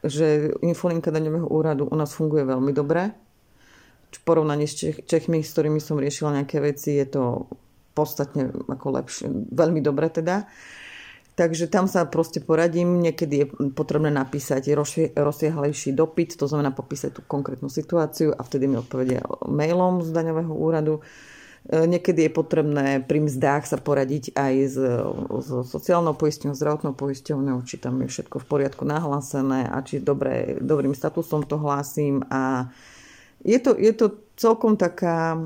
že 0.07 0.55
infolinka 0.63 1.11
daňového 1.11 1.51
úradu 1.51 1.91
u 1.91 1.97
nás 1.99 2.15
funguje 2.15 2.47
veľmi 2.47 2.71
dobre. 2.71 3.11
V 4.11 4.21
porovnaní 4.23 4.71
s 4.71 4.79
Čech, 4.79 4.97
Čechmi, 5.07 5.43
s 5.43 5.51
ktorými 5.55 5.83
som 5.83 5.99
riešila 5.99 6.43
nejaké 6.43 6.63
veci, 6.63 6.95
je 6.95 7.07
to 7.11 7.51
podstatne 7.93 8.55
ako 8.69 8.87
lepšie, 9.01 9.27
veľmi 9.51 9.81
dobre 9.83 10.09
teda. 10.09 10.47
Takže 11.41 11.73
tam 11.73 11.89
sa 11.89 12.05
proste 12.05 12.43
poradím, 12.43 13.01
niekedy 13.01 13.35
je 13.41 13.47
potrebné 13.73 14.13
napísať 14.13 14.77
rozsiahlejší 15.17 15.97
dopyt, 15.97 16.37
to 16.37 16.45
znamená 16.45 16.69
popísať 16.69 17.17
tú 17.17 17.23
konkrétnu 17.25 17.73
situáciu 17.73 18.37
a 18.37 18.45
vtedy 18.45 18.69
mi 18.69 18.77
odpovedia 18.77 19.25
mailom 19.49 20.05
z 20.05 20.13
daňového 20.13 20.53
úradu. 20.53 21.01
E, 21.01 21.89
niekedy 21.89 22.29
je 22.29 22.37
potrebné 22.37 23.01
pri 23.01 23.25
mzdách 23.25 23.65
sa 23.65 23.81
poradiť 23.81 24.37
aj 24.37 24.55
s, 24.69 24.77
s 25.41 25.49
sociálnou 25.65 26.13
poisťovňou, 26.13 26.61
zdravotnou 26.61 26.93
poisťovňou, 26.93 27.65
či 27.65 27.81
tam 27.81 28.05
je 28.05 28.13
všetko 28.13 28.37
v 28.43 28.49
poriadku 28.51 28.85
nahlásené 28.85 29.65
a 29.65 29.81
či 29.81 29.97
dobre, 30.03 30.61
dobrým 30.61 30.93
statusom 30.93 31.49
to 31.49 31.57
hlásim. 31.57 32.21
A 32.29 32.69
je 33.41 33.57
to, 33.57 33.73
je 33.81 33.97
to 33.97 34.21
celkom 34.37 34.77
taká 34.77 35.41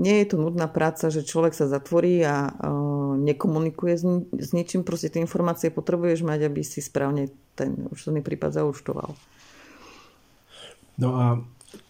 nie 0.00 0.24
je 0.24 0.26
to 0.32 0.36
nudná 0.40 0.68
práca, 0.68 1.12
že 1.12 1.26
človek 1.26 1.52
sa 1.52 1.68
zatvorí 1.68 2.24
a 2.24 2.48
uh, 2.48 3.18
nekomunikuje 3.20 3.94
s, 3.96 4.04
s 4.32 4.50
ničím. 4.56 4.88
Proste 4.88 5.12
tie 5.12 5.20
informácie 5.20 5.68
potrebuješ 5.68 6.24
mať, 6.24 6.48
aby 6.48 6.64
si 6.64 6.80
správne 6.80 7.28
ten 7.52 7.88
účtovný 7.92 8.24
prípad 8.24 8.56
zaúčtoval. 8.56 9.12
No 10.96 11.08
a 11.16 11.24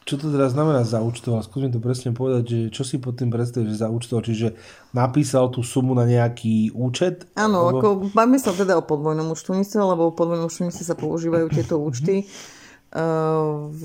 čo 0.03 0.19
to 0.19 0.35
teda 0.35 0.51
znamená 0.51 0.83
zaúčtoval? 0.83 1.47
Skús 1.47 1.63
mi 1.63 1.71
to 1.71 1.79
presne 1.79 2.11
povedať, 2.11 2.43
že 2.47 2.59
čo 2.75 2.83
si 2.83 2.99
pod 2.99 3.19
tým 3.19 3.31
predstavíš, 3.31 3.79
že 3.79 3.83
zaúčtoval? 3.87 4.23
Čiže 4.27 4.49
napísal 4.95 5.51
tú 5.55 5.63
sumu 5.63 5.95
na 5.95 6.07
nejaký 6.07 6.75
účet? 6.75 7.31
Áno, 7.39 7.71
alebo... 7.71 7.79
ako 7.79 7.89
bavíme 8.11 8.39
sa 8.39 8.51
teda 8.51 8.79
o 8.79 8.87
podvojnom 8.87 9.31
účtovníctve, 9.31 9.79
lebo 9.79 10.11
o 10.11 10.15
podvojnom 10.15 10.51
účtovníctve 10.51 10.85
sa 10.87 10.99
používajú 10.99 11.47
tieto 11.55 11.79
účty. 11.79 12.27
V, 13.73 13.83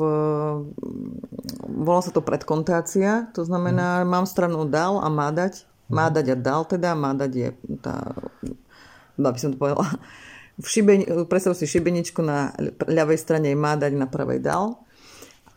volá 1.64 2.02
sa 2.04 2.12
to 2.12 2.20
predkontácia, 2.20 3.32
to 3.32 3.48
znamená, 3.48 4.04
mm. 4.04 4.08
mám 4.08 4.26
stranu 4.28 4.68
dal 4.68 5.00
a 5.00 5.08
má 5.08 5.32
dať, 5.32 5.64
má 5.88 6.12
mhm. 6.12 6.14
dať 6.20 6.26
a 6.28 6.36
dal 6.36 6.62
teda, 6.68 6.90
má 6.92 7.12
dať 7.16 7.32
je 7.32 7.50
tá, 7.80 8.12
by 9.16 9.40
som 9.40 9.56
to 9.56 9.60
povedala, 9.60 9.88
v 10.58 10.68
šibeni, 10.68 11.06
predstav 11.30 11.54
si 11.54 11.70
šibeničku 11.70 12.20
na 12.26 12.52
ľavej 12.90 13.20
strane 13.22 13.54
má 13.54 13.78
dať, 13.78 13.94
na 13.94 14.10
pravej 14.10 14.42
dal. 14.42 14.82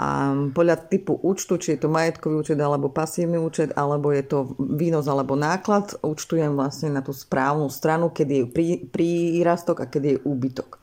A 0.00 0.32
podľa 0.56 0.88
typu 0.88 1.12
účtu, 1.20 1.60
či 1.60 1.76
je 1.76 1.84
to 1.84 1.92
majetkový 1.92 2.40
účet 2.40 2.56
alebo 2.56 2.88
pasívny 2.88 3.36
účet, 3.36 3.76
alebo 3.76 4.08
je 4.16 4.24
to 4.24 4.56
výnos 4.56 5.04
alebo 5.08 5.36
náklad, 5.36 5.92
účtujem 6.00 6.56
vlastne 6.56 6.88
na 6.88 7.04
tú 7.04 7.12
správnu 7.12 7.68
stranu, 7.68 8.08
kedy 8.08 8.48
je 8.48 8.76
prírastok 8.88 9.84
a 9.84 9.88
kedy 9.88 10.16
je 10.16 10.22
úbytok. 10.24 10.79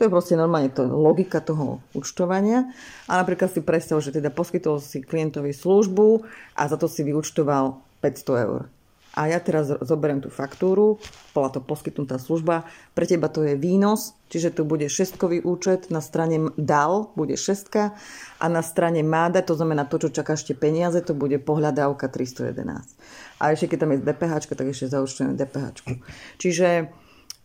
To 0.00 0.08
je 0.08 0.16
proste 0.16 0.32
normálne 0.32 0.72
to 0.72 0.88
logika 0.88 1.44
toho 1.44 1.84
účtovania. 1.92 2.72
A 3.04 3.20
napríklad 3.20 3.52
si 3.52 3.60
predstav, 3.60 4.00
že 4.00 4.16
teda 4.16 4.32
poskytol 4.32 4.80
si 4.80 5.04
klientovi 5.04 5.52
službu 5.52 6.24
a 6.56 6.62
za 6.64 6.80
to 6.80 6.88
si 6.88 7.04
vyúčtoval 7.04 7.76
500 8.00 8.46
eur 8.48 8.72
a 9.10 9.26
ja 9.26 9.42
teraz 9.42 9.74
zoberiem 9.82 10.22
tú 10.22 10.30
faktúru, 10.30 11.02
bola 11.34 11.50
to 11.50 11.58
poskytnutá 11.58 12.22
služba, 12.22 12.62
pre 12.94 13.10
teba 13.10 13.26
to 13.26 13.42
je 13.42 13.58
výnos, 13.58 14.14
čiže 14.30 14.54
tu 14.54 14.62
bude 14.62 14.86
šestkový 14.86 15.42
účet, 15.42 15.90
na 15.90 15.98
strane 15.98 16.54
DAL 16.54 17.10
bude 17.18 17.34
šestka 17.34 17.98
a 18.38 18.46
na 18.46 18.62
strane 18.62 19.02
MÁDA, 19.02 19.42
to 19.42 19.58
znamená 19.58 19.90
to, 19.90 19.98
čo 19.98 20.14
čakáš 20.14 20.46
tie 20.46 20.54
peniaze, 20.54 21.02
to 21.02 21.18
bude 21.18 21.42
pohľadávka 21.42 22.06
311. 22.06 22.62
A 23.42 23.50
ešte 23.50 23.74
keď 23.74 23.78
tam 23.82 23.90
je 23.98 23.98
DPH, 23.98 24.32
tak 24.46 24.66
ešte 24.70 24.86
zaučtujem 24.94 25.34
DPH. 25.34 25.66
Čiže 26.38 26.94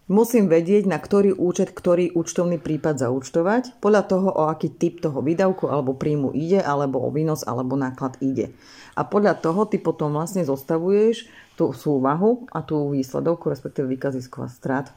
musím 0.06 0.45
vedieť, 0.45 0.86
na 0.86 1.01
ktorý 1.01 1.34
účet, 1.34 1.74
ktorý 1.74 2.14
účtovný 2.14 2.62
prípad 2.62 3.01
zaúčtovať, 3.01 3.82
podľa 3.82 4.03
toho, 4.06 4.30
o 4.30 4.43
aký 4.49 4.70
typ 4.70 5.01
toho 5.01 5.22
výdavku 5.22 5.66
alebo 5.66 5.97
príjmu 5.97 6.34
ide, 6.38 6.62
alebo 6.62 7.01
o 7.01 7.10
výnos 7.10 7.41
alebo 7.45 7.74
náklad 7.74 8.18
ide. 8.22 8.53
A 8.95 9.03
podľa 9.03 9.36
toho 9.41 9.66
ty 9.68 9.82
potom 9.82 10.14
vlastne 10.14 10.45
zostavuješ 10.45 11.28
tú 11.60 11.74
súvahu 11.74 12.47
a 12.53 12.62
tú 12.62 12.93
výsledovku, 12.93 13.49
respektíve 13.49 13.91
výkaz 13.91 14.16
ziskov 14.16 14.47
a 14.47 14.49
strát. 14.51 14.88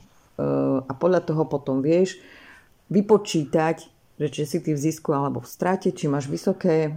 A 0.87 0.93
podľa 0.95 1.27
toho 1.27 1.51
potom 1.51 1.83
vieš 1.83 2.21
vypočítať, 2.93 3.98
že 4.19 4.27
či 4.35 4.43
si 4.45 4.59
ty 4.59 4.75
v 4.75 4.83
zisku 4.83 5.15
alebo 5.15 5.39
v 5.39 5.47
strate, 5.47 5.95
či 5.95 6.11
máš 6.11 6.27
vysoké, 6.27 6.91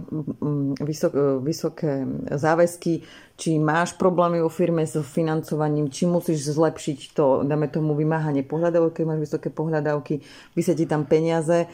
vysok, 0.82 1.38
vysoké 1.38 2.02
záväzky, 2.34 3.06
či 3.38 3.62
máš 3.62 3.94
problémy 3.94 4.42
vo 4.42 4.50
firme 4.50 4.82
s 4.82 4.98
financovaním, 5.06 5.86
či 5.86 6.10
musíš 6.10 6.50
zlepšiť 6.50 7.14
to, 7.14 7.46
dáme 7.46 7.70
tomu 7.70 7.94
vymáhanie 7.94 8.42
pohľadávok, 8.42 8.98
keď 8.98 9.04
máš 9.06 9.20
vysoké 9.30 9.48
pohľadávky, 9.54 10.18
vysvetí 10.58 10.90
tam 10.90 11.06
peniaze. 11.06 11.70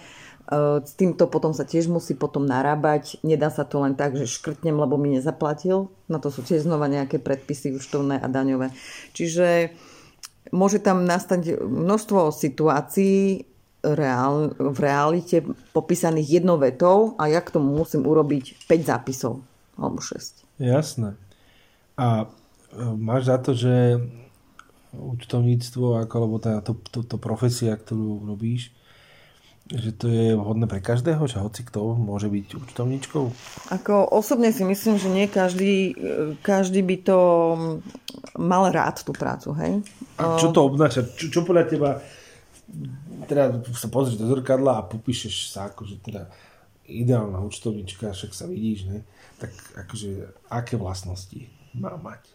S 0.84 0.96
týmto 0.96 1.28
potom 1.28 1.52
sa 1.52 1.68
tiež 1.68 1.92
musí 1.92 2.16
potom 2.16 2.48
narábať. 2.48 3.20
Nedá 3.20 3.52
sa 3.52 3.68
to 3.68 3.84
len 3.84 3.92
tak, 3.92 4.16
že 4.16 4.24
škrtnem, 4.24 4.80
lebo 4.80 4.96
mi 4.96 5.12
nezaplatil. 5.12 5.92
Na 6.08 6.16
to 6.16 6.32
sú 6.32 6.40
tiež 6.40 6.64
znova 6.64 6.88
nejaké 6.88 7.20
predpisy 7.20 7.76
účtovné 7.76 8.16
a 8.16 8.24
daňové. 8.32 8.72
Čiže 9.12 9.76
môže 10.48 10.80
tam 10.80 11.04
nastať 11.04 11.60
množstvo 11.60 12.32
situácií 12.32 13.44
reál, 13.94 14.52
v 14.56 14.78
realite 14.80 15.44
popísaných 15.72 16.42
jednou 16.42 16.60
vetou 16.60 17.14
a 17.16 17.28
ja 17.30 17.40
k 17.40 17.54
tomu 17.54 17.76
musím 17.76 18.04
urobiť 18.04 18.68
5 18.68 18.90
zápisov 18.90 19.40
alebo 19.78 20.02
6. 20.02 20.58
Jasné. 20.58 21.14
A 21.94 22.24
e, 22.24 22.26
máš 22.98 23.30
za 23.30 23.38
to, 23.38 23.54
že 23.54 24.02
účtovníctvo, 24.92 26.00
ako, 26.02 26.14
alebo 26.18 26.36
tá, 26.40 26.58
to, 26.64 26.74
to, 26.90 27.04
to 27.04 27.16
profesia, 27.20 27.76
ktorú 27.76 28.24
robíš, 28.24 28.72
že 29.68 29.92
to 29.92 30.08
je 30.08 30.32
vhodné 30.32 30.64
pre 30.64 30.80
každého, 30.80 31.28
že 31.28 31.36
hoci 31.36 31.60
kto 31.60 31.92
môže 31.92 32.32
byť 32.32 32.56
účtovníčkou? 32.56 33.24
Ako 33.68 34.08
osobne 34.08 34.48
si 34.48 34.64
myslím, 34.64 34.96
že 34.96 35.08
nie 35.12 35.28
každý, 35.28 35.92
každý 36.40 36.80
by 36.80 36.96
to 37.04 37.18
mal 38.40 38.72
rád 38.72 39.04
tú 39.04 39.12
prácu, 39.12 39.52
hej? 39.60 39.72
A 40.16 40.40
čo 40.40 40.56
to 40.56 40.72
obnáša? 40.72 41.04
Čo, 41.12 41.28
čo 41.28 41.40
podľa 41.44 41.64
teba 41.68 42.00
teda 43.26 43.58
sa 43.74 43.88
pozrieš 43.90 44.20
do 44.20 44.28
zrkadla 44.30 44.78
a 44.78 44.86
popíšeš 44.86 45.50
sa 45.50 45.72
akože 45.72 45.98
teda 46.04 46.30
ideálna 46.88 47.42
účtovníčka, 47.44 48.14
však 48.14 48.32
sa 48.32 48.48
vidíš, 48.48 48.88
ne? 48.88 48.98
Tak 49.42 49.52
akože 49.86 50.34
aké 50.48 50.74
vlastnosti 50.80 51.48
má 51.76 51.94
mať? 52.00 52.30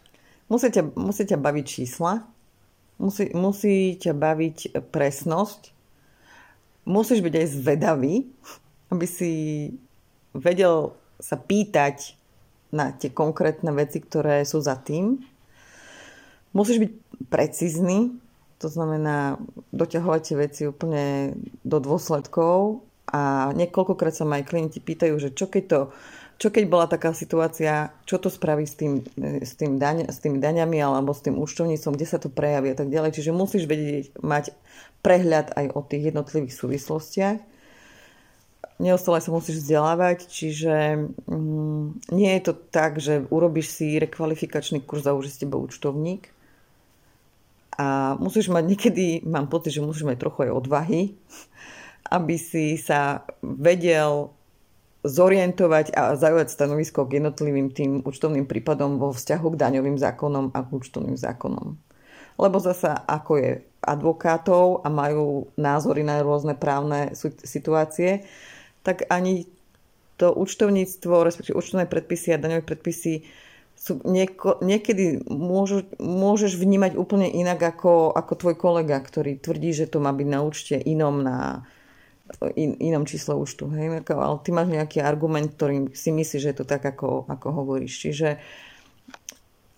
Musí 0.46 0.68
ťa, 0.70 0.94
musí 0.94 1.22
ťa 1.24 1.38
baviť 1.40 1.64
čísla, 1.66 2.22
musí, 3.00 3.32
musí 3.34 3.98
ťa 3.98 4.12
baviť 4.14 4.58
presnosť, 4.92 5.74
musíš 6.86 7.24
byť 7.24 7.34
aj 7.34 7.46
zvedavý, 7.50 8.14
aby 8.92 9.06
si 9.08 9.32
vedel 10.36 10.94
sa 11.18 11.40
pýtať 11.40 12.14
na 12.74 12.90
tie 12.90 13.10
konkrétne 13.10 13.70
veci, 13.70 14.02
ktoré 14.02 14.42
sú 14.42 14.58
za 14.58 14.74
tým. 14.74 15.22
Musíš 16.50 16.82
byť 16.82 16.92
precízny, 17.30 18.18
to 18.58 18.68
znamená 18.70 19.38
doťahovať 19.74 20.24
veci 20.38 20.62
úplne 20.68 21.36
do 21.62 21.78
dôsledkov 21.82 22.84
a 23.10 23.52
niekoľkokrát 23.52 24.14
sa 24.14 24.24
ma 24.24 24.40
aj 24.40 24.48
klienti 24.48 24.80
pýtajú, 24.80 25.14
že 25.20 25.30
čo 25.36 25.50
keď 25.50 25.64
to 25.66 25.80
čo 26.34 26.50
keď 26.50 26.64
bola 26.66 26.90
taká 26.90 27.14
situácia, 27.14 27.94
čo 28.10 28.18
to 28.18 28.26
spraví 28.26 28.66
s, 28.66 28.74
tým, 28.74 29.06
s, 29.16 29.54
tým 29.54 29.78
daň, 29.78 30.10
s 30.10 30.18
tými 30.18 30.42
daňami 30.42 30.82
alebo 30.82 31.14
s 31.14 31.22
tým 31.22 31.38
účtovníctvom, 31.38 31.94
kde 31.94 32.10
sa 32.10 32.18
to 32.18 32.26
prejaví 32.26 32.74
a 32.74 32.78
tak 32.78 32.90
ďalej. 32.90 33.14
Čiže 33.14 33.30
musíš 33.30 33.70
vedieť 33.70 34.18
mať 34.18 34.50
prehľad 34.98 35.54
aj 35.54 35.66
o 35.78 35.80
tých 35.86 36.10
jednotlivých 36.10 36.58
súvislostiach. 36.58 37.38
Neustále 38.82 39.22
sa 39.22 39.30
musíš 39.30 39.62
vzdelávať, 39.62 40.26
čiže 40.26 41.06
mm, 41.30 42.10
nie 42.10 42.30
je 42.34 42.42
to 42.42 42.52
tak, 42.58 42.98
že 42.98 43.22
urobíš 43.30 43.70
si 43.70 44.02
rekvalifikačný 44.02 44.82
kurz 44.82 45.06
a 45.06 45.14
už 45.14 45.30
je 45.30 45.46
účtovník. 45.46 46.33
A 47.74 48.14
musíš 48.22 48.50
mať 48.54 48.64
niekedy, 48.70 49.26
mám 49.26 49.50
pocit, 49.50 49.74
že 49.74 49.82
musíš 49.82 50.06
mať 50.06 50.22
trochu 50.22 50.46
aj 50.46 50.52
odvahy, 50.54 51.00
aby 52.10 52.36
si 52.38 52.78
sa 52.78 53.26
vedel 53.42 54.30
zorientovať 55.04 55.92
a 55.92 56.16
zaujať 56.16 56.48
stanovisko 56.48 57.04
k 57.04 57.20
jednotlivým 57.20 57.68
tým 57.74 58.00
účtovným 58.06 58.48
prípadom 58.48 58.96
vo 58.96 59.12
vzťahu 59.12 59.46
k 59.52 59.60
daňovým 59.60 60.00
zákonom 60.00 60.56
a 60.56 60.64
k 60.64 60.72
účtovným 60.72 61.18
zákonom. 61.20 61.76
Lebo 62.40 62.56
zasa 62.58 63.04
ako 63.04 63.32
je 63.36 63.50
advokátov 63.84 64.80
a 64.80 64.88
majú 64.88 65.52
názory 65.60 66.02
na 66.02 66.24
rôzne 66.24 66.56
právne 66.56 67.12
situácie, 67.44 68.24
tak 68.80 69.04
ani 69.12 69.44
to 70.16 70.32
účtovníctvo, 70.32 71.26
respektíve 71.26 71.58
účtovné 71.58 71.84
predpisy 71.84 72.32
a 72.32 72.40
daňové 72.40 72.64
predpisy 72.64 73.28
sú 73.74 74.00
nieko, 74.06 74.62
niekedy 74.64 75.20
môžu, 75.28 75.84
môžeš 76.00 76.56
vnímať 76.56 76.96
úplne 76.96 77.28
inak 77.28 77.60
ako, 77.60 78.14
ako 78.16 78.32
tvoj 78.38 78.56
kolega, 78.56 78.96
ktorý 78.96 79.36
tvrdí, 79.36 79.76
že 79.76 79.90
to 79.90 80.00
má 80.00 80.14
byť 80.14 80.28
na 80.30 80.40
účte 80.40 80.76
inom 80.78 81.20
na 81.20 81.68
in, 82.56 82.80
inom 82.80 83.04
čísle 83.04 83.36
účtu. 83.36 83.68
Hej? 83.68 84.00
Ale 84.08 84.36
ty 84.40 84.50
máš 84.50 84.72
nejaký 84.72 85.04
argument, 85.04 85.52
ktorým 85.52 85.92
si 85.92 86.10
myslíš, 86.10 86.40
že 86.40 86.50
je 86.54 86.58
to 86.64 86.66
tak, 86.66 86.80
ako, 86.80 87.28
ako 87.28 87.48
hovoríš. 87.52 88.08
Čiže 88.08 88.40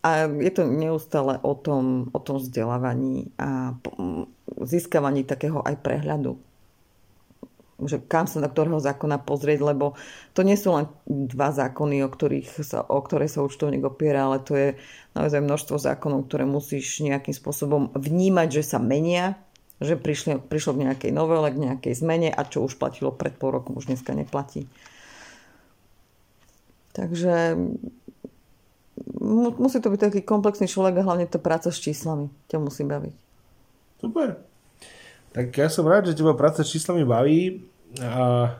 a 0.06 0.30
je 0.30 0.52
to 0.54 0.62
neustále 0.62 1.42
o 1.42 1.58
tom, 1.58 2.14
o 2.14 2.20
tom 2.22 2.38
vzdelávaní 2.38 3.34
a 3.42 3.74
získavaní 4.62 5.26
takého 5.26 5.58
aj 5.66 5.82
prehľadu. 5.82 6.38
Že 7.76 8.08
kam 8.08 8.24
sa 8.24 8.40
na 8.40 8.48
ktorého 8.48 8.80
zákona 8.80 9.20
pozrieť, 9.20 9.60
lebo 9.60 10.00
to 10.32 10.40
nie 10.40 10.56
sú 10.56 10.72
len 10.72 10.88
dva 11.04 11.52
zákony, 11.52 12.00
o, 12.00 12.08
ktorých 12.08 12.64
sa, 12.64 12.80
o 12.80 12.98
ktoré 13.04 13.28
sa 13.28 13.44
účtovník 13.44 13.84
opiera, 13.84 14.24
ale 14.24 14.40
to 14.40 14.56
je 14.56 14.68
naozaj 15.12 15.44
množstvo 15.44 15.76
zákonov, 15.76 16.24
ktoré 16.24 16.48
musíš 16.48 17.04
nejakým 17.04 17.36
spôsobom 17.36 17.92
vnímať, 17.92 18.48
že 18.60 18.62
sa 18.64 18.78
menia, 18.80 19.36
že 19.76 20.00
prišli, 20.00 20.40
prišlo 20.40 20.72
k 20.72 20.82
nejakej 20.88 21.12
novele, 21.12 21.52
k 21.52 21.62
nejakej 21.68 21.94
zmene 22.00 22.32
a 22.32 22.40
čo 22.48 22.64
už 22.64 22.80
platilo 22.80 23.12
pred 23.12 23.36
pol 23.36 23.52
rokom, 23.52 23.76
už 23.76 23.92
dneska 23.92 24.16
neplatí. 24.16 24.64
Takže 26.96 27.60
musí 29.60 29.78
to 29.84 29.92
byť 29.92 30.00
taký 30.00 30.20
komplexný 30.24 30.64
človek 30.64 30.96
a 30.96 31.06
hlavne 31.06 31.28
to 31.28 31.36
práca 31.36 31.68
s 31.68 31.76
číslami 31.76 32.32
ťa 32.48 32.56
musí 32.56 32.88
baviť. 32.88 33.14
Super. 34.00 34.55
Tak 35.36 35.52
ja 35.52 35.68
som 35.68 35.84
rád, 35.84 36.08
že 36.08 36.16
teba 36.16 36.32
práca 36.32 36.64
s 36.64 36.72
číslami 36.72 37.04
baví 37.04 37.68
a 38.00 38.56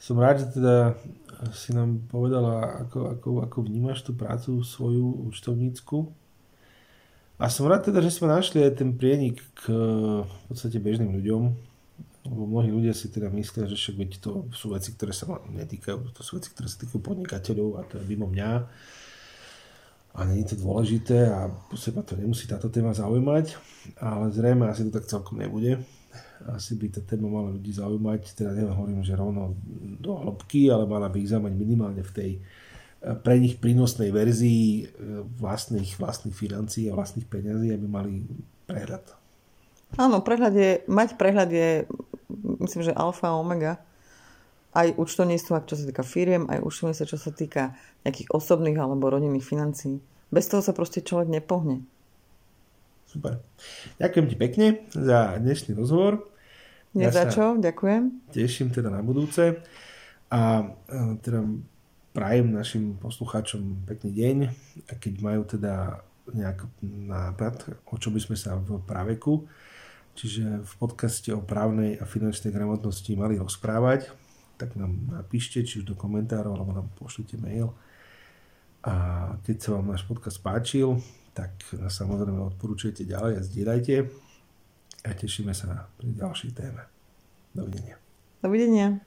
som 0.00 0.16
rád, 0.16 0.40
že 0.40 0.56
teda 0.56 0.96
si 1.52 1.76
nám 1.76 2.08
povedala, 2.08 2.88
ako, 2.88 3.12
ako, 3.12 3.28
ako 3.44 3.58
vnímaš 3.68 4.00
tú 4.00 4.16
prácu 4.16 4.64
svoju 4.64 5.28
účtovnícku. 5.28 6.08
A 7.36 7.52
som 7.52 7.68
rád 7.68 7.92
teda, 7.92 8.00
že 8.00 8.16
sme 8.16 8.32
našli 8.32 8.64
aj 8.64 8.80
ten 8.80 8.96
prienik 8.96 9.44
k 9.60 9.68
v 10.24 10.42
podstate 10.48 10.80
bežným 10.80 11.20
ľuďom, 11.20 11.42
lebo 12.32 12.42
mnohí 12.48 12.72
ľudia 12.72 12.96
si 12.96 13.12
teda 13.12 13.28
myslia, 13.36 13.68
že 13.68 13.76
však 13.76 14.24
to 14.24 14.48
sú 14.56 14.72
veci, 14.72 14.96
ktoré 14.96 15.12
sa 15.12 15.28
ma 15.28 15.36
netýkajú, 15.52 16.16
to 16.16 16.24
sú 16.24 16.40
veci, 16.40 16.48
ktoré 16.48 16.64
sa 16.64 16.80
týkajú 16.80 16.96
podnikateľov 17.04 17.68
a 17.76 17.80
teda 17.84 18.08
mimo 18.08 18.24
mňa 18.24 18.50
a 20.14 20.20
nie 20.30 20.46
je 20.46 20.54
to 20.54 20.62
dôležité 20.62 21.26
a 21.26 21.50
seba 21.74 22.06
to 22.06 22.14
nemusí 22.14 22.46
táto 22.46 22.70
téma 22.70 22.94
zaujímať, 22.94 23.58
ale 23.98 24.30
zrejme 24.30 24.70
asi 24.70 24.86
to 24.86 24.94
tak 24.94 25.10
celkom 25.10 25.42
nebude. 25.42 25.82
Asi 26.46 26.78
by 26.78 26.86
tá 26.94 27.02
téma 27.02 27.26
mala 27.26 27.50
ľudí 27.58 27.74
zaujímať, 27.74 28.38
teda 28.38 28.54
nehovorím, 28.54 29.02
že 29.02 29.18
rovno 29.18 29.58
do 29.98 30.14
hĺbky, 30.14 30.70
ale 30.70 30.86
mala 30.86 31.10
by 31.10 31.18
ich 31.18 31.34
zaujímať 31.34 31.54
minimálne 31.58 32.02
v 32.06 32.14
tej 32.14 32.30
pre 33.20 33.36
nich 33.36 33.60
prínosnej 33.60 34.08
verzii 34.08 34.64
eh, 34.80 34.88
vlastných, 35.36 36.00
vlastných 36.00 36.32
financií 36.32 36.88
a 36.88 36.96
vlastných 36.96 37.28
peňazí, 37.28 37.74
aby 37.74 37.86
mali 37.86 38.24
prehľad. 38.64 39.04
Áno, 40.00 40.24
prehľad 40.24 40.54
je, 40.56 40.70
mať 40.90 41.14
prehľad 41.14 41.50
je, 41.54 41.86
myslím, 42.64 42.82
že 42.82 42.96
alfa 42.96 43.30
a 43.30 43.38
omega. 43.38 43.78
Aj 44.74 44.98
účtovníctvo, 44.98 45.64
čo 45.70 45.74
sa 45.78 45.84
týka 45.86 46.02
firiem, 46.02 46.50
aj 46.50 46.60
účtovníctvo, 46.66 47.06
čo 47.06 47.18
sa 47.18 47.30
týka 47.30 47.78
nejakých 48.02 48.34
osobných 48.34 48.76
alebo 48.76 49.06
rodinných 49.06 49.46
financií. 49.46 50.02
Bez 50.34 50.50
toho 50.50 50.60
sa 50.60 50.74
proste 50.74 51.00
človek 51.00 51.30
nepohne. 51.30 51.86
Super. 53.06 53.38
Ďakujem 54.02 54.26
ti 54.26 54.36
pekne 54.36 54.66
za 54.90 55.38
dnešný 55.38 55.78
rozhovor. 55.78 56.26
Nie 56.98 57.10
ja 57.10 57.14
za 57.14 57.24
čo, 57.30 57.54
ďakujem. 57.54 58.34
Teším 58.34 58.74
teda 58.74 58.90
na 58.90 59.02
budúce 59.02 59.62
a 60.30 60.66
e, 60.90 61.18
teda 61.22 61.46
prajem 62.10 62.54
našim 62.54 62.98
poslucháčom 62.98 63.86
pekný 63.86 64.10
deň 64.10 64.36
a 64.90 64.92
keď 64.98 65.14
majú 65.22 65.42
teda 65.46 66.02
nejak 66.30 66.66
nápad, 66.82 67.86
o 67.90 67.96
čo 67.98 68.10
by 68.10 68.18
sme 68.22 68.34
sa 68.38 68.58
v 68.58 68.78
praveku, 68.82 69.46
čiže 70.14 70.62
v 70.62 70.72
podcaste 70.78 71.30
o 71.34 71.42
právnej 71.42 71.98
a 71.98 72.06
finančnej 72.06 72.54
gramotnosti 72.54 73.10
mali 73.18 73.38
rozprávať, 73.38 74.14
tak 74.56 74.78
nám 74.78 74.94
napíšte, 75.10 75.62
či 75.66 75.82
už 75.82 75.86
do 75.90 75.96
komentárov, 75.98 76.54
alebo 76.54 76.72
nám 76.72 76.88
pošlite 76.98 77.38
mail. 77.40 77.74
A 78.84 78.94
keď 79.42 79.56
sa 79.58 79.68
vám 79.80 79.96
náš 79.96 80.04
podcast 80.04 80.38
páčil, 80.44 81.00
tak 81.32 81.56
samozrejme 81.72 82.54
odporúčajte 82.54 83.08
ďalej 83.08 83.32
a 83.40 83.42
zdieľajte. 83.42 83.94
A 85.04 85.10
tešíme 85.12 85.52
sa 85.52 85.90
pri 85.98 86.14
ďalšej 86.14 86.50
téme. 86.54 86.84
Dovidenia. 87.52 87.96
Dovidenia. 88.40 89.00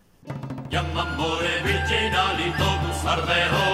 Ja 0.67 0.83
mam 0.91 1.15
more 1.15 1.53
vidjenali 1.63 2.51
togu 2.59 2.91
sardeho, 2.99 3.65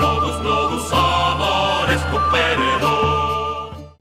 novus 0.00 0.38
novus 0.40 0.88
amores 0.88 2.02
cuperero. 2.08 3.33